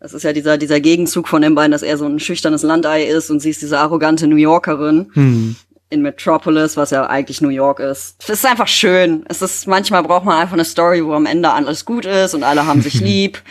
Das 0.00 0.12
ist 0.12 0.24
ja 0.24 0.32
dieser, 0.32 0.58
dieser 0.58 0.80
Gegenzug 0.80 1.28
von 1.28 1.42
den 1.42 1.54
beiden, 1.54 1.70
dass 1.70 1.82
er 1.82 1.96
so 1.96 2.06
ein 2.06 2.18
schüchternes 2.18 2.64
Landei 2.64 3.04
ist 3.04 3.30
und 3.30 3.38
sie 3.38 3.50
ist 3.50 3.62
diese 3.62 3.78
arrogante 3.78 4.26
New 4.26 4.36
Yorkerin. 4.36 5.10
Hm 5.14 5.56
in 5.92 6.02
Metropolis, 6.02 6.76
was 6.76 6.90
ja 6.90 7.06
eigentlich 7.06 7.40
New 7.40 7.50
York 7.50 7.78
ist. 7.78 8.16
Es 8.22 8.30
ist 8.30 8.46
einfach 8.46 8.68
schön. 8.68 9.24
Es 9.28 9.42
ist, 9.42 9.66
manchmal 9.66 10.02
braucht 10.02 10.24
man 10.24 10.38
einfach 10.38 10.54
eine 10.54 10.64
Story, 10.64 11.04
wo 11.04 11.12
am 11.12 11.26
Ende 11.26 11.50
alles 11.50 11.84
gut 11.84 12.06
ist 12.06 12.34
und 12.34 12.42
alle 12.42 12.66
haben 12.66 12.82
sich 12.82 12.94
lieb 13.00 13.42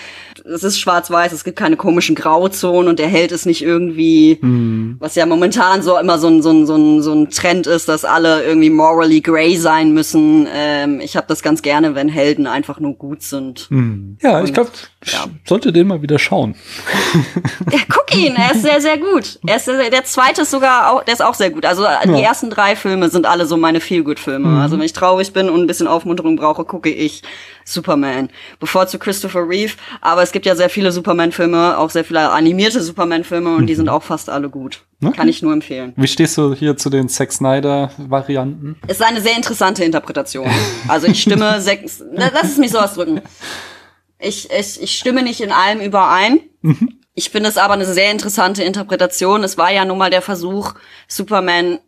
es 0.45 0.63
ist 0.63 0.79
schwarz-weiß, 0.79 1.31
es 1.31 1.43
gibt 1.43 1.57
keine 1.57 1.75
komischen 1.75 2.15
Grauzonen 2.15 2.89
und 2.89 2.99
der 2.99 3.07
Held 3.07 3.31
ist 3.31 3.45
nicht 3.45 3.61
irgendwie, 3.61 4.39
mhm. 4.41 4.95
was 4.99 5.15
ja 5.15 5.25
momentan 5.25 5.81
so 5.81 5.97
immer 5.97 6.19
so 6.19 6.27
ein, 6.27 6.41
so, 6.41 6.51
ein, 6.51 6.65
so, 6.65 6.75
ein, 6.75 7.01
so 7.01 7.13
ein 7.13 7.29
Trend 7.29 7.67
ist, 7.67 7.87
dass 7.87 8.05
alle 8.05 8.43
irgendwie 8.43 8.69
morally 8.69 9.21
grey 9.21 9.55
sein 9.57 9.93
müssen. 9.93 10.47
Ähm, 10.53 10.99
ich 10.99 11.15
habe 11.15 11.27
das 11.27 11.41
ganz 11.41 11.61
gerne, 11.61 11.95
wenn 11.95 12.09
Helden 12.09 12.47
einfach 12.47 12.79
nur 12.79 12.95
gut 12.95 13.23
sind. 13.23 13.69
Mhm. 13.69 14.17
Ja, 14.21 14.39
und, 14.39 14.45
ich 14.45 14.53
glaube, 14.53 14.71
ja. 15.05 15.25
sollte 15.45 15.71
den 15.71 15.87
mal 15.87 16.01
wieder 16.01 16.19
schauen. 16.19 16.55
Ja, 17.71 17.79
guck 17.89 18.15
ihn, 18.15 18.35
er 18.35 18.53
ist 18.53 18.63
sehr, 18.63 18.81
sehr 18.81 18.97
gut. 18.97 19.39
Er 19.45 19.57
ist 19.57 19.65
sehr, 19.65 19.89
der 19.89 20.03
zweite 20.03 20.41
ist 20.41 20.51
sogar 20.51 20.91
auch, 20.91 21.03
der 21.03 21.13
ist 21.13 21.21
auch 21.21 21.35
sehr 21.35 21.51
gut. 21.51 21.65
Also 21.65 21.83
ja. 21.83 22.01
Die 22.31 22.33
ersten 22.33 22.49
drei 22.49 22.77
Filme 22.77 23.09
sind 23.09 23.25
alle 23.25 23.45
so 23.45 23.57
meine 23.57 23.81
Feel-Good-Filme. 23.81 24.47
Mhm. 24.47 24.61
Also 24.61 24.77
wenn 24.77 24.85
ich 24.85 24.93
traurig 24.93 25.33
bin 25.33 25.49
und 25.49 25.59
ein 25.59 25.67
bisschen 25.67 25.87
Aufmunterung 25.87 26.37
brauche, 26.37 26.63
gucke 26.63 26.89
ich 26.89 27.23
Superman. 27.65 28.29
Bevor 28.57 28.87
zu 28.87 28.99
Christopher 28.99 29.47
Reeve, 29.49 29.73
aber 29.99 30.23
es 30.23 30.31
gibt 30.31 30.45
ja 30.45 30.55
sehr 30.55 30.69
viele 30.69 30.93
Superman-Filme, 30.93 31.77
auch 31.77 31.89
sehr 31.89 32.05
viele 32.05 32.29
animierte 32.29 32.81
Superman-Filme 32.81 33.55
und 33.55 33.63
mhm. 33.63 33.67
die 33.67 33.75
sind 33.75 33.89
auch 33.89 34.03
fast 34.03 34.29
alle 34.29 34.49
gut. 34.49 34.83
Okay. 35.03 35.17
Kann 35.17 35.27
ich 35.27 35.41
nur 35.41 35.51
empfehlen. 35.51 35.91
Wie 35.97 36.07
stehst 36.07 36.37
du 36.37 36.53
hier 36.53 36.77
zu 36.77 36.89
den 36.89 37.09
Zack 37.09 37.33
Snyder-Varianten? 37.33 38.77
Ist 38.87 39.03
eine 39.03 39.19
sehr 39.19 39.35
interessante 39.35 39.83
Interpretation. 39.83 40.49
Also 40.87 41.07
ich 41.07 41.21
stimme, 41.21 41.59
sechs, 41.59 42.01
lass 42.13 42.43
es 42.43 42.57
mich 42.57 42.71
so 42.71 42.79
ausdrücken. 42.79 43.19
Ich, 44.19 44.49
ich, 44.57 44.81
ich 44.81 44.97
stimme 44.97 45.21
nicht 45.21 45.41
in 45.41 45.51
allem 45.51 45.81
überein. 45.81 46.39
Mhm. 46.61 47.01
Ich 47.13 47.29
finde 47.29 47.49
es 47.49 47.57
aber 47.57 47.73
eine 47.73 47.85
sehr 47.85 48.09
interessante 48.09 48.63
Interpretation. 48.63 49.43
Es 49.43 49.57
war 49.57 49.71
ja 49.71 49.83
nun 49.83 49.97
mal 49.97 50.09
der 50.09 50.21
Versuch, 50.21 50.75
Superman 51.09 51.79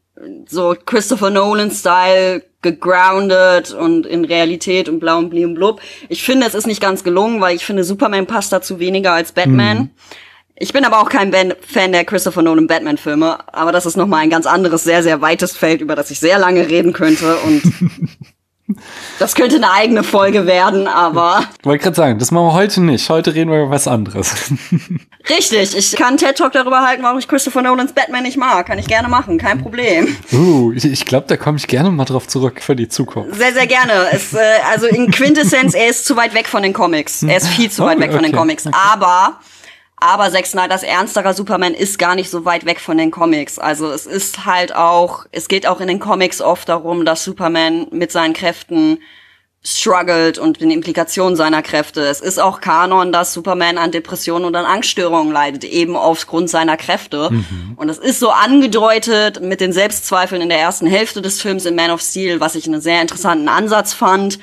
so 0.48 0.76
Christopher 0.86 1.30
Nolan-Style 1.30 2.44
gegroundet 2.62 3.74
und 3.74 4.06
in 4.06 4.26
Realität 4.26 4.88
und 4.88 5.00
blau 5.00 5.18
und 5.18 5.30
bli 5.30 5.46
und 5.46 5.56
blub. 5.56 5.82
Ich 6.10 6.24
finde, 6.24 6.48
es 6.48 6.56
ist 6.56 6.68
nicht 6.68 6.82
ganz 6.82 7.04
gelungen, 7.04 7.42
weil 7.42 7.56
ich 7.56 7.66
finde, 7.66 7.84
Superman 7.84 8.26
passt 8.26 8.54
dazu 8.54 8.80
weniger 8.80 9.14
als 9.14 9.32
Batman. 9.32 9.78
Mhm. 9.78 9.90
Ich 10.56 10.72
bin 10.72 10.86
aber 10.86 11.02
auch 11.02 11.10
kein 11.10 11.34
Fan 11.62 11.92
der 11.92 12.06
Christopher 12.06 12.44
Nolan 12.44 12.68
Batman-Filme, 12.68 13.40
aber 13.54 13.72
das 13.72 13.86
ist 13.86 13.98
nochmal 13.98 14.22
ein 14.22 14.30
ganz 14.30 14.46
anderes, 14.46 14.84
sehr, 14.84 15.02
sehr 15.04 15.20
weites 15.20 15.58
Feld, 15.58 15.82
über 15.82 15.96
das 15.96 16.12
ich 16.12 16.20
sehr 16.20 16.38
lange 16.38 16.70
reden 16.70 16.94
könnte 16.94 17.36
und 17.38 17.64
Das 19.20 19.36
könnte 19.36 19.58
eine 19.58 19.72
eigene 19.72 20.04
Folge 20.04 20.46
werden, 20.46 20.88
aber. 20.88 21.44
Ich 21.60 21.66
wollte 21.66 21.84
gerade 21.84 21.96
sagen, 21.96 22.20
das 22.20 22.32
machen 22.32 22.46
wir 22.46 22.54
heute 22.54 22.82
nicht. 22.82 23.10
Heute 23.10 23.36
reden 23.36 23.52
wir 23.52 23.64
über 23.64 23.70
was 23.70 23.88
anderes. 23.90 24.34
Richtig, 25.30 25.76
ich 25.78 25.96
kann 25.96 26.16
TED 26.18 26.38
Talk 26.38 26.54
darüber 26.54 26.82
halten, 26.82 27.04
warum 27.04 27.20
ich 27.20 27.28
Christopher 27.28 27.62
Nolans 27.62 27.94
Batman 27.94 28.24
nicht 28.24 28.38
mag. 28.38 28.66
Kann 28.66 28.80
ich 28.80 28.88
gerne 28.88 29.10
machen, 29.10 29.38
kein 29.38 29.62
Problem. 29.62 30.16
Uh, 30.32 30.72
ich, 30.74 31.06
glaube, 31.06 31.28
da 31.28 31.36
komme 31.36 31.58
ich 31.58 31.68
gerne 31.68 31.92
mal 31.92 32.06
drauf 32.06 32.28
zurück 32.28 32.62
für 32.62 32.76
die 32.76 32.88
Zukunft. 32.88 33.36
Sehr, 33.36 33.54
sehr 33.54 33.68
gerne. 33.68 34.08
Es, 34.12 34.34
äh, 34.34 34.40
also 34.72 34.88
in 34.88 35.12
Quintessenz, 35.12 35.74
er 35.74 35.90
ist 35.90 36.06
zu 36.06 36.16
weit 36.16 36.34
weg 36.34 36.48
von 36.48 36.64
den 36.64 36.74
Comics. 36.74 37.24
Er 37.24 37.38
ist 37.38 37.48
viel 37.48 37.70
zu 37.70 37.84
weit 37.84 37.98
oh, 37.98 38.02
weg 38.02 38.14
von 38.14 38.24
den 38.24 38.32
Comics. 38.32 38.66
Okay. 38.66 38.76
Aber 38.94 39.40
aber 40.04 40.30
Zack 40.30 40.46
Snyder's 40.46 40.84
ernsterer 40.84 41.34
Superman 41.34 41.74
ist 41.74 41.98
gar 41.98 42.16
nicht 42.16 42.30
so 42.30 42.44
weit 42.44 42.66
weg 42.66 42.82
von 42.82 42.98
den 42.98 43.10
Comics. 43.10 43.58
Also 43.58 43.90
es 43.90 44.06
ist 44.06 44.46
halt 44.46 44.76
auch, 44.76 45.26
es 45.32 45.48
geht 45.48 45.66
auch 45.66 45.80
in 45.80 45.88
den 45.88 46.00
Comics 46.00 46.42
oft 46.42 46.68
darum, 46.68 47.06
dass 47.06 47.24
Superman 47.24 47.88
mit 47.92 48.12
seinen 48.12 48.34
Kräften 48.34 49.00
struggelt 49.64 50.40
und 50.40 50.60
den 50.60 50.72
Implikationen 50.72 51.38
seiner 51.38 51.62
Kräfte. 51.62 52.02
Es 52.02 52.20
ist 52.20 52.38
auch 52.38 52.60
Kanon, 52.60 53.14
dass 53.14 53.32
Superman 53.32 53.78
an 53.78 53.92
Depressionen 53.92 54.44
und 54.44 54.58
an 54.58 54.66
Angststörungen 54.66 55.32
leidet, 55.32 55.64
eben 55.64 55.96
aufgrund 55.96 56.50
seiner 56.50 56.76
Kräfte. 56.76 57.30
Mhm. 57.32 57.74
Und 57.78 57.88
es 57.88 57.98
ist 57.98 58.20
so 58.20 58.30
angedeutet 58.30 59.42
mit 59.42 59.62
den 59.62 59.72
Selbstzweifeln 59.72 60.42
in 60.42 60.50
der 60.50 60.60
ersten 60.60 60.86
Hälfte 60.86 61.22
des 61.22 61.42
Films 61.42 61.66
in 61.66 61.76
Man 61.76 61.92
of 61.92 62.02
Steel, 62.02 62.42
was 62.42 62.56
ich 62.56 62.68
einen 62.68 62.82
sehr 62.82 63.02
interessanten 63.02 63.48
Ansatz 63.48 63.94
fand. 63.94 64.38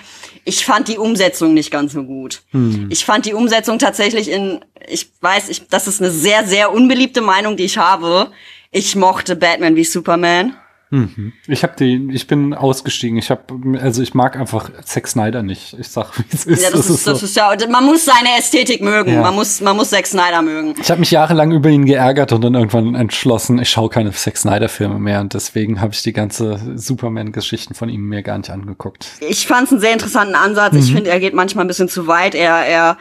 Ich 0.44 0.64
fand 0.64 0.88
die 0.88 0.98
Umsetzung 0.98 1.54
nicht 1.54 1.70
ganz 1.70 1.92
so 1.92 2.04
gut. 2.04 2.42
Mhm. 2.52 2.88
Ich 2.90 3.04
fand 3.04 3.26
die 3.26 3.34
Umsetzung 3.34 3.78
tatsächlich 3.78 4.30
in, 4.30 4.64
ich 4.88 5.10
weiß, 5.20 5.48
ich, 5.48 5.68
das 5.68 5.86
ist 5.86 6.00
eine 6.00 6.10
sehr, 6.10 6.46
sehr 6.46 6.72
unbeliebte 6.72 7.20
Meinung, 7.20 7.56
die 7.56 7.64
ich 7.64 7.78
habe. 7.78 8.30
Ich 8.70 8.96
mochte 8.96 9.36
Batman 9.36 9.76
wie 9.76 9.84
Superman. 9.84 10.56
Mhm. 10.90 11.32
Ich 11.46 11.62
habe 11.62 11.74
die, 11.78 12.08
ich 12.12 12.26
bin 12.26 12.52
ausgestiegen. 12.52 13.16
Ich 13.16 13.30
habe, 13.30 13.42
also 13.80 14.02
ich 14.02 14.14
mag 14.14 14.36
einfach 14.36 14.70
Zack 14.84 15.06
Snyder 15.06 15.42
nicht. 15.42 15.76
Ich 15.78 15.88
sag, 15.88 16.18
wie 16.18 16.24
es 16.32 16.44
ist. 16.44 16.62
Ja, 16.62 16.70
das, 16.70 16.88
das 16.88 16.90
ist, 16.90 17.06
das 17.06 17.22
ist 17.22 17.36
ja, 17.36 17.54
man 17.70 17.86
muss 17.86 18.04
seine 18.04 18.36
Ästhetik 18.36 18.82
mögen. 18.82 19.12
Ja. 19.14 19.20
Man 19.22 19.34
muss, 19.36 19.60
man 19.60 19.76
muss 19.76 19.90
Zack 19.90 20.06
Snyder 20.06 20.42
mögen. 20.42 20.74
Ich 20.80 20.90
habe 20.90 20.98
mich 20.98 21.12
jahrelang 21.12 21.52
über 21.52 21.68
ihn 21.68 21.86
geärgert 21.86 22.32
und 22.32 22.42
dann 22.42 22.54
irgendwann 22.54 22.96
entschlossen, 22.96 23.60
ich 23.60 23.70
schaue 23.70 23.88
keine 23.88 24.10
Zack 24.10 24.36
Snyder 24.36 24.68
Filme 24.68 24.98
mehr 24.98 25.20
und 25.20 25.32
deswegen 25.32 25.80
habe 25.80 25.94
ich 25.94 26.02
die 26.02 26.12
ganze 26.12 26.60
Superman-Geschichten 26.74 27.74
von 27.74 27.88
ihm 27.88 28.02
mir 28.02 28.22
gar 28.22 28.38
nicht 28.38 28.50
angeguckt. 28.50 29.06
Ich 29.20 29.46
fand 29.46 29.66
es 29.66 29.72
einen 29.72 29.80
sehr 29.80 29.92
interessanten 29.92 30.34
Ansatz. 30.34 30.72
Mhm. 30.72 30.78
Ich 30.80 30.92
finde, 30.92 31.10
er 31.10 31.20
geht 31.20 31.34
manchmal 31.34 31.64
ein 31.64 31.68
bisschen 31.68 31.88
zu 31.88 32.08
weit. 32.08 32.34
Er, 32.34 32.66
er 32.66 32.98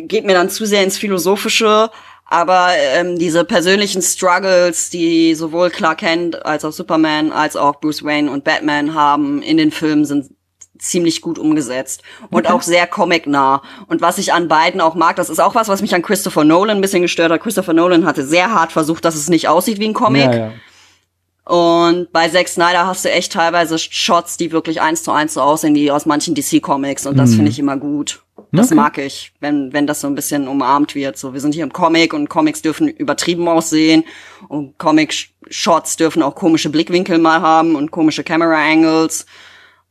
geht 0.00 0.26
mir 0.26 0.34
dann 0.34 0.50
zu 0.50 0.66
sehr 0.66 0.84
ins 0.84 0.98
Philosophische. 0.98 1.90
Aber 2.28 2.70
ähm, 2.76 3.18
diese 3.18 3.44
persönlichen 3.44 4.02
Struggles, 4.02 4.90
die 4.90 5.34
sowohl 5.34 5.70
Clark 5.70 5.98
Kent 5.98 6.44
als 6.44 6.64
auch 6.64 6.72
Superman 6.72 7.30
als 7.30 7.56
auch 7.56 7.80
Bruce 7.80 8.02
Wayne 8.02 8.30
und 8.30 8.42
Batman 8.42 8.94
haben 8.94 9.42
in 9.42 9.56
den 9.56 9.70
Filmen, 9.70 10.04
sind 10.04 10.30
ziemlich 10.78 11.22
gut 11.22 11.38
umgesetzt 11.38 12.02
und 12.30 12.46
okay. 12.46 12.52
auch 12.52 12.62
sehr 12.62 12.86
comic-nah. 12.86 13.62
Und 13.86 14.00
was 14.00 14.18
ich 14.18 14.32
an 14.32 14.48
beiden 14.48 14.80
auch 14.80 14.94
mag, 14.94 15.16
das 15.16 15.30
ist 15.30 15.40
auch 15.40 15.54
was, 15.54 15.68
was 15.68 15.80
mich 15.80 15.94
an 15.94 16.02
Christopher 16.02 16.44
Nolan 16.44 16.78
ein 16.78 16.80
bisschen 16.80 17.02
gestört 17.02 17.32
hat. 17.32 17.40
Christopher 17.40 17.72
Nolan 17.72 18.04
hatte 18.04 18.26
sehr 18.26 18.52
hart 18.52 18.72
versucht, 18.72 19.04
dass 19.04 19.14
es 19.14 19.28
nicht 19.28 19.48
aussieht 19.48 19.78
wie 19.78 19.88
ein 19.88 19.94
Comic. 19.94 20.24
Ja, 20.24 20.34
ja. 20.34 20.52
Und 21.46 22.12
bei 22.12 22.28
Zack 22.28 22.48
Snyder 22.48 22.86
hast 22.88 23.04
du 23.04 23.10
echt 23.10 23.32
teilweise 23.32 23.78
Shots, 23.78 24.36
die 24.36 24.50
wirklich 24.50 24.80
eins 24.80 25.04
zu 25.04 25.12
eins 25.12 25.34
so 25.34 25.40
aussehen 25.40 25.76
wie 25.76 25.92
aus 25.92 26.04
manchen 26.04 26.34
DC-Comics. 26.34 27.06
Und 27.06 27.16
das 27.16 27.36
finde 27.36 27.50
ich 27.50 27.58
immer 27.60 27.76
gut. 27.76 28.25
Das 28.52 28.66
Okay. 28.66 28.74
mag 28.74 28.98
ich, 28.98 29.32
wenn, 29.40 29.72
wenn 29.72 29.86
das 29.86 30.00
so 30.00 30.06
ein 30.06 30.14
bisschen 30.14 30.48
umarmt 30.48 30.94
wird. 30.94 31.16
So, 31.18 31.32
wir 31.32 31.40
sind 31.40 31.54
hier 31.54 31.64
im 31.64 31.72
Comic 31.72 32.12
und 32.14 32.28
Comics 32.28 32.62
dürfen 32.62 32.88
übertrieben 32.88 33.48
aussehen. 33.48 34.04
Und 34.48 34.78
Comic-Shots 34.78 35.96
dürfen 35.96 36.22
auch 36.22 36.34
komische 36.34 36.70
Blickwinkel 36.70 37.18
mal 37.18 37.40
haben 37.40 37.74
und 37.76 37.90
komische 37.90 38.24
Camera-Angles. 38.24 39.26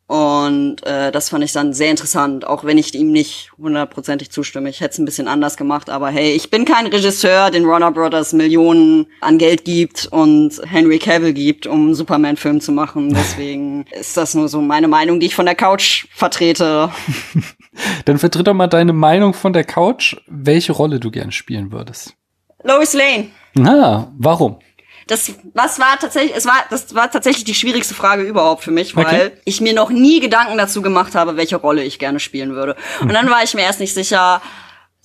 Und 0.08 0.86
äh, 0.86 1.12
das 1.12 1.30
fand 1.30 1.44
ich 1.44 1.52
dann 1.52 1.74
sehr 1.74 1.90
interessant, 1.90 2.46
auch 2.46 2.64
wenn 2.64 2.78
ich 2.78 2.94
ihm 2.94 3.12
nicht 3.12 3.52
hundertprozentig 3.58 4.30
zustimme. 4.30 4.70
Ich 4.70 4.80
hätte 4.80 4.92
es 4.94 5.00
ein 5.00 5.06
bisschen 5.06 5.28
anders 5.28 5.58
gemacht, 5.58 5.90
aber 5.90 6.10
hey, 6.10 6.34
ich 6.34 6.52
bin 6.52 6.64
kein 6.64 6.86
Regisseur, 6.86 7.50
den 7.50 7.68
Warner 7.68 7.92
Brothers 7.92 8.32
Millionen 8.32 9.08
an 9.22 9.40
Geld 9.40 9.66
gibt 9.66 10.06
und 10.12 10.62
Henry 10.64 11.00
Cavill 11.00 11.34
gibt, 11.34 11.66
um 11.66 11.86
einen 11.86 11.96
Superman-Film 11.96 12.62
zu 12.62 12.72
machen. 12.72 13.10
Deswegen 13.16 13.86
ist 14.00 14.16
das 14.16 14.36
nur 14.36 14.48
so 14.48 14.62
meine 14.62 14.88
Meinung, 14.88 15.20
die 15.20 15.26
ich 15.26 15.36
von 15.36 15.48
der 15.48 15.56
Couch 15.56 16.06
vertrete. 16.14 16.92
Dann 18.06 18.18
vertritt 18.20 18.48
doch 18.48 18.54
mal 18.54 18.68
deine 18.68 18.94
Meinung 18.94 19.34
von 19.34 19.54
der 19.54 19.64
Couch, 19.64 20.16
welche 20.28 20.72
Rolle 20.74 21.00
du 21.00 21.12
gern 21.12 21.32
spielen 21.32 21.72
würdest. 21.72 22.14
Lois 22.64 22.94
Lane. 22.94 23.28
Ah, 23.68 24.08
warum? 24.18 24.60
Das, 25.08 25.32
was 25.54 25.80
war 25.80 26.00
tatsächlich, 26.00 26.36
es 26.36 26.46
war, 26.48 26.64
das 26.72 26.96
war 26.96 27.12
tatsächlich 27.12 27.44
die 27.44 27.54
schwierigste 27.54 27.94
Frage 27.94 28.24
überhaupt 28.24 28.64
für 28.64 28.72
mich, 28.72 28.96
weil 28.96 29.06
Okay. 29.06 29.32
ich 29.46 29.62
mir 29.62 29.74
noch 29.74 29.92
nie 29.92 30.20
Gedanken 30.20 30.58
dazu 30.58 30.82
gemacht 30.82 31.14
habe, 31.14 31.38
welche 31.38 31.58
Rolle 31.58 31.84
ich 31.84 32.00
gerne 32.00 32.20
spielen 32.20 32.56
würde. 32.56 32.76
Und 33.02 33.14
dann 33.14 33.30
war 33.30 33.44
ich 33.44 33.54
mir 33.54 33.62
erst 33.62 33.80
nicht 33.80 33.94
sicher, 33.94 34.42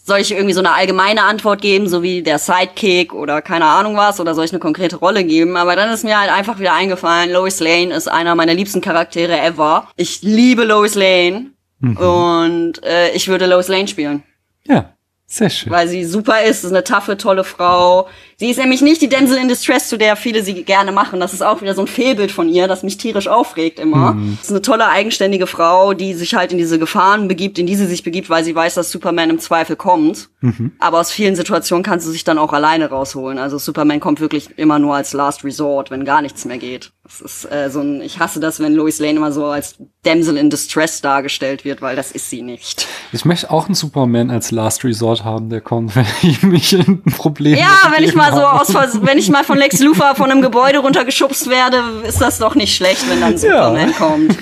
soll 0.03 0.21
ich 0.21 0.33
irgendwie 0.33 0.55
so 0.55 0.61
eine 0.61 0.73
allgemeine 0.73 1.25
Antwort 1.25 1.61
geben, 1.61 1.87
so 1.87 2.03
wie 2.03 2.23
der 2.23 2.39
Sidekick 2.39 3.13
oder 3.13 3.43
keine 3.43 3.67
Ahnung 3.67 3.95
was, 3.97 4.19
oder 4.21 4.35
soll 4.35 4.47
ich 4.47 4.53
eine 4.53 4.59
konkrete 4.59 4.97
Rolle 4.97 5.23
geben? 5.23 5.59
Aber 5.59 5.77
dann 5.77 5.91
ist 5.91 6.03
mir 6.03 6.19
halt 6.19 6.31
einfach 6.33 6.59
wieder 6.59 6.73
eingefallen, 6.73 7.31
Lois 7.31 7.61
Lane 7.61 7.93
ist 7.95 8.09
einer 8.09 8.35
meiner 8.35 8.55
liebsten 8.55 8.81
Charaktere 8.81 9.39
ever. 9.39 9.87
Ich 9.97 10.23
liebe 10.23 10.65
Lois 10.65 10.95
Lane 10.95 11.51
und 11.81 12.83
äh, 12.85 13.11
ich 13.13 13.29
würde 13.29 13.47
Lois 13.47 13.69
Lane 13.69 13.89
spielen 13.89 14.23
Ja, 14.67 14.93
sehr 15.27 15.49
schön. 15.51 15.73
weil 15.73 15.89
sie 15.89 16.05
super 16.05 16.43
ist, 16.43 16.65
ist 16.65 16.71
eine 16.73 16.85
taffe, 16.85 17.17
tolle 17.17 17.45
Frau. 17.45 18.09
Sie 18.41 18.49
ist 18.49 18.57
nämlich 18.57 18.81
nicht 18.81 19.03
die 19.03 19.11
Damsel 19.11 19.37
in 19.37 19.49
Distress, 19.49 19.91
zu 19.91 19.99
der 19.99 20.17
viele 20.17 20.43
sie 20.43 20.63
gerne 20.63 20.93
machen. 20.93 21.21
Das 21.21 21.35
ist 21.35 21.43
auch 21.43 21.61
wieder 21.61 21.75
so 21.75 21.83
ein 21.83 21.87
Fehlbild 21.87 22.33
von 22.33 22.49
ihr, 22.49 22.69
das 22.69 22.83
mich 22.83 22.97
tierisch 22.97 23.29
aufregt 23.29 23.79
immer. 23.79 24.17
Das 24.39 24.47
ist 24.47 24.51
eine 24.51 24.63
tolle, 24.63 24.89
eigenständige 24.89 25.47
Frau, 25.47 25.93
die 25.93 26.15
sich 26.15 26.35
halt 26.35 26.51
in 26.51 26.57
diese 26.57 26.79
Gefahren 26.79 27.29
begibt, 27.29 27.59
in 27.59 27.67
die 27.67 27.77
sie 27.77 27.85
sich 27.85 28.03
begibt, 28.03 28.31
weil 28.31 28.43
sie 28.43 28.55
weiß, 28.55 28.77
dass 28.77 28.91
Superman 28.91 29.29
im 29.29 29.41
Zweifel 29.41 29.77
kommt. 29.77 30.31
Aber 30.79 31.01
aus 31.01 31.11
vielen 31.11 31.37
Situationen 31.37 31.83
kann 31.83 32.01
sie 32.01 32.11
sich 32.11 32.25
dann 32.25 32.39
auch 32.39 32.55
alleine 32.55 32.89
rausholen. 32.89 33.37
Also 33.37 33.59
Superman 33.59 34.01
kommt 34.01 34.21
wirklich 34.21 34.57
immer 34.57 34.79
nur 34.79 34.95
als 34.95 35.13
Last 35.13 35.45
Resort, 35.45 35.91
wenn 35.91 36.07
gar 36.07 36.23
nichts 36.23 36.47
mehr 36.47 36.57
geht. 36.57 36.93
Das 37.05 37.21
ist 37.21 37.53
äh, 37.53 37.69
so 37.71 37.81
ein, 37.81 38.01
ich 38.01 38.21
hasse 38.21 38.41
das, 38.41 38.61
wenn 38.61 38.73
Lois 38.73 39.01
Lane 39.01 39.17
immer 39.17 39.33
so 39.33 39.47
als 39.47 39.77
Damsel 40.05 40.37
in 40.37 40.49
Distress 40.49 41.03
dargestellt 41.03 41.65
wird, 41.65 41.83
weil 41.83 41.97
das 41.97 42.13
ist 42.13 42.31
sie 42.31 42.41
nicht. 42.41 42.87
Ich 43.13 43.25
möchte 43.25 43.51
auch 43.51 43.67
einen 43.67 43.75
Superman 43.75 44.31
als 44.31 44.51
Last 44.51 44.85
Resort 44.85 45.25
haben, 45.25 45.51
der 45.51 45.61
kommt, 45.61 45.95
wenn 45.97 46.07
ich 46.23 46.43
mich 46.43 46.73
in 46.73 47.03
ein 47.05 47.13
Problem 47.13 47.59
Ja, 47.59 47.91
wenn 47.91 48.05
ich 48.05 48.15
begeben 48.15 48.30
mal 48.31 48.65
so 48.65 48.79
aus, 48.79 48.99
wenn 49.03 49.19
ich 49.19 49.29
mal 49.31 49.45
von 49.45 49.59
Lex 49.59 49.81
Luthor 49.81 50.15
von 50.15 50.31
einem 50.31 50.43
Gebäude 50.43 50.79
runtergeschubst 50.79 51.49
werde, 51.49 51.83
ist 52.07 52.21
das 52.21 52.39
doch 52.39 52.55
nicht 52.55 52.75
schlecht, 52.75 53.09
wenn 53.09 53.21
dann 53.21 53.39
Superman 53.39 53.95
kommt. 53.95 54.37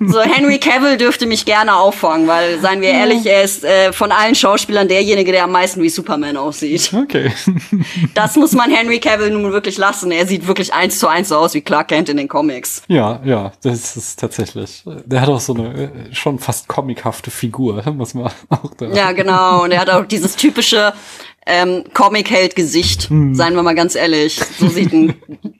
So 0.00 0.20
Henry 0.20 0.58
Cavill 0.58 0.96
dürfte 0.96 1.26
mich 1.26 1.44
gerne 1.44 1.74
auffangen, 1.74 2.26
weil 2.26 2.60
seien 2.60 2.80
wir 2.80 2.90
ehrlich, 2.90 3.26
er 3.26 3.42
ist 3.42 3.64
äh, 3.64 3.92
von 3.92 4.12
allen 4.12 4.34
Schauspielern 4.34 4.88
derjenige, 4.88 5.32
der 5.32 5.44
am 5.44 5.52
meisten 5.52 5.82
wie 5.82 5.88
Superman 5.88 6.36
aussieht. 6.36 6.92
Okay. 6.92 7.32
Das 8.14 8.36
muss 8.36 8.52
man 8.52 8.70
Henry 8.70 8.98
Cavill 8.98 9.30
nun 9.30 9.52
wirklich 9.52 9.78
lassen. 9.78 10.10
Er 10.10 10.26
sieht 10.26 10.46
wirklich 10.46 10.72
eins 10.74 10.98
zu 10.98 11.08
eins 11.08 11.28
so 11.28 11.36
aus 11.36 11.54
wie 11.54 11.60
Clark 11.60 11.88
Kent 11.88 12.08
in 12.08 12.16
den 12.16 12.28
Comics. 12.28 12.82
Ja, 12.88 13.20
ja, 13.24 13.52
das 13.62 13.96
ist 13.96 14.18
tatsächlich. 14.18 14.82
Der 15.04 15.20
hat 15.20 15.28
auch 15.28 15.40
so 15.40 15.54
eine 15.54 15.74
äh, 15.74 16.14
schon 16.14 16.38
fast 16.38 16.68
comichafte 16.68 17.30
Figur, 17.30 17.82
muss 17.92 18.14
man 18.14 18.30
auch 18.48 18.74
da. 18.76 18.86
Ja, 18.86 19.12
genau. 19.12 19.64
Und 19.64 19.72
er 19.72 19.80
hat 19.80 19.90
auch 19.90 20.04
dieses 20.04 20.36
typische 20.36 20.92
ähm, 21.46 21.84
Comic-Held-Gesicht. 21.92 23.10
Hm. 23.10 23.34
Seien 23.34 23.54
wir 23.54 23.62
mal 23.62 23.74
ganz 23.74 23.94
ehrlich. 23.94 24.40
So 24.58 24.68
sieht 24.68 24.92
ein, 24.92 25.14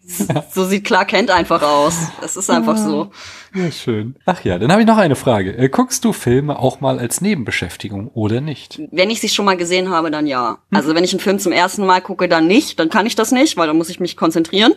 so 0.52 0.64
sieht 0.64 0.84
Clark 0.84 1.08
Kent 1.08 1.30
einfach 1.30 1.62
aus. 1.62 1.94
Das 2.20 2.36
ist 2.36 2.50
einfach 2.50 2.76
so. 2.76 3.10
Ja, 3.54 3.70
schön. 3.72 4.14
Ach 4.26 4.44
ja, 4.44 4.58
dann 4.58 4.70
habe 4.70 4.82
ich 4.82 4.86
noch 4.86 4.96
eine 4.96 5.16
Frage. 5.16 5.56
Äh, 5.56 5.68
Guckst 5.68 6.04
du 6.04 6.12
Filme 6.12 6.58
auch 6.58 6.80
mal 6.80 6.98
als 6.98 7.20
Nebenbeschäftigung 7.20 8.08
oder 8.08 8.40
nicht? 8.40 8.80
Wenn 8.92 9.10
ich 9.10 9.20
sie 9.20 9.28
schon 9.28 9.44
mal 9.44 9.56
gesehen 9.56 9.90
habe, 9.90 10.10
dann 10.10 10.26
ja. 10.26 10.58
Also 10.70 10.94
wenn 10.94 11.04
ich 11.04 11.12
einen 11.12 11.20
Film 11.20 11.38
zum 11.38 11.52
ersten 11.52 11.84
Mal 11.84 12.00
gucke, 12.00 12.28
dann 12.28 12.46
nicht. 12.46 12.78
Dann 12.78 12.88
kann 12.90 13.06
ich 13.06 13.16
das 13.16 13.32
nicht, 13.32 13.56
weil 13.56 13.66
dann 13.66 13.76
muss 13.76 13.88
ich 13.88 13.98
mich 14.00 14.16
konzentrieren. 14.16 14.74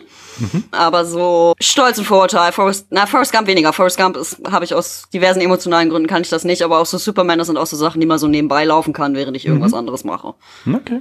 Aber 0.72 1.04
so 1.04 1.54
Stolz 1.60 1.98
und 1.98 2.04
Vorurteil, 2.04 2.52
Forrest, 2.52 2.88
na, 2.90 3.06
Forrest 3.06 3.32
Gump 3.32 3.46
weniger. 3.46 3.72
Forrest 3.72 3.98
Gump 3.98 4.16
ist, 4.16 4.40
habe 4.50 4.64
ich 4.64 4.74
aus 4.74 5.04
diversen 5.12 5.40
emotionalen 5.40 5.90
Gründen 5.90 6.08
kann 6.08 6.22
ich 6.22 6.28
das 6.28 6.44
nicht. 6.44 6.62
Aber 6.62 6.80
auch 6.80 6.86
so 6.86 6.98
Superman, 6.98 7.38
das 7.38 7.46
sind 7.46 7.56
auch 7.56 7.66
so 7.66 7.76
Sachen, 7.76 8.00
die 8.00 8.06
man 8.06 8.18
so 8.18 8.26
nebenbei 8.26 8.64
laufen 8.64 8.92
kann, 8.92 9.14
während 9.14 9.36
ich 9.36 9.46
irgendwas 9.46 9.74
anderes 9.74 10.04
mache. 10.04 10.34
Okay. 10.66 11.00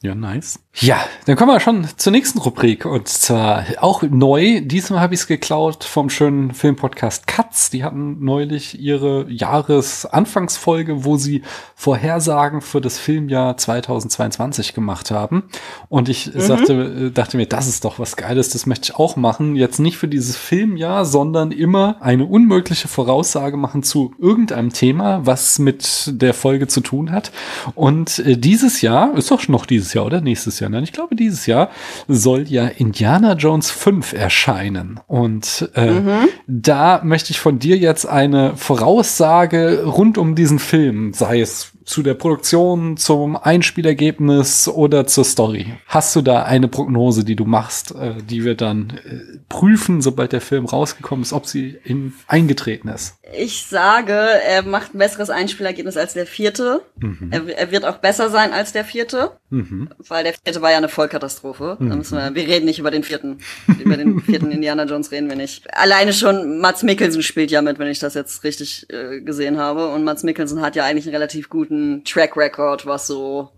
Ja, 0.00 0.14
nice. 0.14 0.60
Ja, 0.74 1.00
dann 1.26 1.34
kommen 1.34 1.50
wir 1.50 1.58
schon 1.58 1.88
zur 1.96 2.12
nächsten 2.12 2.38
Rubrik 2.38 2.84
und 2.84 3.08
zwar 3.08 3.64
auch 3.80 4.04
neu. 4.04 4.60
Diesmal 4.60 5.00
habe 5.00 5.14
ich 5.14 5.20
es 5.20 5.26
geklaut 5.26 5.82
vom 5.82 6.08
schönen 6.08 6.52
Filmpodcast 6.52 7.26
Katz. 7.26 7.70
Die 7.70 7.82
hatten 7.82 8.24
neulich 8.24 8.78
ihre 8.78 9.28
Jahresanfangsfolge, 9.28 11.04
wo 11.04 11.16
sie 11.16 11.42
Vorhersagen 11.74 12.60
für 12.60 12.80
das 12.80 12.96
Filmjahr 12.96 13.56
2022 13.56 14.72
gemacht 14.72 15.10
haben. 15.10 15.48
Und 15.88 16.08
ich 16.08 16.30
sagte, 16.32 17.08
äh, 17.08 17.10
dachte 17.10 17.36
mir, 17.36 17.46
das 17.46 17.66
ist 17.66 17.84
doch 17.84 17.98
was 17.98 18.14
Geiles, 18.14 18.50
das 18.50 18.66
möchte 18.66 18.92
ich 18.92 18.96
auch 18.96 19.16
machen. 19.16 19.56
Jetzt 19.56 19.80
nicht 19.80 19.96
für 19.96 20.06
dieses 20.06 20.36
Filmjahr, 20.36 21.06
sondern 21.06 21.50
immer 21.50 21.96
eine 22.00 22.24
unmögliche 22.24 22.86
Voraussage 22.86 23.56
machen 23.56 23.82
zu 23.82 24.14
irgendeinem 24.20 24.72
Thema, 24.72 25.26
was 25.26 25.58
mit 25.58 26.12
der 26.22 26.34
Folge 26.34 26.68
zu 26.68 26.82
tun 26.82 27.10
hat. 27.10 27.32
Und 27.74 28.20
äh, 28.20 28.36
dieses 28.36 28.80
Jahr, 28.80 29.12
ist 29.16 29.32
doch 29.32 29.48
noch 29.48 29.66
dieses 29.66 29.87
Jahr 29.94 30.06
oder 30.06 30.20
nächstes 30.20 30.60
Jahr, 30.60 30.70
nein, 30.70 30.84
ich 30.84 30.92
glaube 30.92 31.16
dieses 31.16 31.46
Jahr 31.46 31.70
soll 32.06 32.48
ja 32.48 32.66
Indiana 32.66 33.34
Jones 33.34 33.70
5 33.70 34.12
erscheinen. 34.12 35.00
Und 35.06 35.70
äh, 35.74 36.00
da 36.46 37.00
möchte 37.04 37.30
ich 37.30 37.40
von 37.40 37.58
dir 37.58 37.76
jetzt 37.76 38.06
eine 38.06 38.56
Voraussage 38.56 39.84
rund 39.84 40.18
um 40.18 40.34
diesen 40.34 40.58
Film, 40.58 41.12
sei 41.12 41.40
es 41.40 41.72
zu 41.88 42.02
der 42.02 42.12
Produktion, 42.12 42.98
zum 42.98 43.34
Einspielergebnis 43.34 44.68
oder 44.68 45.06
zur 45.06 45.24
Story. 45.24 45.72
Hast 45.86 46.14
du 46.14 46.20
da 46.20 46.42
eine 46.42 46.68
Prognose, 46.68 47.24
die 47.24 47.34
du 47.34 47.46
machst, 47.46 47.92
äh, 47.92 48.14
die 48.22 48.44
wir 48.44 48.54
dann 48.54 48.90
äh, 48.90 49.38
prüfen, 49.48 50.02
sobald 50.02 50.32
der 50.32 50.42
Film 50.42 50.66
rausgekommen 50.66 51.22
ist, 51.22 51.32
ob 51.32 51.46
sie 51.46 51.78
in, 51.84 52.12
eingetreten 52.26 52.88
ist? 52.88 53.16
Ich 53.34 53.66
sage, 53.66 54.12
er 54.12 54.62
macht 54.62 54.94
ein 54.94 54.98
besseres 54.98 55.30
Einspielergebnis 55.30 55.96
als 55.96 56.12
der 56.12 56.26
vierte. 56.26 56.82
Er, 57.30 57.46
er 57.46 57.70
wird 57.70 57.84
auch 57.84 57.98
besser 57.98 58.30
sein 58.30 58.52
als 58.52 58.72
der 58.72 58.84
vierte. 58.84 59.32
Weil 59.50 60.24
der 60.24 60.32
vierte 60.32 60.62
war 60.62 60.70
ja 60.70 60.78
eine 60.78 60.88
Vollkatastrophe. 60.88 61.76
Müssen 61.78 62.16
wir, 62.16 62.34
wir 62.34 62.48
reden 62.48 62.64
nicht 62.64 62.78
über 62.78 62.90
den 62.90 63.02
vierten. 63.02 63.38
über 63.78 63.96
den 63.96 64.20
vierten 64.20 64.50
Indiana 64.50 64.84
Jones 64.84 65.10
reden 65.10 65.28
wir 65.28 65.36
nicht. 65.36 65.74
Alleine 65.74 66.14
schon 66.14 66.58
Mats 66.60 66.82
Mikkelsen 66.82 67.22
spielt 67.22 67.50
ja 67.50 67.60
mit, 67.60 67.78
wenn 67.78 67.88
ich 67.88 67.98
das 67.98 68.14
jetzt 68.14 68.44
richtig 68.44 68.86
äh, 68.90 69.20
gesehen 69.20 69.58
habe. 69.58 69.88
Und 69.88 70.04
Mats 70.04 70.22
Mikkelsen 70.22 70.62
hat 70.62 70.76
ja 70.76 70.84
eigentlich 70.84 71.06
einen 71.06 71.14
relativ 71.14 71.50
guten 71.50 71.77
Track 72.04 72.36
Record, 72.36 72.86
was 72.86 73.06
so 73.06 73.50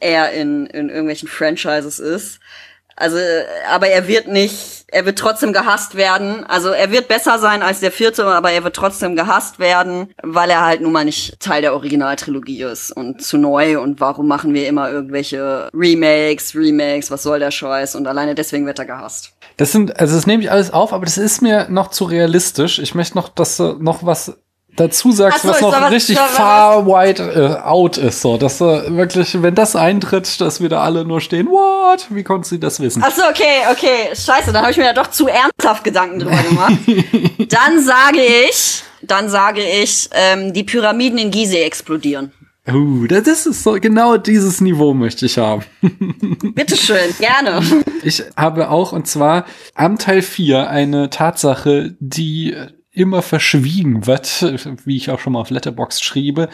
er 0.00 0.32
in, 0.32 0.66
in 0.66 0.88
irgendwelchen 0.88 1.28
Franchises 1.28 1.98
ist. 1.98 2.40
Also, 2.96 3.16
äh, 3.16 3.44
aber 3.70 3.88
er 3.88 4.08
wird 4.08 4.26
nicht, 4.26 4.84
er 4.88 5.06
wird 5.06 5.18
trotzdem 5.18 5.52
gehasst 5.52 5.94
werden. 5.94 6.44
Also 6.46 6.70
er 6.70 6.90
wird 6.90 7.06
besser 7.06 7.38
sein 7.38 7.62
als 7.62 7.80
der 7.80 7.92
vierte, 7.92 8.24
aber 8.24 8.50
er 8.50 8.64
wird 8.64 8.74
trotzdem 8.74 9.14
gehasst 9.14 9.60
werden, 9.60 10.12
weil 10.22 10.50
er 10.50 10.64
halt 10.64 10.80
nun 10.80 10.92
mal 10.92 11.04
nicht 11.04 11.38
Teil 11.38 11.62
der 11.62 11.74
Originaltrilogie 11.74 12.62
ist 12.64 12.90
und 12.90 13.22
zu 13.22 13.38
neu. 13.38 13.80
Und 13.80 14.00
warum 14.00 14.26
machen 14.26 14.52
wir 14.52 14.66
immer 14.66 14.90
irgendwelche 14.90 15.68
Remakes, 15.72 16.56
Remakes, 16.56 17.10
was 17.10 17.22
soll 17.22 17.38
der 17.38 17.52
Scheiß? 17.52 17.94
Und 17.94 18.08
alleine 18.08 18.34
deswegen 18.34 18.66
wird 18.66 18.80
er 18.80 18.86
gehasst. 18.86 19.32
Das 19.58 19.70
sind, 19.70 19.98
also 19.98 20.16
das 20.16 20.26
nehme 20.26 20.42
ich 20.42 20.50
alles 20.50 20.72
auf, 20.72 20.92
aber 20.92 21.04
das 21.04 21.18
ist 21.18 21.40
mir 21.40 21.68
noch 21.68 21.90
zu 21.90 22.04
realistisch. 22.04 22.78
Ich 22.80 22.94
möchte 22.94 23.16
noch, 23.16 23.28
dass 23.28 23.56
du 23.56 23.74
noch 23.74 24.04
was 24.04 24.36
dazu 24.78 25.12
sagst, 25.12 25.42
so, 25.42 25.48
was 25.48 25.60
noch 25.60 25.72
da 25.72 25.82
was- 25.82 25.90
richtig 25.92 26.16
da 26.16 26.24
was- 26.24 26.30
far 26.36 26.86
wide 26.86 27.22
äh, 27.22 27.66
out 27.66 27.96
ist, 27.98 28.20
so, 28.22 28.36
dass 28.36 28.58
du 28.58 28.96
wirklich, 28.96 29.42
wenn 29.42 29.54
das 29.54 29.76
eintritt, 29.76 30.40
dass 30.40 30.60
wir 30.60 30.68
da 30.68 30.82
alle 30.82 31.04
nur 31.04 31.20
stehen, 31.20 31.46
what? 31.48 32.06
Wie 32.10 32.22
konnten 32.24 32.44
sie 32.44 32.58
das 32.60 32.80
wissen? 32.80 33.02
Ach 33.06 33.12
so, 33.14 33.22
okay, 33.28 33.62
okay, 33.70 34.08
scheiße, 34.14 34.52
dann 34.52 34.62
habe 34.62 34.70
ich 34.70 34.76
mir 34.78 34.84
ja 34.84 34.92
doch 34.92 35.10
zu 35.10 35.26
ernsthaft 35.28 35.84
Gedanken 35.84 36.20
drüber 36.20 36.42
gemacht. 36.48 36.72
dann 37.50 37.82
sage 37.84 38.20
ich, 38.48 38.82
dann 39.02 39.28
sage 39.28 39.62
ich, 39.62 40.08
ähm, 40.12 40.52
die 40.52 40.64
Pyramiden 40.64 41.18
in 41.18 41.30
Gizeh 41.30 41.62
explodieren. 41.62 42.32
Uh, 42.70 43.06
das 43.06 43.46
ist 43.46 43.62
so, 43.62 43.78
genau 43.80 44.18
dieses 44.18 44.60
Niveau 44.60 44.92
möchte 44.92 45.24
ich 45.24 45.38
haben. 45.38 45.64
Bitteschön, 46.54 47.14
gerne. 47.18 47.62
Ich 48.02 48.22
habe 48.36 48.68
auch, 48.70 48.92
und 48.92 49.06
zwar 49.06 49.46
am 49.74 49.98
Teil 49.98 50.20
4 50.20 50.68
eine 50.68 51.08
Tatsache, 51.08 51.96
die 51.98 52.54
immer 52.98 53.22
verschwiegen 53.22 54.06
wird, 54.06 54.42
wie 54.84 54.96
ich 54.96 55.10
auch 55.10 55.18
schon 55.18 55.34
mal 55.34 55.40
auf 55.40 55.50
Letterboxd 55.50 56.02
schriebe, 56.02 56.48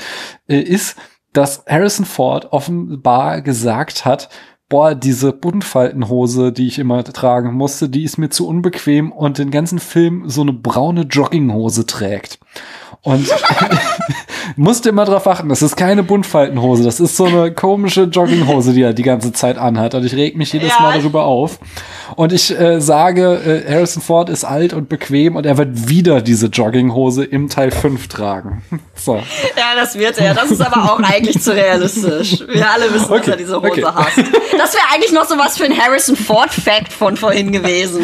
äh, 0.48 0.60
ist, 0.60 0.96
dass 1.32 1.64
Harrison 1.66 2.04
Ford 2.04 2.52
offenbar 2.52 3.42
gesagt 3.42 4.04
hat, 4.04 4.28
boah, 4.68 4.94
diese 4.94 5.32
Buntfaltenhose, 5.32 6.52
die 6.52 6.66
ich 6.66 6.78
immer 6.78 7.04
tragen 7.04 7.54
musste, 7.54 7.88
die 7.88 8.04
ist 8.04 8.18
mir 8.18 8.30
zu 8.30 8.46
unbequem 8.48 9.12
und 9.12 9.38
den 9.38 9.50
ganzen 9.50 9.78
Film 9.78 10.28
so 10.28 10.42
eine 10.42 10.52
braune 10.52 11.02
Jogginghose 11.02 11.86
trägt. 11.86 12.38
Und 13.02 13.28
musste 14.56 14.88
immer 14.88 15.04
drauf 15.04 15.26
achten, 15.26 15.50
das 15.50 15.60
ist 15.60 15.76
keine 15.76 16.02
Buntfaltenhose, 16.02 16.84
das 16.84 17.00
ist 17.00 17.18
so 17.18 17.26
eine 17.26 17.52
komische 17.52 18.04
Jogginghose, 18.04 18.72
die 18.72 18.80
er 18.80 18.94
die 18.94 19.02
ganze 19.02 19.32
Zeit 19.32 19.58
anhat. 19.58 19.94
Und 19.94 20.06
ich 20.06 20.14
reg 20.14 20.36
mich 20.36 20.54
jedes 20.54 20.70
Ja. 20.70 20.80
Mal 20.80 20.98
darüber 20.98 21.24
auf. 21.24 21.58
Und 22.16 22.32
ich 22.32 22.58
äh, 22.58 22.80
sage, 22.80 23.62
äh, 23.66 23.70
Harrison 23.70 24.02
Ford 24.02 24.30
ist 24.30 24.44
alt 24.44 24.72
und 24.72 24.88
bequem 24.88 25.36
und 25.36 25.44
er 25.44 25.58
wird 25.58 25.88
wieder 25.88 26.22
diese 26.22 26.46
Jogginghose 26.46 27.24
im 27.24 27.50
Teil 27.50 27.70
5 27.70 28.08
tragen. 28.08 28.62
So. 28.96 29.16
Ja, 29.16 29.74
das 29.74 29.98
wird 29.98 30.18
er. 30.18 30.34
Das 30.34 30.52
ist 30.52 30.60
aber 30.60 30.84
auch 30.84 31.00
eigentlich 31.00 31.42
zu 31.42 31.52
realistisch. 31.52 32.44
Wir 32.48 32.70
alle 32.70 32.84
wissen, 32.94 33.08
dass 33.10 33.20
Okay, 33.20 33.30
er 33.32 33.36
diese 33.36 33.56
Hose 33.56 33.66
okay. 33.66 33.84
hasst. 33.84 34.18
Das 34.56 34.72
wäre 34.72 34.84
eigentlich 34.94 35.12
noch 35.12 35.28
so 35.28 35.36
was 35.36 35.58
für 35.58 35.64
ein 35.64 35.76
Harrison 35.76 36.14
Ford-Fact 36.14 36.92
von 36.92 37.16
vorhin 37.16 37.50
gewesen. 37.50 38.00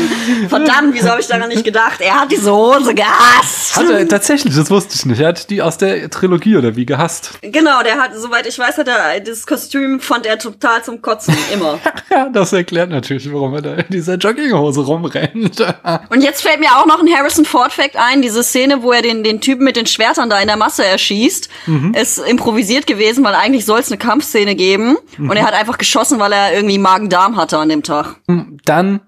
Verdammt, 0.49 0.93
wieso 0.93 1.11
habe 1.11 1.21
ich 1.21 1.29
daran 1.29 1.49
nicht 1.49 1.65
gedacht? 1.65 2.01
Er 2.01 2.21
hat 2.23 2.33
diese 2.33 2.53
Hose 2.53 2.93
gehasst. 2.93 3.77
Hat 3.77 3.89
er 3.89 4.09
tatsächlich, 4.09 4.40
das 4.45 4.71
wusste 4.71 4.95
ich 4.95 5.07
nicht. 5.07 5.21
Er 5.21 5.29
hat 5.29 5.51
die 5.51 5.63
aus 5.63 5.79
der 5.79 6.11
Trilogie 6.11 6.57
oder 6.57 6.77
wie 6.77 6.87
gehasst. 6.87 7.39
Genau, 7.43 7.83
der 7.83 7.97
hat, 7.97 8.13
soweit 8.17 8.47
ich 8.47 8.59
weiß, 8.59 8.79
hat 8.79 8.89
er 8.89 9.21
das 9.21 9.47
Kostüm 9.47 10.01
fand 10.01 10.27
er 10.27 10.39
total 10.39 10.83
zum 10.83 11.03
Kotzen. 11.03 11.37
Immer. 11.53 11.79
Ja, 12.11 12.29
das 12.29 12.53
erklärt 12.53 12.91
natürlich, 12.91 13.33
warum 13.33 13.55
er 13.55 13.63
da 13.63 13.75
in 13.75 13.87
dieser 13.89 14.17
Jogginghose 14.17 14.81
rumrennt. 14.81 15.61
Und 16.09 16.23
jetzt 16.23 16.43
fällt 16.43 16.59
mir 16.59 16.71
auch 16.77 16.85
noch 16.85 17.01
ein 17.01 17.09
Harrison 17.09 17.45
Ford-Fact 17.45 17.95
ein. 17.95 18.21
Diese 18.21 18.43
Szene, 18.43 18.83
wo 18.83 18.91
er 18.91 19.01
den, 19.01 19.23
den 19.23 19.41
Typen 19.41 19.63
mit 19.63 19.77
den 19.77 19.87
Schwertern 19.87 20.29
da 20.29 20.41
in 20.41 20.49
der 20.49 20.57
Masse 20.57 20.85
erschießt, 20.85 21.49
ist 21.95 22.19
improvisiert 22.19 22.89
gewesen, 22.89 23.23
weil 23.23 23.37
eigentlich 23.37 23.65
soll 23.65 23.79
es 23.79 23.93
eine 23.93 23.99
Kampfszene 23.99 24.57
geben. 24.57 24.97
Und 25.19 25.37
er 25.37 25.45
hat 25.47 25.55
einfach 25.55 25.79
geschossen, 25.79 26.19
weil 26.19 26.33
er 26.33 26.53
irgendwie 26.53 26.79
Magen-Darm 26.79 27.37
hatte 27.37 27.59
an 27.59 27.69
dem 27.69 27.85
Tag. 27.85 28.17
Dann, 28.65 29.01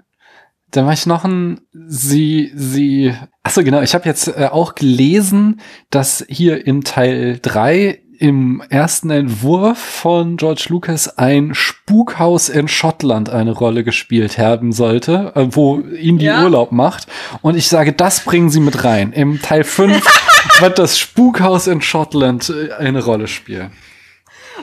dann 0.72 0.86
war 0.86 0.92
ich 0.92 1.06
noch 1.06 1.24
ein, 1.24 1.60
sie, 1.72 2.50
sie, 2.54 3.14
achso 3.42 3.62
genau, 3.62 3.82
ich 3.82 3.94
habe 3.94 4.06
jetzt 4.08 4.28
äh, 4.28 4.48
auch 4.50 4.74
gelesen, 4.74 5.60
dass 5.90 6.24
hier 6.28 6.66
in 6.66 6.82
Teil 6.82 7.38
3 7.40 8.00
im 8.18 8.62
ersten 8.68 9.10
Entwurf 9.10 9.78
von 9.78 10.36
George 10.36 10.66
Lucas 10.68 11.18
ein 11.18 11.54
Spukhaus 11.54 12.48
in 12.48 12.68
Schottland 12.68 13.28
eine 13.30 13.50
Rolle 13.50 13.82
gespielt 13.84 14.38
haben 14.38 14.72
sollte, 14.72 15.32
äh, 15.34 15.46
wo 15.50 15.80
ihn 15.80 16.18
die 16.18 16.26
Ja. 16.26 16.44
Urlaub 16.44 16.72
macht. 16.72 17.06
Und 17.42 17.56
ich 17.56 17.68
sage, 17.68 17.92
das 17.92 18.20
bringen 18.20 18.48
sie 18.48 18.60
mit 18.60 18.84
rein. 18.84 19.12
Im 19.12 19.42
Teil 19.42 19.64
5 19.64 20.02
wird 20.60 20.78
das 20.78 20.98
Spukhaus 20.98 21.66
in 21.66 21.82
Schottland 21.82 22.48
äh, 22.50 22.72
eine 22.72 23.04
Rolle 23.04 23.26
spielen. 23.26 23.72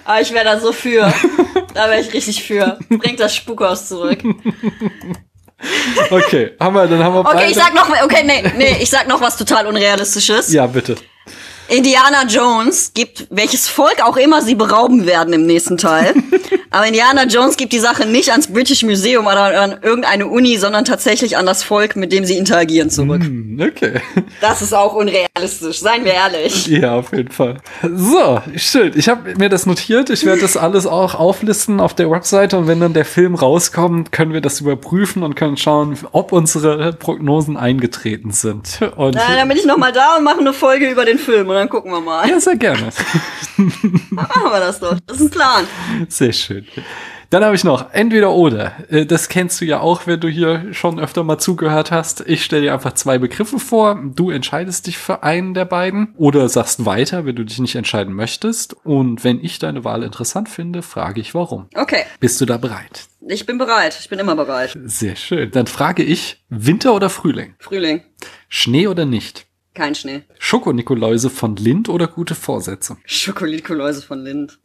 Aber 0.05 0.21
ich 0.21 0.33
wäre 0.33 0.45
da 0.45 0.59
so 0.59 0.71
für. 0.71 1.13
da 1.73 1.89
wäre 1.89 2.01
ich 2.01 2.13
richtig 2.13 2.43
für. 2.43 2.79
Bringt 2.89 3.19
das 3.19 3.35
Spukhaus 3.35 3.89
zurück. 3.89 4.23
Okay, 6.11 6.51
haben 6.59 6.73
wir, 6.75 6.87
dann 6.87 7.03
haben 7.03 7.13
wir 7.15 7.19
Okay, 7.21 7.31
beide- 7.33 7.51
ich 7.51 7.57
sag 7.57 7.73
noch, 7.73 7.89
okay, 8.03 8.23
nee, 8.25 8.43
nee, 8.57 8.77
ich 8.81 8.89
sag 8.89 9.07
noch 9.07 9.21
was 9.21 9.37
total 9.37 9.67
Unrealistisches. 9.67 10.51
Ja, 10.53 10.65
bitte. 10.67 10.95
Indiana 11.67 12.23
Jones 12.27 12.91
gibt, 12.95 13.27
welches 13.29 13.67
Volk 13.67 14.01
auch 14.03 14.17
immer 14.17 14.41
sie 14.41 14.55
berauben 14.55 15.05
werden 15.05 15.33
im 15.33 15.45
nächsten 15.45 15.77
Teil. 15.77 16.15
Aber 16.71 16.85
Indiana 16.87 17.25
Jones 17.25 17.57
gibt 17.57 17.73
die 17.73 17.79
Sache 17.79 18.05
nicht 18.05 18.31
ans 18.31 18.47
British 18.47 18.83
Museum 18.83 19.25
oder 19.25 19.61
an 19.61 19.77
irgendeine 19.81 20.27
Uni, 20.27 20.57
sondern 20.57 20.85
tatsächlich 20.85 21.37
an 21.37 21.45
das 21.45 21.63
Volk, 21.63 21.95
mit 21.95 22.11
dem 22.11 22.25
sie 22.25 22.37
interagieren 22.37 22.89
zurück. 22.89 23.23
Hm, 23.23 23.59
Okay. 23.59 24.01
Das 24.41 24.61
ist 24.61 24.73
auch 24.73 24.93
unrealistisch, 24.93 25.79
seien 25.79 26.05
wir 26.05 26.13
ehrlich. 26.13 26.67
Ja, 26.67 26.95
auf 26.95 27.11
jeden 27.11 27.31
Fall. 27.31 27.57
So, 27.81 28.41
schön. 28.55 28.93
Ich 28.95 29.09
habe 29.09 29.35
mir 29.37 29.49
das 29.49 29.65
notiert. 29.65 30.09
Ich 30.09 30.25
werde 30.25 30.39
das 30.41 30.55
alles 30.55 30.87
auch 30.87 31.15
auflisten 31.15 31.81
auf 31.81 31.93
der 31.93 32.09
Webseite 32.09 32.57
und 32.57 32.67
wenn 32.67 32.79
dann 32.79 32.93
der 32.93 33.03
Film 33.05 33.35
rauskommt, 33.35 34.11
können 34.13 34.31
wir 34.31 34.39
das 34.41 34.61
überprüfen 34.61 35.23
und 35.23 35.35
können 35.35 35.57
schauen, 35.57 35.97
ob 36.13 36.31
unsere 36.31 36.93
Prognosen 36.93 37.57
eingetreten 37.57 38.31
sind. 38.31 38.79
Und 38.95 39.15
Na, 39.15 39.35
dann 39.35 39.47
bin 39.49 39.57
ich 39.57 39.65
noch 39.65 39.77
mal 39.77 39.91
da 39.91 40.15
und 40.17 40.23
mache 40.23 40.39
eine 40.39 40.53
Folge 40.53 40.89
über 40.89 41.03
den 41.03 41.19
Film 41.19 41.49
und 41.49 41.55
dann 41.55 41.67
gucken 41.69 41.91
wir 41.91 41.99
mal. 42.01 42.29
ja, 42.29 42.39
sehr 42.39 42.55
gerne. 42.55 42.89
Dann 44.19 44.27
machen 44.41 44.51
wir 44.51 44.59
das 44.59 44.79
doch. 44.79 44.97
Das 45.05 45.17
ist 45.17 45.23
ein 45.23 45.29
Plan. 45.31 45.65
Sehr 46.07 46.33
schön. 46.33 46.65
Dann 47.31 47.43
habe 47.45 47.55
ich 47.55 47.63
noch 47.63 47.93
entweder 47.93 48.31
oder. 48.31 48.73
Äh, 48.89 49.05
Das 49.05 49.29
kennst 49.29 49.61
du 49.61 49.65
ja 49.65 49.79
auch, 49.81 50.07
wenn 50.07 50.19
du 50.19 50.27
hier 50.27 50.73
schon 50.73 50.99
öfter 50.99 51.23
mal 51.23 51.37
zugehört 51.37 51.91
hast. 51.91 52.21
Ich 52.27 52.43
stelle 52.43 52.63
dir 52.63 52.73
einfach 52.73 52.93
zwei 52.93 53.19
Begriffe 53.19 53.59
vor. 53.59 54.01
Du 54.15 54.31
entscheidest 54.31 54.87
dich 54.87 54.97
für 54.97 55.21
einen 55.21 55.53
der 55.53 55.65
beiden 55.65 56.15
oder 56.17 56.49
sagst 56.49 56.85
weiter, 56.87 57.25
wenn 57.25 57.35
du 57.35 57.43
dich 57.45 57.59
nicht 57.59 57.75
entscheiden 57.75 58.15
möchtest. 58.15 58.73
Und 58.83 59.23
wenn 59.23 59.43
ich 59.43 59.59
deine 59.59 59.83
Wahl 59.83 60.01
interessant 60.01 60.49
finde, 60.49 60.81
frage 60.81 61.21
ich 61.21 61.35
warum. 61.35 61.67
Okay, 61.75 62.01
Bist 62.19 62.41
du 62.41 62.45
da 62.45 62.57
bereit? 62.57 63.05
ich 63.27 63.45
bin 63.45 63.59
bereit. 63.59 63.95
Ich 63.99 64.09
bin 64.09 64.17
immer 64.17 64.35
bereit. 64.35 64.75
Sehr 64.85 65.15
schön. 65.15 65.51
Dann 65.51 65.67
frage 65.67 66.01
ich 66.01 66.43
Winter 66.49 66.95
oder 66.95 67.11
Frühling? 67.11 67.53
Frühling. 67.59 68.01
Schnee 68.47 68.87
oder 68.87 69.05
nicht? 69.05 69.45
Kein 69.79 69.95
Schnee. 69.95 70.23
Schokonikoläuse 70.39 71.29
von 71.29 71.55
Lind 71.55 71.87
oder 71.87 72.07
gute 72.07 72.35
Vorsätze? 72.35 72.97
Schokolikoläuse 73.05 74.01
von 74.01 74.25
Lind. 74.25 74.59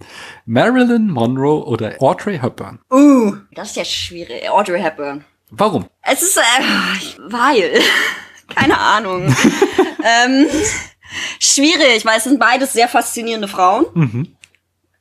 Marilyn 0.45 1.07
Monroe 1.07 1.65
oder 1.65 1.95
Audrey 2.01 2.41
Hepburn? 2.41 2.81
Uh, 2.91 3.37
das 3.53 3.69
ist 3.69 3.77
ja 3.77 3.85
schwierig. 3.85 4.51
Audrey 4.51 4.81
Hepburn. 4.81 5.25
Warum? 5.53 5.87
Es 6.03 6.21
ist, 6.21 6.37
äh, 6.37 6.41
weil, 7.29 7.81
keine 8.57 8.77
Ahnung. 8.77 9.27
ähm, 10.27 10.47
schwierig, 11.39 12.05
weil 12.05 12.19
es 12.19 12.25
sind 12.25 12.41
beides 12.41 12.73
sehr 12.73 12.89
faszinierende 12.89 13.47
Frauen. 13.47 13.87
Mhm. 13.95 14.37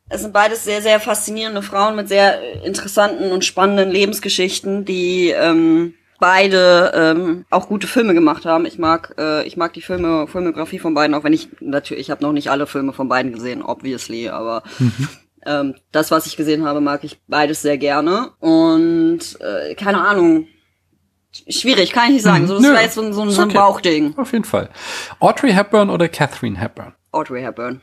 Es 0.09 0.21
sind 0.21 0.31
beides 0.31 0.63
sehr, 0.63 0.83
sehr 0.83 0.99
faszinierende 0.99 1.63
Frauen 1.63 1.95
mit 1.95 2.07
sehr 2.07 2.63
interessanten 2.63 3.31
und 3.31 3.45
spannenden 3.45 3.89
Lebensgeschichten, 3.89 4.85
die 4.85 5.29
ähm, 5.29 5.95
beide 6.23 6.91
ähm, 6.95 7.45
auch 7.49 7.67
gute 7.67 7.85
Filme 7.85 8.13
gemacht 8.13 8.45
haben. 8.45 8.65
Ich 8.65 8.79
mag, 8.79 9.13
äh, 9.19 9.45
ich 9.45 9.57
mag 9.57 9.73
die 9.73 9.81
Filme, 9.81 10.25
Filmografie 10.27 10.79
von 10.79 10.93
beiden, 10.93 11.13
auch 11.15 11.25
wenn 11.25 11.33
ich 11.33 11.49
natürlich, 11.59 12.03
ich 12.03 12.11
habe 12.11 12.23
noch 12.23 12.31
nicht 12.31 12.49
alle 12.49 12.65
Filme 12.65 12.93
von 12.93 13.09
beiden 13.09 13.33
gesehen, 13.33 13.61
obviously, 13.61 14.29
aber 14.29 14.63
ähm, 15.45 15.75
das, 15.91 16.11
was 16.11 16.25
ich 16.25 16.37
gesehen 16.37 16.65
habe, 16.65 16.79
mag 16.79 17.03
ich 17.03 17.19
beides 17.27 17.61
sehr 17.61 17.77
gerne. 17.77 18.31
Und 18.39 19.19
äh, 19.41 19.75
keine 19.75 19.99
Ahnung. 20.01 20.47
Schwierig, 21.49 21.91
kann 21.91 22.05
ich 22.05 22.13
nicht 22.13 22.23
sagen. 22.23 22.47
So, 22.47 22.53
das 22.53 22.63
Nö. 22.63 22.73
war 22.73 22.81
jetzt 22.81 22.93
so, 22.95 23.01
ein- 23.01 23.11
so, 23.11 23.27
so 23.29 23.41
ein 23.41 23.49
Okay. 23.49 23.57
Bauchding. 23.57 24.13
Auf 24.17 24.31
jeden 24.31 24.45
Fall. 24.45 24.69
Audrey 25.19 25.51
Hepburn 25.51 25.89
oder 25.89 26.07
Catherine 26.07 26.57
Hepburn? 26.57 26.93
Audrey 27.11 27.41
Hepburn. 27.41 27.81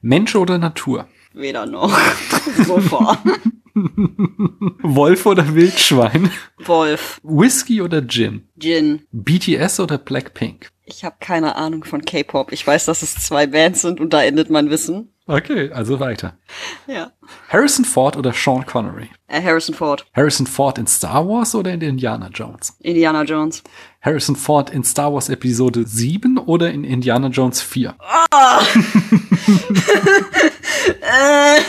Mensch 0.00 0.36
oder 0.36 0.58
Natur? 0.58 1.08
Weder 1.34 1.66
noch. 1.66 1.96
so 2.66 2.80
vor. 2.80 3.18
Wolf 4.82 5.26
oder 5.26 5.54
Wildschwein? 5.54 6.30
Wolf. 6.64 7.20
Whisky 7.24 7.82
oder 7.82 8.06
Gin? 8.06 8.48
Gin. 8.56 9.02
BTS 9.10 9.80
oder 9.80 9.98
Blackpink? 9.98 10.70
Ich 10.84 11.04
habe 11.04 11.16
keine 11.18 11.56
Ahnung 11.56 11.82
von 11.82 12.04
K-Pop. 12.04 12.52
Ich 12.52 12.64
weiß, 12.64 12.84
dass 12.84 13.02
es 13.02 13.16
zwei 13.16 13.48
Bands 13.48 13.82
sind 13.82 14.00
und 14.00 14.12
da 14.12 14.22
endet 14.22 14.50
mein 14.50 14.70
Wissen. 14.70 15.10
Okay, 15.26 15.72
also 15.72 15.98
weiter. 15.98 16.36
Ja. 16.86 17.10
Harrison 17.48 17.86
Ford 17.86 18.16
oder 18.16 18.34
Sean 18.34 18.66
Connery? 18.66 19.08
Äh, 19.26 19.42
Harrison 19.42 19.74
Ford. 19.74 20.04
Harrison 20.12 20.46
Ford 20.46 20.76
in 20.76 20.86
Star 20.86 21.26
Wars 21.26 21.54
oder 21.54 21.72
in 21.72 21.80
Indiana 21.80 22.28
Jones? 22.28 22.76
Indiana 22.80 23.24
Jones. 23.24 23.62
Harrison 24.02 24.36
Ford 24.36 24.68
in 24.68 24.84
Star 24.84 25.12
Wars 25.12 25.30
Episode 25.30 25.86
7 25.86 26.36
oder 26.36 26.70
in 26.70 26.84
Indiana 26.84 27.28
Jones 27.28 27.62
4? 27.62 27.94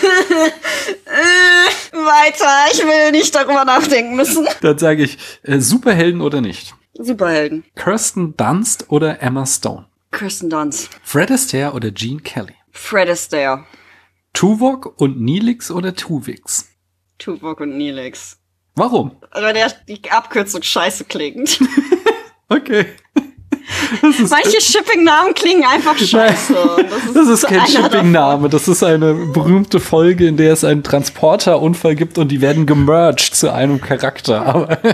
Äh, 1.08 1.70
weiter. 1.92 2.72
Ich 2.74 2.80
will 2.80 3.12
nicht 3.12 3.34
darüber 3.34 3.64
nachdenken 3.64 4.16
müssen. 4.16 4.48
Dann 4.62 4.78
sage 4.78 5.04
ich 5.04 5.18
äh, 5.44 5.60
Superhelden 5.60 6.22
oder 6.22 6.42
nicht? 6.42 6.74
Superhelden. 6.94 7.64
Kirsten 7.76 8.36
Dunst 8.36 8.90
oder 8.90 9.22
Emma 9.22 9.46
Stone? 9.46 9.86
Kirsten 10.12 10.50
Dunst. 10.50 10.90
Fred 11.04 11.32
Astaire 11.32 11.74
oder 11.74 11.92
Gene 11.92 12.22
Kelly? 12.22 12.56
Fred 12.72 13.10
Astaire. 13.10 13.66
Tuvok 14.34 15.00
und 15.00 15.22
Nilix 15.22 15.72
oder 15.72 15.96
Tuvix? 15.96 16.68
Tuvok 17.18 17.62
und 17.62 17.78
Neelix. 17.78 18.38
Warum? 18.76 19.16
Weil 19.32 19.54
der 19.54 19.72
die 19.88 20.12
Abkürzung 20.12 20.62
scheiße 20.62 21.06
klingt. 21.06 21.60
Okay. 22.48 22.86
Manche 24.02 24.62
Shipping-Namen 24.62 25.34
klingen 25.34 25.64
einfach 25.66 25.98
scheiße. 25.98 26.56
Das 27.14 27.28
ist 27.28 27.46
kein 27.48 27.60
einer 27.60 27.66
davon. 27.68 27.84
Shipping-Name. 27.92 28.50
Das 28.50 28.68
ist 28.68 28.84
eine 28.84 29.14
berühmte 29.14 29.80
Folge, 29.80 30.28
in 30.28 30.38
der 30.38 30.54
es 30.54 30.64
einen 30.64 30.84
Transporterunfall 30.84 31.96
gibt 31.96 32.18
und 32.18 32.30
die 32.30 32.42
werden 32.42 32.66
gemerged 32.66 33.36
zu 33.36 33.52
einem 33.54 33.82
Charakter. 33.82 34.46
Aber 34.46 34.78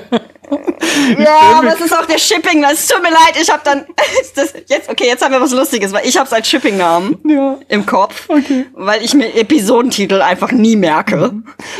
Ja, 1.17 1.39
aber 1.59 1.69
es 1.73 1.79
ist 1.79 1.93
auch 1.97 2.05
der 2.05 2.17
Shipping. 2.17 2.63
Es 2.65 2.87
tut 2.87 3.01
mir 3.01 3.09
leid, 3.11 3.37
ich 3.41 3.49
habe 3.49 3.61
dann 3.63 3.85
das, 4.35 4.53
jetzt 4.67 4.89
okay, 4.89 5.05
jetzt 5.07 5.23
haben 5.23 5.31
wir 5.31 5.39
was 5.41 5.51
Lustiges, 5.51 5.93
weil 5.93 6.05
ich 6.05 6.17
habe 6.17 6.29
als 6.31 6.47
Shipping-Namen 6.49 7.17
ja. 7.25 7.57
im 7.69 7.85
Kopf, 7.85 8.27
Okay. 8.29 8.65
weil 8.73 9.01
ich 9.03 9.13
mir 9.13 9.33
Episodentitel 9.35 10.21
einfach 10.21 10.51
nie 10.51 10.75
merke. 10.75 11.31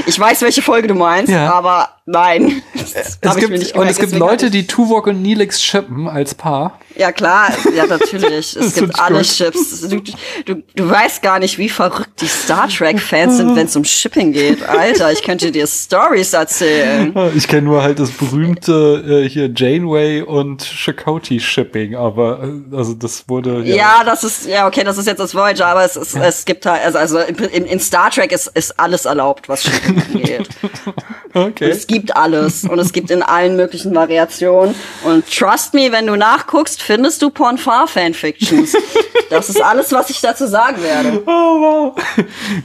Ich 0.05 0.17
weiß, 0.19 0.41
welche 0.41 0.61
Folge 0.61 0.87
du 0.87 0.95
meinst, 0.95 1.31
Ja. 1.31 1.51
aber 1.51 1.89
Nein. 2.11 2.61
Es 3.21 3.35
gibt, 3.35 3.75
und 3.75 3.87
es 3.87 3.97
gibt 3.97 4.13
Leute, 4.13 4.49
die 4.49 4.67
Tuvok 4.67 5.07
und 5.07 5.21
Neelix 5.21 5.61
shippen 5.61 6.07
als 6.07 6.35
Paar. 6.35 6.79
Ja, 6.95 7.11
klar. 7.11 7.49
Ja, 7.75 7.85
natürlich. 7.85 8.57
Es 8.61 8.75
gibt 8.75 8.99
alle 8.99 9.21
Chips. 9.21 9.81
Du, 9.87 10.01
du, 10.45 10.63
du 10.75 10.89
weißt 10.89 11.21
gar 11.21 11.39
nicht, 11.39 11.57
wie 11.57 11.69
verrückt 11.69 12.21
die 12.21 12.27
Star 12.27 12.67
Trek-Fans 12.67 13.37
sind, 13.37 13.55
wenn 13.55 13.65
es 13.65 13.75
um 13.75 13.83
Shipping 13.83 14.31
geht. 14.33 14.63
Alter, 14.63 15.11
ich 15.11 15.23
könnte 15.23 15.51
dir 15.51 15.65
Stories 15.67 16.33
erzählen. 16.33 17.13
Ich 17.35 17.47
kenne 17.47 17.63
nur 17.63 17.81
halt 17.81 17.99
das 17.99 18.11
berühmte 18.11 19.23
äh, 19.25 19.29
hier 19.29 19.49
Janeway 19.53 20.21
und 20.21 20.63
Chakotay-Shipping, 20.63 21.95
aber 21.95 22.43
äh, 22.43 22.75
also 22.75 22.93
das 22.93 23.27
wurde. 23.27 23.61
Ja. 23.63 23.75
ja, 23.75 24.03
das 24.05 24.23
ist, 24.23 24.47
ja, 24.47 24.67
okay, 24.67 24.83
das 24.83 24.97
ist 24.97 25.07
jetzt 25.07 25.19
das 25.19 25.33
Voyager, 25.33 25.67
aber 25.67 25.83
es, 25.83 25.95
es, 25.95 26.13
ja. 26.13 26.23
es 26.23 26.45
gibt 26.45 26.65
halt, 26.65 26.83
also, 26.83 26.97
also 26.97 27.19
in, 27.19 27.65
in 27.65 27.79
Star 27.79 28.11
Trek 28.11 28.31
ist, 28.31 28.47
ist 28.53 28.79
alles 28.79 29.05
erlaubt, 29.05 29.49
was 29.49 29.63
Shipping 29.63 30.01
angeht. 30.13 30.49
Okay. 31.33 31.65
Und 31.65 31.71
es 31.71 31.87
gibt 31.87 32.15
alles 32.15 32.63
und 32.63 32.79
es 32.79 32.93
gibt 32.93 33.11
in 33.11 33.23
allen 33.23 33.55
möglichen 33.55 33.93
Variationen. 33.95 34.75
Und 35.03 35.25
trust 35.31 35.73
me, 35.73 35.91
wenn 35.91 36.07
du 36.07 36.15
nachguckst, 36.15 36.81
findest 36.81 37.21
du 37.21 37.29
Pornfar-Fanfictions. 37.29 38.75
das 39.31 39.49
ist 39.49 39.61
alles, 39.61 39.91
was 39.91 40.09
ich 40.09 40.21
dazu 40.21 40.47
sagen 40.47 40.81
werde. 40.83 41.23
Oh, 41.31 41.93
wow. 41.93 42.03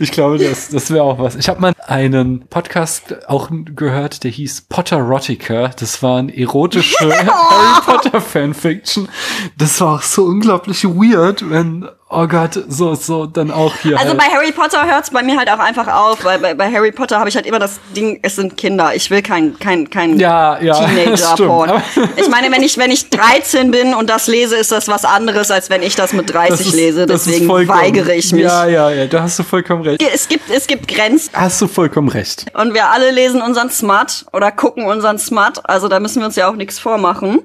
Ich 0.00 0.10
glaube, 0.10 0.38
das, 0.38 0.68
das 0.68 0.90
wäre 0.90 1.04
auch 1.04 1.18
was. 1.18 1.36
Ich 1.36 1.48
habe 1.48 1.60
mal 1.60 1.72
einen 1.86 2.46
Podcast 2.48 3.28
auch 3.28 3.48
gehört, 3.50 4.24
der 4.24 4.30
hieß 4.30 4.62
Potterotica. 4.62 5.68
Das 5.78 6.02
war 6.02 6.18
ein 6.18 6.28
erotische 6.28 7.10
Harry 7.10 7.80
Potter 7.84 8.20
Fanfiction. 8.20 9.08
Das 9.56 9.80
war 9.80 9.96
auch 9.96 10.02
so 10.02 10.24
unglaublich 10.24 10.84
weird, 10.84 11.48
wenn 11.48 11.88
oh 12.08 12.26
Gott, 12.26 12.58
so, 12.68 12.94
so, 12.94 13.26
dann 13.26 13.50
auch 13.50 13.74
hier. 13.76 13.98
Also 13.98 14.10
halt. 14.10 14.18
bei 14.18 14.24
Harry 14.24 14.52
Potter 14.52 14.86
hört's 14.86 15.10
bei 15.10 15.22
mir 15.22 15.36
halt 15.36 15.50
auch 15.50 15.58
einfach 15.58 15.88
auf, 15.88 16.24
weil 16.24 16.38
bei, 16.38 16.54
bei 16.54 16.70
Harry 16.70 16.92
Potter 16.92 17.18
habe 17.18 17.28
ich 17.28 17.36
halt 17.36 17.46
immer 17.46 17.58
das 17.58 17.80
Ding, 17.96 18.20
es 18.22 18.36
sind 18.36 18.56
Kinder. 18.56 18.94
Ich 18.94 19.10
will 19.10 19.22
kein, 19.22 19.58
kein, 19.58 19.90
kein 19.90 20.18
ja, 20.18 20.60
ja, 20.60 20.74
Teenager-Porn. 20.86 21.82
Ich 22.16 22.28
meine, 22.28 22.50
wenn 22.52 22.62
ich, 22.62 22.78
wenn 22.78 22.90
ich 22.90 23.10
13 23.10 23.70
bin 23.70 23.94
und 23.94 24.08
das 24.08 24.26
lese, 24.28 24.56
ist 24.56 24.72
das 24.72 24.88
was 24.88 25.04
anderes, 25.04 25.50
als 25.50 25.68
wenn 25.70 25.82
ich 25.82 25.96
das 25.96 26.12
mit 26.12 26.32
30 26.32 26.55
das 26.58 26.68
ist, 26.68 26.74
lese. 26.74 27.06
Deswegen 27.06 27.48
weigere 27.48 28.14
ich 28.14 28.32
mich. 28.32 28.42
Ja, 28.42 28.66
ja, 28.66 28.90
ja, 28.90 29.06
da 29.06 29.22
hast 29.22 29.38
du 29.38 29.42
vollkommen 29.42 29.82
recht. 29.82 30.02
Es 30.02 30.28
gibt, 30.28 30.50
es 30.50 30.66
gibt 30.66 30.88
Grenzen. 30.88 31.30
Hast 31.32 31.60
du 31.60 31.66
vollkommen 31.66 32.08
recht. 32.08 32.46
Und 32.54 32.74
wir 32.74 32.90
alle 32.90 33.10
lesen 33.10 33.40
unseren 33.42 33.70
Smut 33.70 34.26
oder 34.32 34.52
gucken 34.52 34.86
unseren 34.86 35.18
Smut. 35.18 35.60
Also 35.64 35.88
da 35.88 36.00
müssen 36.00 36.20
wir 36.20 36.26
uns 36.26 36.36
ja 36.36 36.48
auch 36.48 36.56
nichts 36.56 36.78
vormachen. 36.78 37.42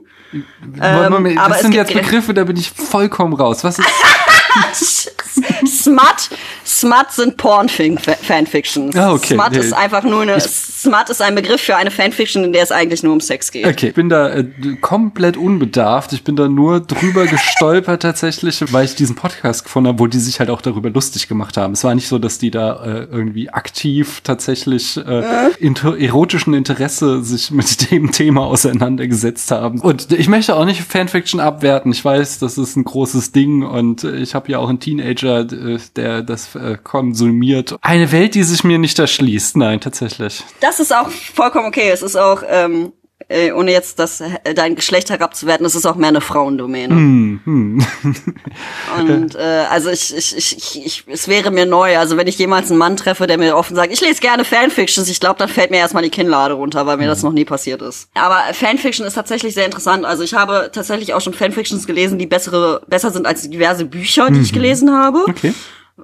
Ähm, 0.82 1.12
Moment, 1.12 1.38
das 1.38 1.62
sind 1.62 1.74
jetzt 1.74 1.94
Begriffe, 1.94 2.34
da 2.34 2.46
bin 2.46 2.56
ich 2.56 2.72
vollkommen 2.72 3.34
raus. 3.34 3.64
Was 3.64 3.80
ist 3.80 3.88
Smut, 5.66 6.30
Smut 6.66 7.12
sind 7.12 7.38
Porn-Fanfictions. 7.38 8.96
Ah, 8.96 9.14
okay. 9.14 9.36
Smut 9.36 9.52
nee. 9.52 9.60
ist 9.60 9.74
einfach 9.74 10.04
nur 10.04 10.22
eine, 10.22 10.38
ich, 10.38 10.44
Smut 10.44 11.10
ist 11.10 11.22
ein 11.22 11.36
Begriff 11.36 11.62
für 11.62 11.76
eine 11.76 11.92
Fanfiction, 11.92 12.44
in 12.44 12.54
der 12.54 12.64
es 12.64 12.72
eigentlich 12.72 13.04
nur 13.04 13.14
um 13.14 13.20
Sex 13.20 13.52
geht. 13.52 13.66
Okay, 13.66 13.90
ich 13.90 13.94
bin 13.94 14.10
da 14.10 14.30
äh, 14.30 14.46
komplett 14.82 15.38
unbedarft. 15.38 16.14
Ich 16.14 16.24
bin 16.24 16.36
da 16.36 16.48
nur 16.48 16.80
drüber 16.80 17.26
gestolpert 17.28 18.02
tatsächlich, 18.02 18.64
weil 18.72 18.86
ich 18.86 18.96
diesen 18.96 19.16
Podcast 19.16 19.64
gefunden 19.64 19.90
habe, 19.90 20.00
wo 20.00 20.08
die 20.08 20.20
sich 20.20 20.40
halt 20.40 20.50
auch 20.50 20.62
darüber 20.62 20.90
lustig 20.90 21.28
gemacht 21.28 21.58
haben. 21.58 21.74
Es 21.74 21.84
war 21.84 21.96
nicht 21.96 22.08
so, 22.08 22.20
dass 22.20 22.38
die 22.38 22.52
da 22.52 22.84
äh, 22.84 23.08
irgendwie 23.12 23.50
aktiv 23.50 24.22
tatsächlich 24.24 24.98
äh? 24.98 25.50
inter 25.60 25.98
erotischen 25.98 26.54
Interesse 26.54 27.24
sich 27.24 27.52
mit 27.52 27.92
dem 27.92 28.12
Thema 28.12 28.46
auseinandergesetzt 28.46 29.52
haben. 29.52 29.80
Und 29.82 30.12
ich 30.12 30.28
möchte 30.28 30.56
auch 30.56 30.66
nicht 30.66 30.82
Fanfiction 30.82 31.40
abwerten. 31.40 31.92
Ich 31.92 32.04
weiß, 32.04 32.40
das 32.40 32.58
ist 32.58 32.76
ein 32.76 32.84
großes 32.84 33.32
Ding 33.32 33.64
und 33.64 34.04
ich 34.04 34.36
habe 34.36 34.41
ja 34.50 34.60
auch 34.60 34.70
einen 34.70 34.80
Teenager, 34.80 35.42
äh, 35.42 35.80
der 35.96 36.22
das 36.22 36.56
äh, 36.56 36.78
konsumiert. 36.82 37.76
Eine 37.82 38.12
Welt, 38.12 38.36
die 38.36 38.44
sich 38.44 38.64
mir 38.64 38.78
nicht 38.78 38.98
erschließt. 39.00 39.58
Nein, 39.58 39.82
tatsächlich. 39.82 40.44
Das 40.60 40.80
ist 40.80 40.94
auch 40.94 41.10
vollkommen 41.10 41.68
okay. 41.68 41.90
Es 41.92 42.02
ist 42.02 42.16
auch, 42.16 42.44
ähm, 42.48 42.94
äh, 43.32 43.52
ohne 43.52 43.72
jetzt 43.72 44.00
das, 44.00 44.22
äh, 44.22 44.54
dein 44.54 44.76
Geschlecht 44.76 45.10
herabzuwerten, 45.10 45.66
es 45.66 45.76
ist 45.76 45.86
auch 45.86 45.96
mehr 45.96 46.10
eine 46.10 46.22
Frauendomäne. 46.22 46.94
Hm, 46.94 47.40
hm. 47.44 47.86
Und 49.00 49.36
äh, 49.36 49.66
also 49.70 49.90
ich, 49.90 50.16
ich, 50.16 50.38
ich, 50.38 50.86
ich, 50.86 51.04
es 51.08 51.28
wäre 51.28 51.52
mir 51.52 51.66
neu. 51.66 51.98
Also 51.98 52.18
wenn 52.18 52.28
ich 52.28 52.38
jemals 52.38 52.70
einen 52.70 52.80
Mann 52.80 52.98
treffe, 52.98 53.28
der 53.28 53.38
mir 53.38 53.56
offen 53.56 53.76
sagt, 53.76 53.94
ich 53.94 54.02
lese 54.02 54.22
gerne 54.22 54.46
Fanfictions, 54.46 55.10
ich 55.10 55.20
glaube, 55.20 55.40
dann 55.40 55.50
fällt 55.50 55.72
mir 55.72 55.78
erstmal 55.78 56.04
die 56.04 56.10
Kinnlade 56.10 56.54
runter, 56.54 56.86
weil 56.86 56.98
mir 56.98 57.08
das 57.08 57.20
hm. 57.20 57.30
noch 57.30 57.34
nie 57.34 57.46
passiert 57.46 57.82
ist. 57.82 58.10
Aber 58.14 58.42
Fanfiction 58.54 59.06
ist 59.06 59.14
tatsächlich 59.14 59.54
sehr 59.54 59.66
interessant. 59.66 60.06
Also 60.06 60.24
ich 60.24 60.34
habe 60.34 60.70
tatsächlich 60.74 61.14
auch 61.14 61.22
schon 61.22 61.34
Fanfictions 61.34 61.88
gelesen, 61.88 62.20
die 62.20 62.28
bessere, 62.28 62.82
besser 62.88 63.12
sind 63.12 63.26
als 63.26 63.50
diverse 63.50 63.86
Bücher, 63.86 64.28
die 64.28 64.36
mhm. 64.36 64.44
ich 64.44 64.54
gelesen 64.54 64.92
habe. 64.92 65.26
Okay 65.28 65.54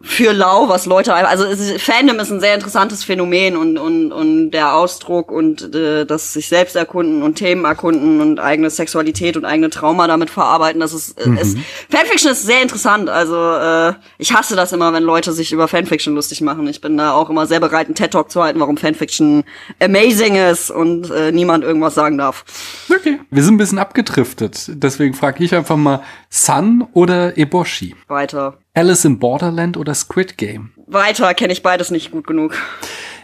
für 0.02 0.34
lau, 0.34 0.70
was 0.70 0.86
Leute, 0.86 1.14
also 1.14 1.46
ist, 1.46 1.82
Fandom 1.82 2.20
ist 2.20 2.32
ein 2.32 2.40
sehr 2.40 2.56
interessantes 2.56 3.04
Phänomen 3.04 3.58
und 3.58 3.78
und 3.78 4.12
und 4.12 4.52
der 4.52 4.76
Ausdruck 4.76 5.32
und 5.32 5.74
äh, 5.74 6.06
das 6.06 6.34
sich 6.34 6.48
selbst 6.48 6.76
erkunden 6.76 7.24
und 7.24 7.36
Themen 7.36 7.66
erkunden 7.66 8.22
und 8.22 8.40
eigene 8.40 8.70
Sexualität 8.70 9.38
und 9.38 9.46
eigene 9.46 9.70
Trauma 9.70 10.08
damit 10.08 10.30
verarbeiten, 10.30 10.80
das 10.80 10.94
ist, 10.94 11.26
mhm. 11.26 11.38
ist 11.38 11.58
Fanfiction 11.90 12.32
ist 12.32 12.44
sehr 12.44 12.62
interessant. 12.62 13.10
Also 13.10 13.36
äh, 13.36 13.94
ich 14.18 14.34
hasse 14.34 14.56
das 14.56 14.74
immer, 14.74 14.94
wenn 14.94 15.04
Leute 15.04 15.32
sich 15.32 15.52
über 15.52 15.68
Fanfiction 15.68 16.16
lustig 16.16 16.42
machen. 16.42 16.68
Ich 16.68 16.82
bin 16.82 16.98
da 16.98 17.14
auch 17.14 17.30
immer 17.30 17.46
sehr 17.46 17.60
bereit, 17.60 17.88
einen 17.88 17.96
TED 17.96 18.12
Talk 18.12 18.32
zu 18.32 18.44
halten, 18.44 18.60
warum 18.60 18.78
Fanfiction 18.78 19.44
amazing 19.82 20.36
ist 20.36 20.72
und 20.72 21.10
äh, 21.12 21.32
niemand 21.32 21.64
irgendwas 21.64 21.96
sagen 21.96 22.18
darf. 22.18 22.46
Okay, 22.90 23.20
wir 23.30 23.44
sind 23.44 23.56
ein 23.56 23.58
bisschen 23.58 23.80
abgedriftet, 23.80 24.70
deswegen 24.70 25.14
frage 25.14 25.44
ich 25.44 25.56
einfach 25.56 25.78
mal 25.78 26.02
Sun 26.30 26.88
oder 26.94 27.38
Eboshi. 27.38 27.96
Weiter. 28.08 28.58
Alice 28.78 29.06
in 29.06 29.18
Borderland 29.18 29.76
oder 29.76 29.96
Squid 29.96 30.38
Game? 30.38 30.70
Weiter 30.86 31.34
kenne 31.34 31.52
ich 31.52 31.64
beides 31.64 31.90
nicht 31.90 32.12
gut 32.12 32.28
genug. 32.28 32.56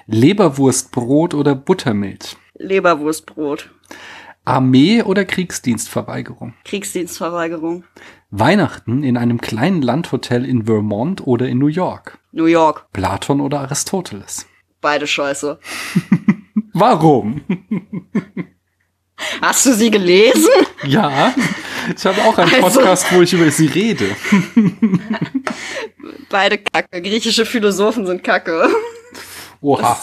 Leberwurstbrot 0.08 1.36
oder 1.36 1.54
Buttermilch? 1.54 2.38
Leberwurstbrot. 2.56 3.70
Armee 4.46 5.04
oder 5.04 5.26
Kriegsdienstverweigerung? 5.26 6.56
Kriegsdienstverweigerung. 6.66 7.84
Weihnachten 8.32 9.04
in 9.04 9.16
einem 9.16 9.42
kleinen 9.42 9.84
Landhotel 9.84 10.44
in 10.44 10.66
Vermont 10.66 11.28
oder 11.28 11.48
in 11.48 11.60
New 11.60 11.68
York? 11.68 12.18
New 12.32 12.46
York. 12.46 12.88
Platon 12.92 13.40
oder 13.40 13.60
Aristoteles? 13.60 14.48
Beide 14.82 15.06
scheiße. 15.06 15.60
Warum? 16.74 17.42
Hast 19.42 19.66
du 19.66 19.74
sie 19.74 19.92
gelesen? 19.92 20.50
Ja, 20.86 21.34
ich 21.96 22.06
habe 22.06 22.22
auch 22.24 22.38
einen 22.38 22.64
also, 22.64 22.80
Podcast, 22.80 23.12
wo 23.12 23.22
ich 23.22 23.34
über 23.34 23.50
sie 23.52 23.68
rede. 23.68 24.16
Beide 26.30 26.58
Kacke. 26.58 27.02
Griechische 27.02 27.46
Philosophen 27.46 28.06
sind 28.06 28.24
Kacke. 28.24 28.70
Oha. 29.62 29.98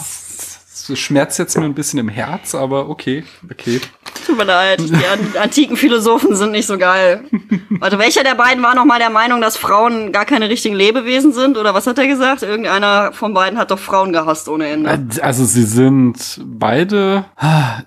Das 0.87 0.99
schmerzt 0.99 1.37
jetzt 1.39 1.55
nur 1.55 1.65
ein 1.65 1.75
bisschen 1.75 1.99
im 1.99 2.09
Herz, 2.09 2.55
aber 2.55 2.89
okay, 2.89 3.23
okay. 3.49 3.79
Tut 4.25 4.37
mir 4.37 4.43
leid, 4.43 4.79
die 4.79 5.37
antiken 5.37 5.77
Philosophen 5.77 6.35
sind 6.35 6.51
nicht 6.51 6.67
so 6.67 6.77
geil. 6.77 7.23
Warte, 7.69 7.97
welcher 7.97 8.23
der 8.23 8.35
beiden 8.35 8.61
war 8.61 8.75
nochmal 8.75 8.99
der 8.99 9.09
Meinung, 9.09 9.41
dass 9.41 9.57
Frauen 9.57 10.11
gar 10.11 10.25
keine 10.25 10.49
richtigen 10.49 10.75
Lebewesen 10.75 11.33
sind? 11.33 11.57
Oder 11.57 11.73
was 11.73 11.87
hat 11.87 11.97
er 11.97 12.07
gesagt? 12.07 12.43
Irgendeiner 12.43 13.11
von 13.13 13.33
beiden 13.33 13.57
hat 13.57 13.71
doch 13.71 13.79
Frauen 13.79 14.13
gehasst 14.13 14.47
ohne 14.47 14.67
Ende. 14.67 14.99
Also 15.21 15.45
sie 15.45 15.63
sind 15.63 16.39
beide. 16.45 17.25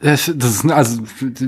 Das 0.02 0.28
ist, 0.28 0.70
also, 0.70 1.02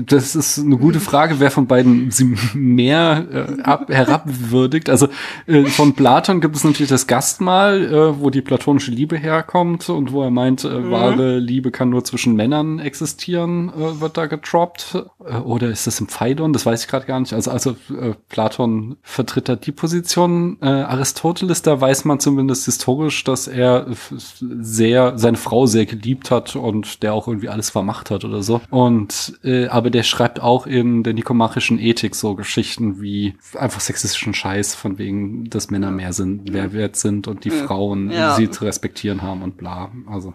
das 0.05 0.35
ist 0.35 0.59
eine 0.59 0.77
gute 0.77 0.99
Frage, 0.99 1.39
wer 1.39 1.51
von 1.51 1.67
beiden 1.67 2.11
sie 2.11 2.35
mehr 2.53 3.25
äh, 3.31 3.61
ab, 3.63 3.89
herabwürdigt. 3.89 4.89
Also 4.89 5.09
äh, 5.47 5.65
von 5.65 5.93
Platon 5.93 6.39
gibt 6.39 6.55
es 6.55 6.63
natürlich 6.63 6.89
das 6.89 7.07
Gastmahl, 7.07 7.85
äh, 7.85 8.19
wo 8.19 8.29
die 8.29 8.41
platonische 8.41 8.91
Liebe 8.91 9.17
herkommt 9.17 9.89
und 9.89 10.11
wo 10.11 10.23
er 10.23 10.31
meint, 10.31 10.63
äh, 10.63 10.69
mhm. 10.69 10.91
wahre 10.91 11.39
Liebe 11.39 11.71
kann 11.71 11.89
nur 11.89 12.03
zwischen 12.03 12.35
Männern 12.35 12.79
existieren, 12.79 13.69
äh, 13.69 13.99
wird 13.99 14.17
da 14.17 14.27
getroppt 14.27 14.66
überhaupt? 14.67 14.95
Äh, 15.25 15.37
oder 15.37 15.69
ist 15.69 15.87
das 15.87 15.99
im 15.99 16.07
Phaidon? 16.07 16.53
Das 16.53 16.65
weiß 16.65 16.83
ich 16.83 16.87
gerade 16.87 17.05
gar 17.05 17.19
nicht. 17.19 17.33
Also, 17.33 17.51
also 17.51 17.71
äh, 17.89 18.13
Platon 18.29 18.97
vertritt 19.01 19.49
da 19.49 19.55
die 19.55 19.71
Position. 19.71 20.57
Äh, 20.61 20.67
Aristoteles, 20.67 21.61
da 21.61 21.79
weiß 21.79 22.05
man 22.05 22.19
zumindest 22.19 22.65
historisch, 22.65 23.23
dass 23.23 23.47
er 23.47 23.87
sehr 24.39 25.17
seine 25.17 25.37
Frau 25.37 25.65
sehr 25.65 25.85
geliebt 25.85 26.31
hat 26.31 26.55
und 26.55 27.03
der 27.03 27.13
auch 27.13 27.27
irgendwie 27.27 27.49
alles 27.49 27.69
vermacht 27.69 28.11
hat 28.11 28.23
oder 28.25 28.43
so. 28.43 28.61
Und 28.69 29.39
äh, 29.43 29.67
aber 29.67 29.89
der 29.89 30.03
schreibt 30.03 30.41
auch 30.41 30.67
in 30.67 31.03
der 31.03 31.13
nikomachischen 31.13 31.79
Ethik 31.79 32.15
so 32.15 32.35
Geschichten 32.35 33.01
wie 33.01 33.35
einfach 33.55 33.79
sexistischen 33.79 34.33
Scheiß 34.33 34.75
von 34.75 34.97
wegen, 34.97 35.49
dass 35.49 35.69
Männer 35.69 35.91
mehr 35.91 36.13
sind, 36.13 36.53
wer 36.53 36.73
wert 36.73 36.95
sind 36.95 37.27
und 37.27 37.45
die 37.45 37.49
ja. 37.49 37.65
Frauen 37.65 38.11
ja. 38.11 38.35
sie 38.35 38.49
zu 38.49 38.65
respektieren 38.65 39.21
haben 39.21 39.41
und 39.41 39.57
bla. 39.57 39.91
Also 40.09 40.33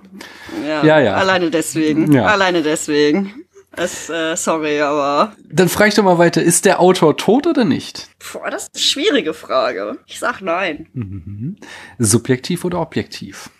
ja, 0.66 0.84
ja, 0.84 1.00
ja. 1.00 1.14
alleine 1.14 1.50
deswegen, 1.50 2.12
ja. 2.12 2.26
alleine 2.26 2.62
deswegen. 2.62 3.41
Es, 3.76 4.10
äh, 4.10 4.36
sorry, 4.36 4.80
aber. 4.80 5.34
Dann 5.50 5.68
frage 5.68 5.88
ich 5.88 5.94
doch 5.94 6.04
mal 6.04 6.18
weiter, 6.18 6.42
ist 6.42 6.64
der 6.64 6.80
Autor 6.80 7.16
tot 7.16 7.46
oder 7.46 7.64
nicht? 7.64 8.10
Boah, 8.32 8.50
das 8.50 8.64
ist 8.64 8.74
eine 8.74 8.82
schwierige 8.82 9.34
Frage. 9.34 9.98
Ich 10.06 10.18
sag 10.18 10.40
nein. 10.42 10.88
Mhm. 10.92 11.56
Subjektiv 11.98 12.64
oder 12.64 12.80
objektiv? 12.80 13.50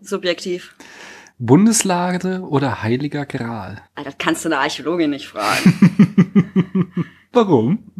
Subjektiv. 0.00 0.74
Bundeslade 1.38 2.40
oder 2.42 2.82
Heiliger 2.82 3.26
Gral? 3.26 3.82
Das 3.94 4.14
kannst 4.18 4.44
du 4.44 4.48
eine 4.48 4.58
Archäologin 4.58 5.10
nicht 5.10 5.28
fragen. 5.28 6.70
Warum? 7.32 7.92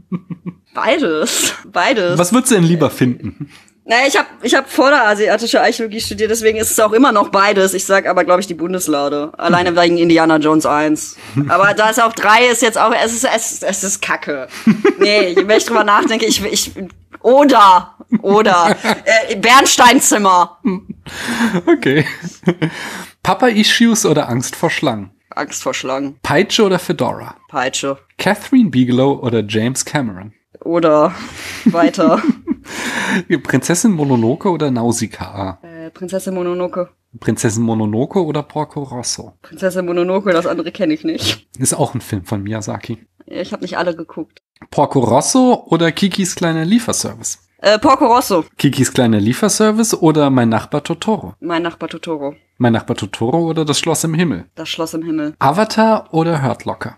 Beides. 0.75 1.55
Beides. 1.71 2.19
Was 2.19 2.33
würdest 2.33 2.51
du 2.53 2.57
denn 2.57 2.65
lieber 2.65 2.91
finden? 2.91 3.51
Naja, 3.89 4.09
ich 4.09 4.17
habe 4.17 4.27
ich 4.43 4.53
hab 4.53 4.69
vorderasiatische 4.69 5.63
Archäologie 5.63 6.01
studiert, 6.01 6.33
deswegen 6.33 6.59
ist 6.59 6.73
es 6.73 6.81
auch 6.81 6.93
immer 6.93 7.13
noch 7.13 7.29
beides. 7.29 7.73
Ich 7.73 7.85
sag 7.85 8.07
aber, 8.09 8.25
glaube 8.25 8.41
ich, 8.41 8.49
die 8.49 8.55
Bundeslade. 8.55 9.33
Alleine 9.39 9.77
wegen 9.81 9.97
Indiana 9.97 10.39
Jones 10.39 10.67
1. 10.67 11.17
Aber 11.49 11.73
da 11.73 11.91
ist 11.91 12.03
auch 12.03 12.13
3 12.13 12.47
ist 12.47 12.63
jetzt 12.63 12.79
auch, 12.79 12.93
es 12.93 13.13
ist, 13.13 13.25
es, 13.25 13.63
es 13.63 13.85
ist 13.85 14.03
Kacke. 14.03 14.49
Nee, 14.99 15.35
mehr 15.45 15.59
ich 15.59 15.67
drüber 15.67 15.85
nachdenke, 15.85 16.25
ich, 16.27 16.43
ich, 16.45 16.73
oder, 17.21 17.95
oder, 18.23 18.77
äh, 19.29 19.37
Bernsteinzimmer. 19.37 20.59
Okay. 21.67 22.07
Papa-Issues 23.23 24.05
oder 24.07 24.29
Angst 24.29 24.57
vor 24.57 24.71
Schlangen? 24.71 25.11
Angst 25.31 25.63
vor 25.63 25.75
Schlangen. 25.75 26.19
Peitsche 26.23 26.65
oder 26.65 26.79
Fedora? 26.79 27.37
Peitsche. 27.49 27.99
Catherine 28.19 28.71
Bigelow 28.71 29.21
oder 29.23 29.45
James 29.47 29.85
Cameron? 29.85 30.33
Oder 30.65 31.13
weiter. 31.67 32.23
Prinzessin 33.43 33.93
Mononoke 33.93 34.51
oder 34.51 34.71
Nausicaa? 34.71 35.59
äh, 35.63 35.91
Prinzessin 35.91 36.35
Mononoke. 36.35 36.89
Prinzessin 37.21 37.63
Mononoke 37.63 38.23
oder 38.25 38.43
Porco 38.43 38.83
Rosso? 38.83 39.33
Prinzessin 39.43 39.87
Mononoke, 39.87 40.33
das 40.33 40.47
andere 40.47 40.73
kenne 40.73 40.95
ich 40.95 41.05
nicht. 41.05 41.49
Ist 41.59 41.75
auch 41.75 41.95
ein 41.95 42.01
Film 42.01 42.25
von 42.25 42.43
Miyazaki. 42.43 42.99
Ich 43.27 43.53
habe 43.53 43.63
nicht 43.63 43.79
alle 43.79 43.95
geguckt. 43.97 44.43
Porco 44.71 45.01
Rosso 45.01 45.65
oder 45.69 45.93
Kikis 45.93 46.35
kleiner 46.35 46.65
Lieferservice? 46.65 47.39
Äh, 47.59 47.79
Porco 47.79 48.07
Rosso. 48.07 48.45
Kikis 48.59 48.93
kleiner 48.93 49.19
Lieferservice 49.21 49.95
oder 49.95 50.29
Mein 50.31 50.49
Nachbar 50.51 50.85
Totoro? 50.85 51.35
Mein 51.41 51.63
Nachbar 51.63 51.89
Totoro. 51.89 52.35
Mein 52.59 52.73
Nachbar 52.75 52.97
Totoro 52.97 53.39
oder 53.49 53.65
Das 53.65 53.79
Schloss 53.79 54.05
im 54.05 54.15
Himmel? 54.15 54.47
Das 54.55 54.69
Schloss 54.69 54.95
im 54.95 55.03
Himmel. 55.03 55.35
Avatar 55.39 56.13
oder 56.13 56.43
Hurt 56.43 56.65
Locker? 56.65 56.97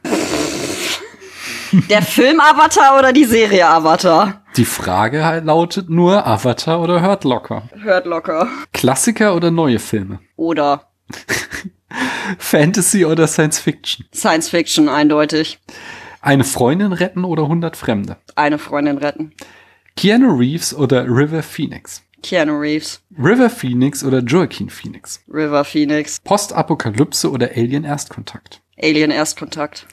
Der 1.73 2.03
Film 2.03 2.41
Avatar 2.41 2.99
oder 2.99 3.13
die 3.13 3.25
Serie 3.25 3.67
Avatar? 3.67 4.43
Die 4.57 4.65
Frage 4.65 5.25
halt 5.25 5.45
lautet 5.45 5.91
nur 5.91 6.27
Avatar 6.27 6.81
oder 6.81 7.03
Hurt 7.03 7.25
Locker? 7.25 7.69
Hört 7.83 8.07
locker. 8.07 8.49
Klassiker 8.73 9.35
oder 9.35 9.51
neue 9.51 9.79
Filme? 9.79 10.21
Oder 10.37 10.89
Fantasy 12.39 13.05
oder 13.05 13.27
Science 13.27 13.59
Fiction? 13.59 14.07
Science 14.15 14.49
Fiction, 14.49 14.89
eindeutig. 14.89 15.59
Eine 16.21 16.45
Freundin 16.45 16.93
retten 16.93 17.25
oder 17.25 17.45
100 17.45 17.77
Fremde? 17.77 18.17
Eine 18.35 18.59
Freundin 18.59 18.99
retten. 18.99 19.33
Keanu 19.97 20.37
Reeves 20.37 20.75
oder 20.75 21.05
River 21.05 21.43
Phoenix? 21.43 22.03
Keanu 22.23 22.59
Reeves. 22.59 23.01
River 23.17 23.49
Phoenix 23.51 24.03
oder 24.03 24.21
Joaquin 24.21 24.71
Phoenix? 24.71 25.21
River 25.29 25.65
Phoenix. 25.65 26.19
Postapokalypse 26.25 27.31
oder 27.31 27.51
Alien 27.55 27.85
Erstkontakt? 27.85 28.61
Alien 28.83 29.11
Erstkontakt. 29.11 29.87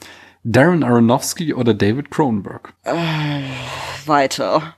Darren 0.48 0.84
Aronofsky 0.84 1.54
oder 1.54 1.74
David 1.74 2.12
Cronenberg? 2.12 2.72
Weiter. 4.06 4.76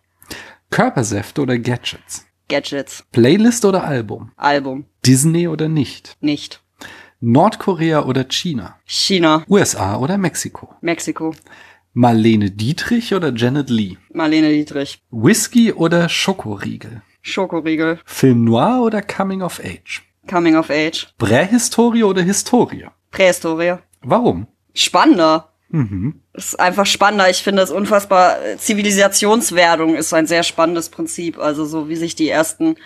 Körpersäfte 0.71 1.43
oder 1.43 1.59
Gadgets? 1.59 2.25
Gadgets. 2.49 3.05
Playlist 3.12 3.66
oder 3.66 3.85
Album? 3.85 4.33
Album. 4.39 4.87
Disney 5.05 5.47
oder 5.47 5.69
nicht? 5.69 6.16
Nicht. 6.23 6.62
Nordkorea 7.21 8.07
oder 8.07 8.25
China? 8.25 8.79
China. 8.87 9.45
USA 9.47 9.99
oder 9.99 10.16
Mexiko? 10.16 10.75
Mexiko. 10.81 11.35
Marlene 11.93 12.51
Dietrich 12.51 13.12
oder 13.12 13.31
Janet 13.35 13.69
Lee? 13.69 13.99
Marlene 14.11 14.49
Dietrich. 14.49 15.03
Whisky 15.11 15.75
oder 15.75 16.09
Schokoriegel? 16.09 17.03
Schokoriegel. 17.21 17.99
Film 18.07 18.45
Noir 18.45 18.81
oder 18.81 19.03
Coming 19.03 19.43
of 19.43 19.61
Age? 19.61 20.03
Coming 20.27 20.57
of 20.57 20.71
Age. 20.71 21.09
Prähistorie 21.19 22.05
oder 22.05 22.23
Historie? 22.23 22.87
Prähistorie. 23.11 23.75
Warum? 24.01 24.47
Spannender. 24.73 25.53
Mhm. 25.71 26.23
ist 26.33 26.59
einfach 26.59 26.87
spannender. 26.87 27.29
Ich 27.29 27.43
finde 27.43 27.62
es 27.62 27.71
unfassbar. 27.71 28.39
Zivilisationswerdung 28.57 29.97
ist 29.97 30.14
ein 30.14 30.27
sehr 30.27 30.43
spannendes 30.43 30.89
Prinzip. 30.89 31.39
Also 31.39 31.66
so 31.66 31.89
wie 31.89 31.97
sich 31.97 32.14
die 32.14 32.29
ersten 32.29 32.77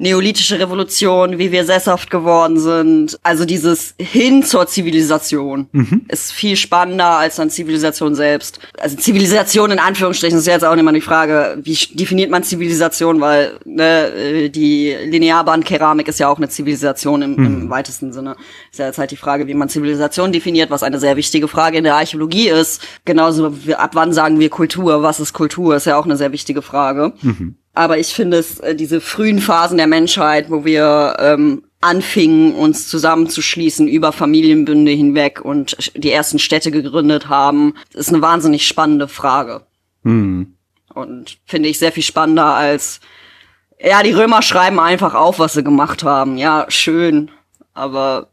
neolithische 0.00 0.58
Revolution, 0.58 1.38
wie 1.38 1.52
wir 1.52 1.64
sesshaft 1.64 2.10
geworden 2.10 2.58
sind. 2.58 3.18
Also 3.22 3.44
dieses 3.44 3.94
hin 3.98 4.42
zur 4.42 4.66
Zivilisation 4.66 5.68
ist 6.08 6.32
viel 6.32 6.56
spannender 6.56 7.18
als 7.18 7.36
dann 7.36 7.50
Zivilisation 7.50 8.14
selbst. 8.14 8.60
Also 8.80 8.96
Zivilisation 8.96 9.70
in 9.70 9.78
Anführungsstrichen 9.78 10.38
ist 10.38 10.46
jetzt 10.46 10.64
auch 10.64 10.74
immer 10.74 10.92
die 10.92 11.02
Frage, 11.02 11.58
wie 11.62 11.76
definiert 11.92 12.30
man 12.30 12.42
Zivilisation, 12.42 13.20
weil 13.20 13.58
ne, 13.66 14.06
äh, 14.08 14.48
die 14.48 14.96
Linearbandkeramik 15.04 16.08
ist 16.08 16.18
ja 16.18 16.28
auch 16.28 16.38
eine 16.38 16.48
Zivilisation 16.48 17.20
im, 17.20 17.36
im 17.38 17.70
weitesten 17.70 18.12
Sinne. 18.12 18.36
Ist 18.70 18.78
ja 18.78 18.86
jetzt 18.86 18.98
halt 18.98 19.10
die 19.10 19.16
Frage, 19.16 19.46
wie 19.46 19.54
man 19.54 19.68
Zivilisation 19.68 20.32
definiert, 20.32 20.70
was 20.70 20.82
eine 20.82 20.98
sehr 20.98 21.16
wichtige 21.16 21.46
Frage 21.46 21.76
in 21.76 21.84
der 21.84 21.96
Archäologie 21.96 22.48
ist. 22.48 22.82
Genauso 23.04 23.52
ab 23.76 23.90
wann 23.92 24.14
sagen 24.14 24.40
wir 24.40 24.48
Kultur, 24.48 25.02
was 25.02 25.20
ist 25.20 25.34
Kultur, 25.34 25.76
ist 25.76 25.84
ja 25.84 25.98
auch 25.98 26.06
eine 26.06 26.16
sehr 26.16 26.32
wichtige 26.32 26.62
Frage. 26.62 27.12
Aber 27.74 27.98
ich 27.98 28.08
finde 28.08 28.38
es, 28.38 28.58
äh, 28.60 28.74
diese 28.74 29.00
frühen 29.00 29.38
Phasen 29.38 29.78
der 29.78 29.86
Menschheit, 29.86 30.50
wo 30.50 30.64
wir 30.64 31.16
ähm, 31.18 31.62
anfingen, 31.80 32.54
uns 32.54 32.88
zusammenzuschließen 32.88 33.88
über 33.88 34.12
Familienbünde 34.12 34.92
hinweg 34.92 35.40
und 35.42 35.92
die 35.96 36.10
ersten 36.10 36.38
Städte 36.38 36.70
gegründet 36.70 37.28
haben, 37.28 37.74
ist 37.94 38.10
eine 38.10 38.22
wahnsinnig 38.22 38.66
spannende 38.66 39.08
Frage. 39.08 39.62
Mhm. 40.02 40.54
Und 40.92 41.38
finde 41.46 41.68
ich 41.68 41.78
sehr 41.78 41.92
viel 41.92 42.02
spannender 42.02 42.54
als, 42.54 43.00
ja, 43.80 44.02
die 44.02 44.12
Römer 44.12 44.42
schreiben 44.42 44.80
einfach 44.80 45.14
auf, 45.14 45.38
was 45.38 45.54
sie 45.54 45.64
gemacht 45.64 46.02
haben. 46.02 46.36
Ja, 46.36 46.66
schön, 46.68 47.30
aber 47.72 48.28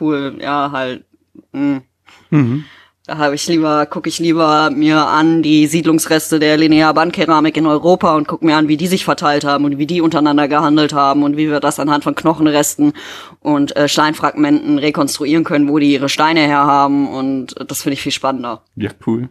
cool, 0.00 0.38
ja, 0.40 0.70
halt. 0.70 1.04
Mh. 1.52 1.82
Mhm. 2.30 2.64
Da 3.04 3.18
habe 3.18 3.34
ich 3.34 3.48
lieber, 3.48 3.84
gucke 3.86 4.08
ich 4.08 4.20
lieber 4.20 4.70
mir 4.70 5.04
an 5.08 5.42
die 5.42 5.66
Siedlungsreste 5.66 6.38
der 6.38 6.56
Linearbandkeramik 6.56 7.56
in 7.56 7.66
Europa 7.66 8.14
und 8.14 8.28
gucke 8.28 8.44
mir 8.46 8.56
an, 8.56 8.68
wie 8.68 8.76
die 8.76 8.86
sich 8.86 9.04
verteilt 9.04 9.44
haben 9.44 9.64
und 9.64 9.76
wie 9.76 9.86
die 9.86 10.00
untereinander 10.00 10.46
gehandelt 10.46 10.92
haben 10.92 11.24
und 11.24 11.36
wie 11.36 11.50
wir 11.50 11.58
das 11.58 11.80
anhand 11.80 12.04
von 12.04 12.14
Knochenresten 12.14 12.92
und 13.40 13.74
äh, 13.74 13.88
Steinfragmenten 13.88 14.78
rekonstruieren 14.78 15.42
können, 15.42 15.68
wo 15.68 15.80
die 15.80 15.92
ihre 15.92 16.08
Steine 16.08 16.42
herhaben 16.42 17.08
und 17.08 17.60
äh, 17.60 17.64
das 17.64 17.82
finde 17.82 17.94
ich 17.94 18.02
viel 18.02 18.12
spannender. 18.12 18.62
Ja, 18.76 18.90
cool. 19.04 19.30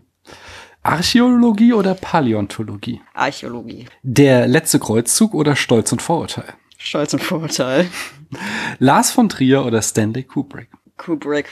Archäologie 0.83 1.71
oder 1.71 1.93
Paläontologie? 1.93 3.01
Archäologie. 3.13 3.85
Der 4.03 4.49
letzte 4.49 4.79
Kreuzzug 4.79 5.33
oder 5.33 5.55
Stolz 5.55 5.93
und 5.93 6.01
Vorurteil? 6.01 6.55
Stolz 6.77 7.13
und 7.13 7.23
Vorurteil. 7.23 7.87
Lars 8.79 9.11
von 9.11 9.29
Trier 9.29 9.63
oder 9.63 9.81
Stanley 9.81 10.23
Kubrick? 10.23 10.67
Kubrick. 10.97 11.45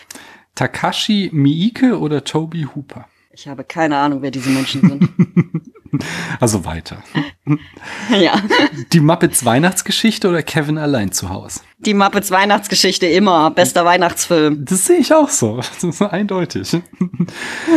Takashi 0.60 1.30
Miike 1.32 1.97
oder 1.97 2.26
Toby 2.26 2.68
Hooper? 2.76 3.05
Ich 3.32 3.47
habe 3.47 3.64
keine 3.64 3.95
Ahnung, 3.95 4.22
wer 4.22 4.30
diese 4.30 4.49
Menschen 4.49 4.82
sind. 4.82 5.10
Also 6.39 6.66
weiter. 6.66 6.97
ja. 8.20 8.41
Die 8.93 8.99
Muppets 8.99 9.43
Weihnachtsgeschichte 9.43 10.30
oder 10.30 10.43
Kevin 10.43 10.78
allein 10.78 11.12
zu 11.12 11.30
Hause? 11.30 11.62
Die 11.80 11.93
Muppets 11.93 12.32
Weihnachtsgeschichte 12.32 13.07
immer. 13.07 13.51
Bester 13.51 13.86
Weihnachtsfilm. 13.86 14.66
Das 14.66 14.86
sehe 14.86 14.97
ich 14.97 15.14
auch 15.14 15.30
so. 15.30 15.57
Das 15.57 15.84
ist 15.84 16.01
eindeutig. 16.01 16.76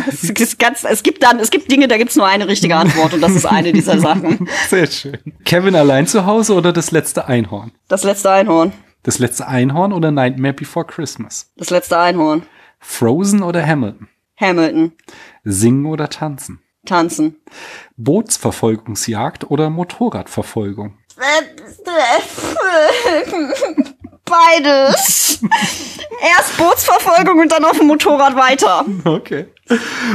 Es, 0.07 0.25
ist 0.25 0.59
ganz, 0.59 0.85
es 0.85 1.03
gibt 1.03 1.23
dann, 1.23 1.39
es 1.39 1.51
gibt 1.51 1.71
Dinge, 1.71 1.89
da 1.89 1.97
gibt's 1.97 2.17
nur 2.17 2.27
eine 2.27 2.49
richtige 2.49 2.77
Antwort 2.77 3.15
und 3.15 3.21
das 3.21 3.33
ist 3.33 3.47
eine 3.47 3.73
dieser 3.73 3.99
Sachen. 3.99 4.49
Sehr 4.69 4.87
schön. 4.87 5.19
Kevin 5.45 5.75
allein 5.75 6.07
zu 6.07 6.27
Hause 6.27 6.55
oder 6.55 6.73
das 6.73 6.91
letzte 6.91 7.27
Einhorn? 7.27 7.73
Das 7.89 8.05
letzte 8.05 8.31
Einhorn. 8.31 8.73
Das 9.03 9.19
letzte 9.19 9.49
Einhorn 9.49 9.93
oder 9.93 10.11
Nightmare 10.11 10.55
Before 10.55 10.87
Christmas? 10.87 11.51
Das 11.57 11.71
letzte 11.71 11.99
Einhorn. 11.99 12.43
Frozen 12.83 13.43
oder 13.43 13.65
Hamilton? 13.65 14.09
Hamilton. 14.37 14.93
Singen 15.45 15.87
oder 15.87 16.11
tanzen? 16.11 16.61
Tanzen. 16.85 17.37
Bootsverfolgungsjagd 17.97 19.51
oder 19.51 19.71
Motorradverfolgung? 19.71 20.99
Beides. 24.25 25.41
Erst 26.21 26.57
Bootsverfolgung 26.57 27.41
und 27.41 27.51
dann 27.51 27.65
auf 27.65 27.79
dem 27.79 27.89
Motorrad 27.89 28.37
weiter. 28.37 28.85
Okay. 29.05 29.47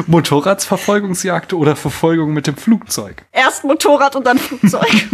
Motorradsverfolgungsjagd 0.08 1.54
oder 1.54 1.76
Verfolgung 1.76 2.34
mit 2.34 2.48
dem 2.48 2.56
Flugzeug? 2.56 3.26
Erst 3.32 3.64
Motorrad 3.64 4.16
und 4.16 4.26
dann 4.26 4.38
Flugzeug. 4.38 4.88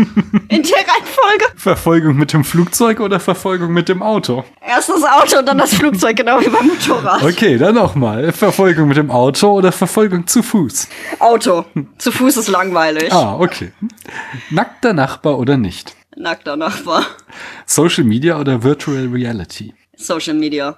In 0.50 0.64
der 0.64 0.78
Reihenfolge. 0.78 1.46
Verfolgung 1.56 2.16
mit 2.18 2.34
dem 2.34 2.44
Flugzeug 2.44 3.00
oder 3.00 3.20
Verfolgung 3.20 3.72
mit 3.74 3.90
dem 3.90 4.04
Auto? 4.04 4.44
Erst 4.66 4.90
das 4.90 5.04
Auto 5.04 5.40
und 5.40 5.48
dann 5.48 5.58
das 5.58 5.74
Flugzeug, 5.74 6.16
genau 6.16 6.40
wie 6.42 6.50
beim 6.50 6.68
Motorrad. 6.68 7.24
Okay, 7.24 7.58
dann 7.58 7.76
nochmal. 7.76 8.32
Verfolgung 8.32 8.88
mit 8.88 8.98
dem 8.98 9.10
Auto 9.12 9.52
oder 9.52 9.72
Verfolgung 9.72 10.28
zu 10.28 10.44
Fuß? 10.44 10.88
Auto. 11.20 11.66
Zu 11.98 12.12
Fuß 12.12 12.38
ist 12.38 12.48
langweilig. 12.50 13.12
Ah, 13.12 13.36
okay. 13.40 13.72
Nackter 14.50 14.94
Nachbar 14.94 15.40
oder 15.40 15.58
nicht? 15.58 15.96
Nackter 16.16 16.56
Nachbar. 16.56 17.06
Social 17.66 18.04
Media 18.04 18.40
oder 18.40 18.64
Virtual 18.64 19.08
Reality? 19.08 19.74
Social 19.96 20.36
Media. 20.36 20.78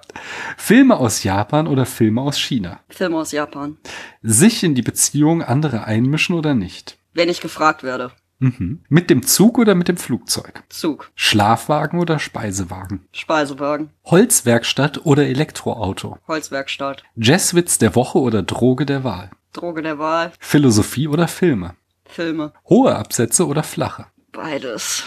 Filme 0.56 0.96
aus 0.96 1.22
Japan 1.22 1.66
oder 1.66 1.86
Filme 1.86 2.20
aus 2.20 2.38
China? 2.38 2.80
Filme 2.88 3.16
aus 3.16 3.32
Japan. 3.32 3.78
Sich 4.22 4.62
in 4.62 4.74
die 4.74 4.82
Beziehung 4.82 5.42
anderer 5.42 5.84
einmischen 5.84 6.34
oder 6.36 6.54
nicht? 6.54 6.98
Wenn 7.14 7.28
ich 7.28 7.40
gefragt 7.40 7.82
werde. 7.82 8.12
Mhm. 8.38 8.82
Mit 8.88 9.08
dem 9.08 9.22
Zug 9.26 9.58
oder 9.58 9.74
mit 9.74 9.88
dem 9.88 9.96
Flugzeug? 9.96 10.62
Zug. 10.68 11.10
Schlafwagen 11.14 11.98
oder 11.98 12.18
Speisewagen? 12.18 13.06
Speisewagen. 13.12 13.90
Holzwerkstatt 14.04 15.06
oder 15.06 15.26
Elektroauto? 15.26 16.18
Holzwerkstatt. 16.28 17.02
Jazzwitz 17.16 17.78
der 17.78 17.94
Woche 17.94 18.18
oder 18.18 18.42
Droge 18.42 18.84
der 18.84 19.04
Wahl? 19.04 19.30
Droge 19.54 19.80
der 19.80 19.98
Wahl. 19.98 20.32
Philosophie 20.38 21.08
oder 21.08 21.28
Filme? 21.28 21.74
Filme. 22.04 22.52
Hohe 22.68 22.94
Absätze 22.94 23.46
oder 23.46 23.62
flache? 23.62 24.06
Beides. 24.36 25.04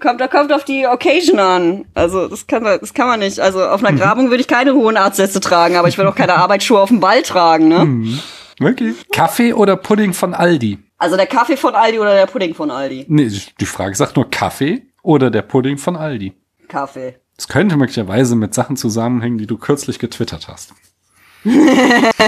Kommt, 0.00 0.20
da 0.20 0.28
kommt 0.28 0.52
auf 0.52 0.64
die 0.64 0.86
Occasion 0.86 1.38
an. 1.38 1.84
Also 1.94 2.28
das 2.28 2.46
kann 2.46 2.62
man, 2.62 2.78
das 2.80 2.94
kann 2.94 3.06
man 3.08 3.20
nicht. 3.20 3.40
Also 3.40 3.64
auf 3.64 3.82
einer 3.82 3.92
Mhm. 3.92 3.98
Grabung 4.00 4.30
würde 4.30 4.40
ich 4.40 4.48
keine 4.48 4.74
hohen 4.74 4.96
Arztsätze 4.96 5.40
tragen, 5.40 5.76
aber 5.76 5.88
ich 5.88 5.98
würde 5.98 6.10
auch 6.10 6.14
keine 6.14 6.34
Arbeitsschuhe 6.36 6.80
auf 6.80 6.88
dem 6.88 7.00
Ball 7.00 7.22
tragen, 7.22 7.68
ne? 7.68 7.84
Mhm. 7.84 8.20
Okay. 8.60 8.94
Kaffee 9.12 9.52
oder 9.52 9.76
Pudding 9.76 10.12
von 10.12 10.32
Aldi? 10.34 10.78
Also 10.98 11.16
der 11.16 11.26
Kaffee 11.26 11.56
von 11.56 11.74
Aldi 11.74 11.98
oder 11.98 12.14
der 12.14 12.26
Pudding 12.26 12.54
von 12.54 12.70
Aldi? 12.70 13.06
Nee, 13.08 13.30
die 13.60 13.66
Frage 13.66 13.94
sagt 13.96 14.16
nur 14.16 14.30
Kaffee 14.30 14.82
oder 15.02 15.30
der 15.30 15.42
Pudding 15.42 15.76
von 15.78 15.96
Aldi. 15.96 16.32
Kaffee. 16.68 17.16
Das 17.36 17.48
könnte 17.48 17.76
möglicherweise 17.76 18.36
mit 18.36 18.54
Sachen 18.54 18.76
zusammenhängen, 18.76 19.38
die 19.38 19.46
du 19.46 19.58
kürzlich 19.58 19.98
getwittert 19.98 20.48
hast. 20.48 20.72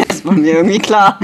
Das 0.09 0.25
war 0.27 0.33
mir 0.33 0.55
irgendwie 0.57 0.79
klar. 0.79 1.19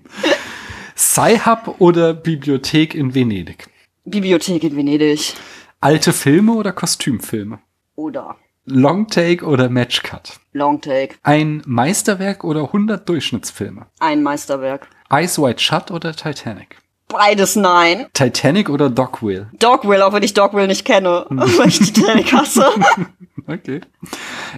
Sci-Hub 0.96 1.76
oder 1.78 2.12
Bibliothek 2.14 2.94
in 2.94 3.14
Venedig? 3.14 3.68
Bibliothek 4.10 4.64
in 4.64 4.76
Venedig. 4.76 5.34
Alte 5.80 6.12
Filme 6.12 6.52
oder 6.52 6.72
Kostümfilme? 6.72 7.60
Oder 7.94 8.36
Longtake 8.64 9.44
oder 9.44 9.68
Matchcut? 9.68 10.40
Longtake. 10.52 11.16
Ein 11.22 11.62
Meisterwerk 11.66 12.44
oder 12.44 12.64
100 12.64 13.08
Durchschnittsfilme? 13.08 13.86
Ein 13.98 14.22
Meisterwerk. 14.22 14.88
Eyes 15.10 15.38
Wide 15.38 15.58
Shut 15.58 15.90
oder 15.90 16.14
Titanic? 16.14 16.76
Beides 17.08 17.56
nein. 17.56 18.06
Titanic 18.12 18.68
oder 18.68 18.90
Dogville? 18.90 19.48
Dogville, 19.58 20.04
auch 20.04 20.12
wenn 20.12 20.22
ich 20.22 20.34
Dogville 20.34 20.66
nicht 20.66 20.84
kenne, 20.84 21.24
weil 21.30 21.68
ich 21.68 21.78
Titanic 21.78 22.32
hasse. 22.32 22.66
Okay. 23.46 23.80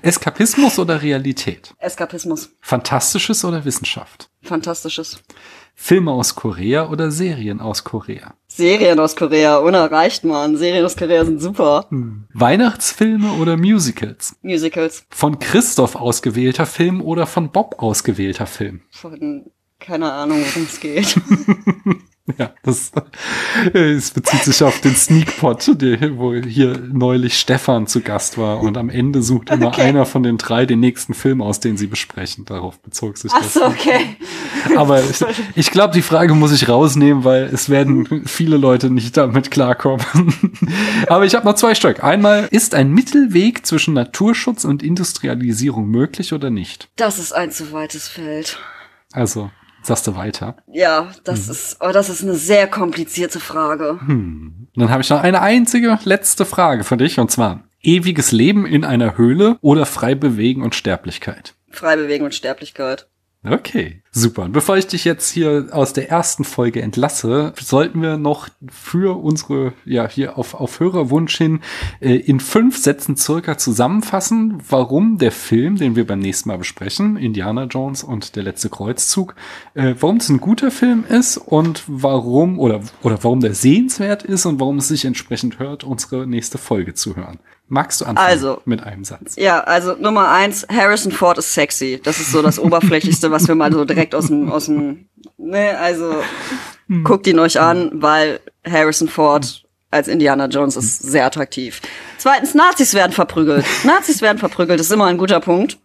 Eskapismus 0.02 0.80
oder 0.80 1.00
Realität? 1.00 1.72
Eskapismus. 1.78 2.50
Fantastisches 2.60 3.44
oder 3.44 3.64
Wissenschaft? 3.64 4.28
Fantastisches. 4.42 5.22
Filme 5.82 6.12
aus 6.12 6.34
Korea 6.34 6.90
oder 6.90 7.10
Serien 7.10 7.58
aus 7.58 7.84
Korea? 7.84 8.34
Serien 8.48 9.00
aus 9.00 9.16
Korea, 9.16 9.56
unerreicht, 9.56 10.24
Mann. 10.24 10.58
Serien 10.58 10.84
aus 10.84 10.94
Korea 10.94 11.24
sind 11.24 11.40
super. 11.40 11.86
Weihnachtsfilme 12.34 13.32
oder 13.40 13.56
Musicals? 13.56 14.36
Musicals. 14.42 15.06
Von 15.08 15.38
Christoph 15.38 15.96
ausgewählter 15.96 16.66
Film 16.66 17.00
oder 17.00 17.26
von 17.26 17.50
Bob 17.50 17.76
ausgewählter 17.78 18.46
Film? 18.46 18.82
Von, 18.90 19.50
keine 19.80 20.12
Ahnung, 20.12 20.42
worum 20.44 20.64
es 20.64 20.78
geht. 20.80 21.16
Ja, 22.38 22.52
das, 22.62 22.92
äh, 23.74 23.78
es 23.92 24.10
bezieht 24.12 24.44
sich 24.44 24.62
auf 24.62 24.80
den 24.80 24.94
Sneakpot, 24.94 25.68
wo 26.16 26.34
hier 26.34 26.78
neulich 26.92 27.38
Stefan 27.38 27.86
zu 27.86 28.00
Gast 28.00 28.38
war 28.38 28.60
und 28.60 28.76
am 28.76 28.88
Ende 28.90 29.22
sucht 29.22 29.50
immer 29.50 29.68
Okay. 29.68 29.82
einer 29.82 30.06
von 30.06 30.22
den 30.22 30.38
drei 30.38 30.66
den 30.66 30.80
nächsten 30.80 31.14
Film 31.14 31.42
aus, 31.42 31.60
den 31.60 31.76
sie 31.76 31.86
besprechen. 31.86 32.44
Darauf 32.44 32.78
bezog 32.80 33.18
sich 33.18 33.30
Ach 33.34 33.40
das. 33.42 33.54
so, 33.54 33.64
okay. 33.64 34.16
Aber 34.76 35.00
ich, 35.10 35.20
ich 35.54 35.70
glaube, 35.70 35.92
die 35.94 36.02
Frage 36.02 36.34
muss 36.34 36.52
ich 36.52 36.68
rausnehmen, 36.68 37.24
weil 37.24 37.44
es 37.52 37.68
werden 37.68 38.22
viele 38.26 38.56
Leute 38.56 38.90
nicht 38.90 39.16
damit 39.16 39.50
klarkommen. 39.50 40.04
Aber 41.08 41.24
ich 41.24 41.34
habe 41.34 41.46
noch 41.46 41.54
zwei 41.54 41.74
Stück. 41.74 42.02
Einmal, 42.02 42.48
ist 42.50 42.74
ein 42.74 42.90
Mittelweg 42.92 43.66
zwischen 43.66 43.94
Naturschutz 43.94 44.64
und 44.64 44.82
Industrialisierung 44.82 45.88
möglich 45.88 46.32
oder 46.32 46.50
nicht? 46.50 46.88
Das 46.96 47.18
ist 47.18 47.32
ein 47.32 47.50
zu 47.50 47.72
weites 47.72 48.08
Feld. 48.08 48.58
Also, 49.12 49.50
sagst 49.82 50.06
du 50.06 50.16
weiter. 50.16 50.56
Ja, 50.66 51.10
das 51.24 51.48
ist, 51.48 51.78
oh, 51.80 51.90
das 51.92 52.08
ist 52.08 52.22
eine 52.22 52.34
sehr 52.34 52.66
komplizierte 52.66 53.40
Frage. 53.40 53.98
Dann 54.76 54.90
habe 54.90 55.02
ich 55.02 55.10
noch 55.10 55.22
eine 55.22 55.42
einzige 55.42 55.98
letzte 56.04 56.44
Frage 56.44 56.84
für 56.84 56.96
dich 56.96 57.18
und 57.18 57.30
zwar 57.30 57.64
ewiges 57.82 58.32
Leben 58.32 58.66
in 58.66 58.84
einer 58.84 59.16
Höhle 59.16 59.56
oder 59.60 59.86
frei 59.86 60.14
bewegen 60.14 60.62
und 60.62 60.74
Sterblichkeit. 60.74 61.54
Freibewegung 61.70 62.26
und 62.26 62.34
Sterblichkeit. 62.34 63.08
Okay, 63.42 64.02
super. 64.12 64.42
Und 64.42 64.52
bevor 64.52 64.76
ich 64.76 64.86
dich 64.86 65.06
jetzt 65.06 65.30
hier 65.30 65.68
aus 65.72 65.94
der 65.94 66.10
ersten 66.10 66.44
Folge 66.44 66.82
entlasse, 66.82 67.54
sollten 67.58 68.02
wir 68.02 68.18
noch 68.18 68.50
für 68.70 69.18
unsere, 69.18 69.72
ja, 69.86 70.06
hier 70.06 70.36
auf, 70.36 70.52
auf 70.52 70.78
Hörerwunsch 70.78 71.38
hin, 71.38 71.60
äh, 72.00 72.16
in 72.16 72.38
fünf 72.38 72.76
Sätzen 72.76 73.16
circa 73.16 73.56
zusammenfassen, 73.56 74.62
warum 74.68 75.16
der 75.16 75.32
Film, 75.32 75.76
den 75.76 75.96
wir 75.96 76.06
beim 76.06 76.18
nächsten 76.18 76.50
Mal 76.50 76.58
besprechen, 76.58 77.16
Indiana 77.16 77.64
Jones 77.64 78.04
und 78.04 78.36
der 78.36 78.42
letzte 78.42 78.68
Kreuzzug, 78.68 79.34
äh, 79.72 79.94
warum 79.98 80.18
es 80.18 80.28
ein 80.28 80.40
guter 80.40 80.70
Film 80.70 81.04
ist 81.08 81.38
und 81.38 81.84
warum, 81.86 82.58
oder, 82.58 82.82
oder 83.02 83.24
warum 83.24 83.40
der 83.40 83.54
sehenswert 83.54 84.22
ist 84.22 84.44
und 84.44 84.60
warum 84.60 84.76
es 84.76 84.88
sich 84.88 85.06
entsprechend 85.06 85.58
hört, 85.58 85.82
unsere 85.82 86.26
nächste 86.26 86.58
Folge 86.58 86.92
zu 86.92 87.16
hören. 87.16 87.38
Magst 87.72 88.00
du 88.00 88.04
anfangen 88.04 88.28
Also. 88.28 88.60
mit 88.66 88.82
einem 88.82 89.04
Satz? 89.04 89.36
Ja, 89.36 89.60
also 89.60 89.94
Nummer 89.94 90.28
eins, 90.30 90.66
Harrison 90.70 91.12
Ford 91.12 91.38
ist 91.38 91.54
sexy. 91.54 92.00
Das 92.02 92.18
ist 92.20 92.32
so 92.32 92.42
das 92.42 92.58
Oberflächlichste, 92.58 93.30
was 93.30 93.48
wir 93.48 93.54
mal 93.54 93.72
so 93.72 93.84
direkt 93.84 94.14
aus 94.14 94.26
dem, 94.26 94.50
aus 94.50 94.66
dem, 94.66 95.06
ne, 95.38 95.78
also 95.78 96.16
guckt 97.04 97.26
ihn 97.28 97.38
euch 97.38 97.58
an, 97.60 97.90
weil 97.94 98.40
Harrison 98.68 99.08
Ford 99.08 99.64
als 99.92 100.06
Indiana 100.08 100.46
Jones 100.46 100.76
ist 100.76 101.00
sehr 101.02 101.24
attraktiv. 101.26 101.80
Zweitens, 102.18 102.54
Nazis 102.54 102.94
werden 102.94 103.12
verprügelt. 103.12 103.64
Nazis 103.84 104.20
werden 104.22 104.38
verprügelt, 104.38 104.78
ist 104.80 104.92
immer 104.92 105.06
ein 105.06 105.18
guter 105.18 105.40
Punkt. 105.40 105.78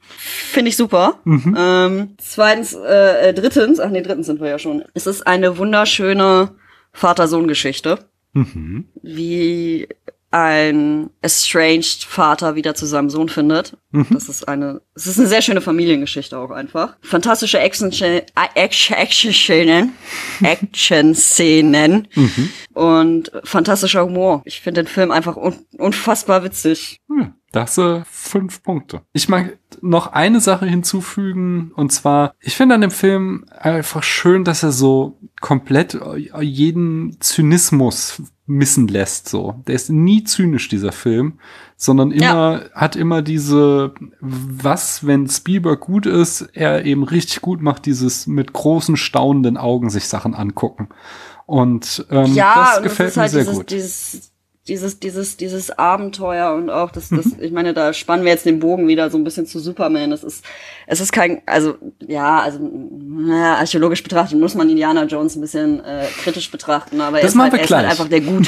Finde 0.51 0.69
ich 0.69 0.77
super. 0.77 1.19
Ähm, 1.25 2.15
zweitens, 2.17 2.73
äh, 2.73 3.29
äh, 3.29 3.33
drittens, 3.33 3.79
ach 3.79 3.89
nee, 3.89 4.01
drittens 4.01 4.25
sind 4.27 4.41
wir 4.41 4.49
ja 4.49 4.59
schon. 4.59 4.83
Es 4.93 5.07
ist 5.07 5.25
eine 5.25 5.57
wunderschöne 5.57 6.49
Vater-Sohn-Geschichte 6.93 7.99
Mhm. 8.33 8.89
wie 9.01 9.88
ein 10.36 11.11
estranged 11.21 12.03
Vater 12.03 12.55
wieder 12.55 12.75
zu 12.75 12.86
seinem 12.86 13.09
Sohn 13.09 13.29
findet. 13.29 13.77
Das 14.09 14.27
ist 14.27 14.45
eine, 14.49 14.81
es 14.93 15.07
ist 15.07 15.17
eine 15.17 15.29
sehr 15.29 15.41
schöne 15.41 15.61
Familiengeschichte 15.61 16.38
auch 16.38 16.51
einfach. 16.51 16.97
Fantastische 17.01 17.57
Action 17.59 17.89
Action 18.53 19.31
Szenen, 19.31 19.93
Action 20.43 21.15
Szenen 21.15 22.09
und 22.73 23.31
fantastischer 23.45 24.03
Humor. 24.03 24.41
Ich 24.43 24.59
finde 24.59 24.83
den 24.83 24.89
Film 24.89 25.11
einfach 25.11 25.38
un 25.38 25.55
unfassbar 25.77 26.43
witzig. 26.43 26.99
Hm, 27.07 27.36
Das 27.55 27.75
sind 27.75 28.05
fünf 28.05 28.63
Punkte. 28.63 29.03
Ich 29.13 29.29
mag 29.29 29.57
noch 29.79 30.07
eine 30.07 30.41
Sache 30.41 30.65
hinzufügen, 30.65 31.71
und 31.73 31.89
zwar, 31.93 32.33
ich 32.41 32.57
finde 32.57 32.75
an 32.75 32.81
dem 32.81 32.91
Film 32.91 33.45
einfach 33.49 34.03
schön, 34.03 34.43
dass 34.43 34.61
er 34.61 34.73
so 34.73 35.17
komplett 35.39 35.97
jeden 36.41 37.15
Zynismus 37.21 38.21
missen 38.45 38.89
lässt, 38.89 39.29
so. 39.29 39.63
Der 39.67 39.75
ist 39.75 39.89
nie 39.89 40.25
zynisch, 40.25 40.67
dieser 40.67 40.91
Film, 40.91 41.39
sondern 41.77 42.11
immer, 42.11 42.65
hat 42.73 42.97
immer 42.97 43.21
diese, 43.21 43.93
was, 44.19 45.07
wenn 45.07 45.29
Spielberg 45.29 45.79
gut 45.79 46.07
ist, 46.07 46.41
er 46.51 46.83
eben 46.83 47.03
richtig 47.03 47.39
gut 47.39 47.61
macht, 47.61 47.85
dieses 47.85 48.27
mit 48.27 48.51
großen, 48.51 48.97
staunenden 48.97 49.55
Augen 49.55 49.89
sich 49.89 50.09
Sachen 50.09 50.35
angucken. 50.35 50.89
Und 51.45 52.05
ähm, 52.11 52.33
ja, 52.33 52.65
das 52.65 52.77
und 52.77 52.83
gefällt 52.83 53.09
ist 53.11 53.17
halt 53.17 53.31
mir 53.31 53.43
sehr 53.43 53.43
dieses, 53.43 53.57
gut. 53.57 53.71
dieses 53.71 54.34
dieses, 54.68 54.99
dieses, 54.99 55.38
dieses 55.38 55.70
Abenteuer 55.78 56.53
und 56.55 56.72
auch 56.72 56.89
das, 56.89 57.09
das, 57.09 57.26
Mhm. 57.26 57.34
ich 57.43 57.51
meine, 57.51 57.74
da 57.74 57.93
spannen 57.93 58.26
wir 58.26 58.32
jetzt 58.32 58.45
den 58.47 58.59
Bogen 58.59 58.88
wieder 58.88 59.09
so 59.11 59.18
ein 59.18 59.24
bisschen 59.24 59.45
zu 59.45 59.59
Superman. 59.59 60.11
Es 60.11 60.24
ist, 60.24 60.43
es 60.88 60.99
ist 60.99 61.11
kein, 61.11 61.41
also, 61.45 61.76
ja, 62.07 62.39
also, 62.39 62.59
na, 62.61 63.57
archäologisch 63.57 64.01
betrachtet 64.01 64.39
muss 64.39 64.55
man 64.55 64.70
Indiana 64.70 65.03
Jones 65.05 65.36
ein 65.36 65.41
bisschen 65.41 65.84
äh, 65.86 66.05
kritisch 66.24 66.49
betrachten, 66.49 66.99
aber 66.99 67.18
er, 67.20 67.24
Das 67.24 67.36
ist 67.36 67.39
halt, 67.39 67.53
er 67.53 67.63
ist 67.63 67.72
halt 67.72 67.88
einfach 67.88 68.09
der 68.09 68.22
Gut. 68.22 68.47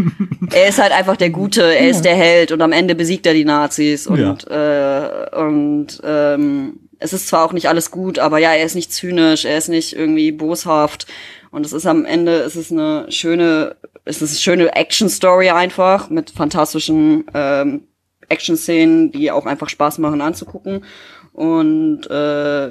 er 0.52 0.68
ist 0.68 0.82
halt 0.82 0.92
einfach 0.92 1.16
der 1.16 1.30
Gute, 1.30 1.62
er 1.62 1.88
ist 1.88 2.02
der 2.04 2.16
Held 2.16 2.50
und 2.50 2.60
am 2.60 2.72
Ende 2.72 2.94
besiegt 2.96 3.24
er 3.26 3.34
die 3.34 3.44
Nazis 3.44 4.06
und, 4.08 4.18
äh, 4.50 5.26
und, 5.36 6.00
ähm, 6.04 6.81
es 7.02 7.12
ist 7.12 7.28
zwar 7.28 7.44
auch 7.44 7.52
nicht 7.52 7.68
alles 7.68 7.90
gut, 7.90 8.18
aber 8.18 8.38
ja, 8.38 8.52
er 8.52 8.64
ist 8.64 8.74
nicht 8.74 8.92
zynisch, 8.92 9.44
er 9.44 9.58
ist 9.58 9.68
nicht 9.68 9.94
irgendwie 9.94 10.32
boshaft. 10.32 11.06
Und 11.50 11.66
es 11.66 11.72
ist 11.72 11.86
am 11.86 12.04
Ende, 12.04 12.36
es 12.40 12.56
ist 12.56 12.72
eine 12.72 13.10
schöne, 13.10 13.76
es 14.04 14.22
ist 14.22 14.30
eine 14.30 14.38
schöne 14.38 14.74
Action-Story 14.74 15.50
einfach 15.50 16.08
mit 16.08 16.30
fantastischen 16.30 17.24
ähm, 17.34 17.82
Action-Szenen, 18.28 19.12
die 19.12 19.30
auch 19.30 19.46
einfach 19.46 19.68
Spaß 19.68 19.98
machen 19.98 20.20
anzugucken. 20.20 20.84
Und 21.32 22.08
äh, 22.10 22.70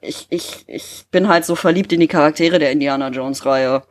ich, 0.00 0.26
ich, 0.30 0.64
ich 0.66 1.04
bin 1.10 1.28
halt 1.28 1.44
so 1.44 1.54
verliebt 1.54 1.92
in 1.92 2.00
die 2.00 2.08
Charaktere 2.08 2.58
der 2.58 2.72
Indiana 2.72 3.08
Jones-Reihe. 3.08 3.82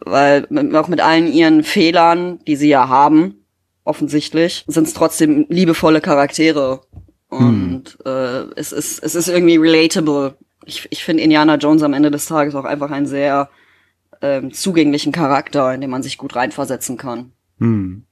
Weil 0.00 0.46
mit, 0.50 0.74
auch 0.74 0.88
mit 0.88 1.00
allen 1.00 1.32
ihren 1.32 1.62
Fehlern, 1.62 2.40
die 2.46 2.56
sie 2.56 2.68
ja 2.68 2.88
haben, 2.88 3.46
offensichtlich, 3.84 4.64
sind 4.66 4.88
es 4.88 4.94
trotzdem 4.94 5.46
liebevolle 5.48 6.00
Charaktere. 6.00 6.80
Und 7.38 7.98
äh, 8.04 8.44
es, 8.56 8.72
ist, 8.72 9.02
es 9.02 9.14
ist 9.14 9.28
irgendwie 9.28 9.56
relatable. 9.56 10.36
Ich, 10.64 10.86
ich 10.90 11.04
finde 11.04 11.22
Indiana 11.22 11.56
Jones 11.56 11.82
am 11.82 11.92
Ende 11.92 12.10
des 12.10 12.26
Tages 12.26 12.54
auch 12.54 12.64
einfach 12.64 12.90
einen 12.90 13.06
sehr 13.06 13.50
ähm, 14.22 14.52
zugänglichen 14.52 15.12
Charakter, 15.12 15.74
in 15.74 15.80
den 15.80 15.90
man 15.90 16.02
sich 16.02 16.18
gut 16.18 16.34
reinversetzen 16.36 16.96
kann. 16.96 17.32
Hm. 17.58 18.04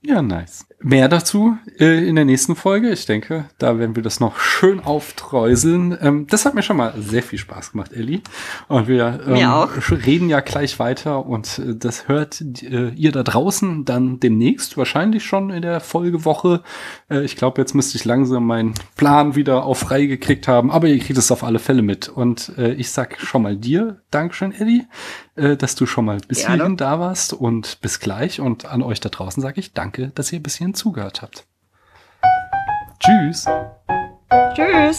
Ja, 0.00 0.22
nice. 0.22 0.64
Mehr 0.80 1.08
dazu 1.08 1.58
äh, 1.80 2.08
in 2.08 2.14
der 2.14 2.24
nächsten 2.24 2.54
Folge. 2.54 2.90
Ich 2.90 3.04
denke, 3.04 3.46
da 3.58 3.80
werden 3.80 3.96
wir 3.96 4.02
das 4.04 4.20
noch 4.20 4.38
schön 4.38 4.78
aufträuseln. 4.78 5.98
Ähm, 6.00 6.28
das 6.30 6.44
hat 6.44 6.54
mir 6.54 6.62
schon 6.62 6.76
mal 6.76 6.94
sehr 6.96 7.24
viel 7.24 7.40
Spaß 7.40 7.72
gemacht, 7.72 7.92
Ellie. 7.92 8.20
Und 8.68 8.86
wir 8.86 9.20
ähm, 9.26 9.96
reden 10.06 10.28
ja 10.28 10.38
gleich 10.38 10.78
weiter 10.78 11.26
und 11.26 11.58
äh, 11.58 11.74
das 11.74 12.06
hört 12.06 12.40
äh, 12.62 12.90
ihr 12.90 13.10
da 13.10 13.24
draußen 13.24 13.84
dann 13.86 14.20
demnächst, 14.20 14.76
wahrscheinlich 14.76 15.24
schon 15.24 15.50
in 15.50 15.62
der 15.62 15.80
Folgewoche. 15.80 16.62
Äh, 17.10 17.24
ich 17.24 17.34
glaube, 17.34 17.60
jetzt 17.60 17.74
müsste 17.74 17.98
ich 17.98 18.04
langsam 18.04 18.46
meinen 18.46 18.74
Plan 18.96 19.34
wieder 19.34 19.64
auf 19.64 19.80
frei 19.80 20.06
gekriegt 20.06 20.46
haben, 20.46 20.70
aber 20.70 20.86
ihr 20.86 21.00
kriegt 21.00 21.18
es 21.18 21.32
auf 21.32 21.42
alle 21.42 21.58
Fälle 21.58 21.82
mit. 21.82 22.08
Und 22.08 22.52
äh, 22.56 22.72
ich 22.74 22.92
sag 22.92 23.20
schon 23.20 23.42
mal 23.42 23.56
dir 23.56 24.00
Dankeschön, 24.12 24.52
Ellie, 24.52 24.86
äh, 25.38 25.56
dass 25.56 25.74
du 25.74 25.86
schon 25.86 26.04
mal 26.04 26.18
bis 26.26 26.46
hierhin 26.46 26.76
da 26.76 27.00
warst 27.00 27.32
und 27.32 27.80
bis 27.80 28.00
gleich. 28.00 28.40
Und 28.40 28.66
an 28.66 28.82
euch 28.82 29.00
da 29.00 29.08
draußen 29.08 29.42
sage 29.42 29.60
ich 29.60 29.72
danke, 29.72 30.08
dass 30.14 30.32
ihr 30.32 30.42
bis 30.42 30.56
hierhin 30.56 30.74
zugehört 30.74 31.22
habt. 31.22 31.46
Tschüss. 33.00 33.46
Tschüss. 34.54 34.98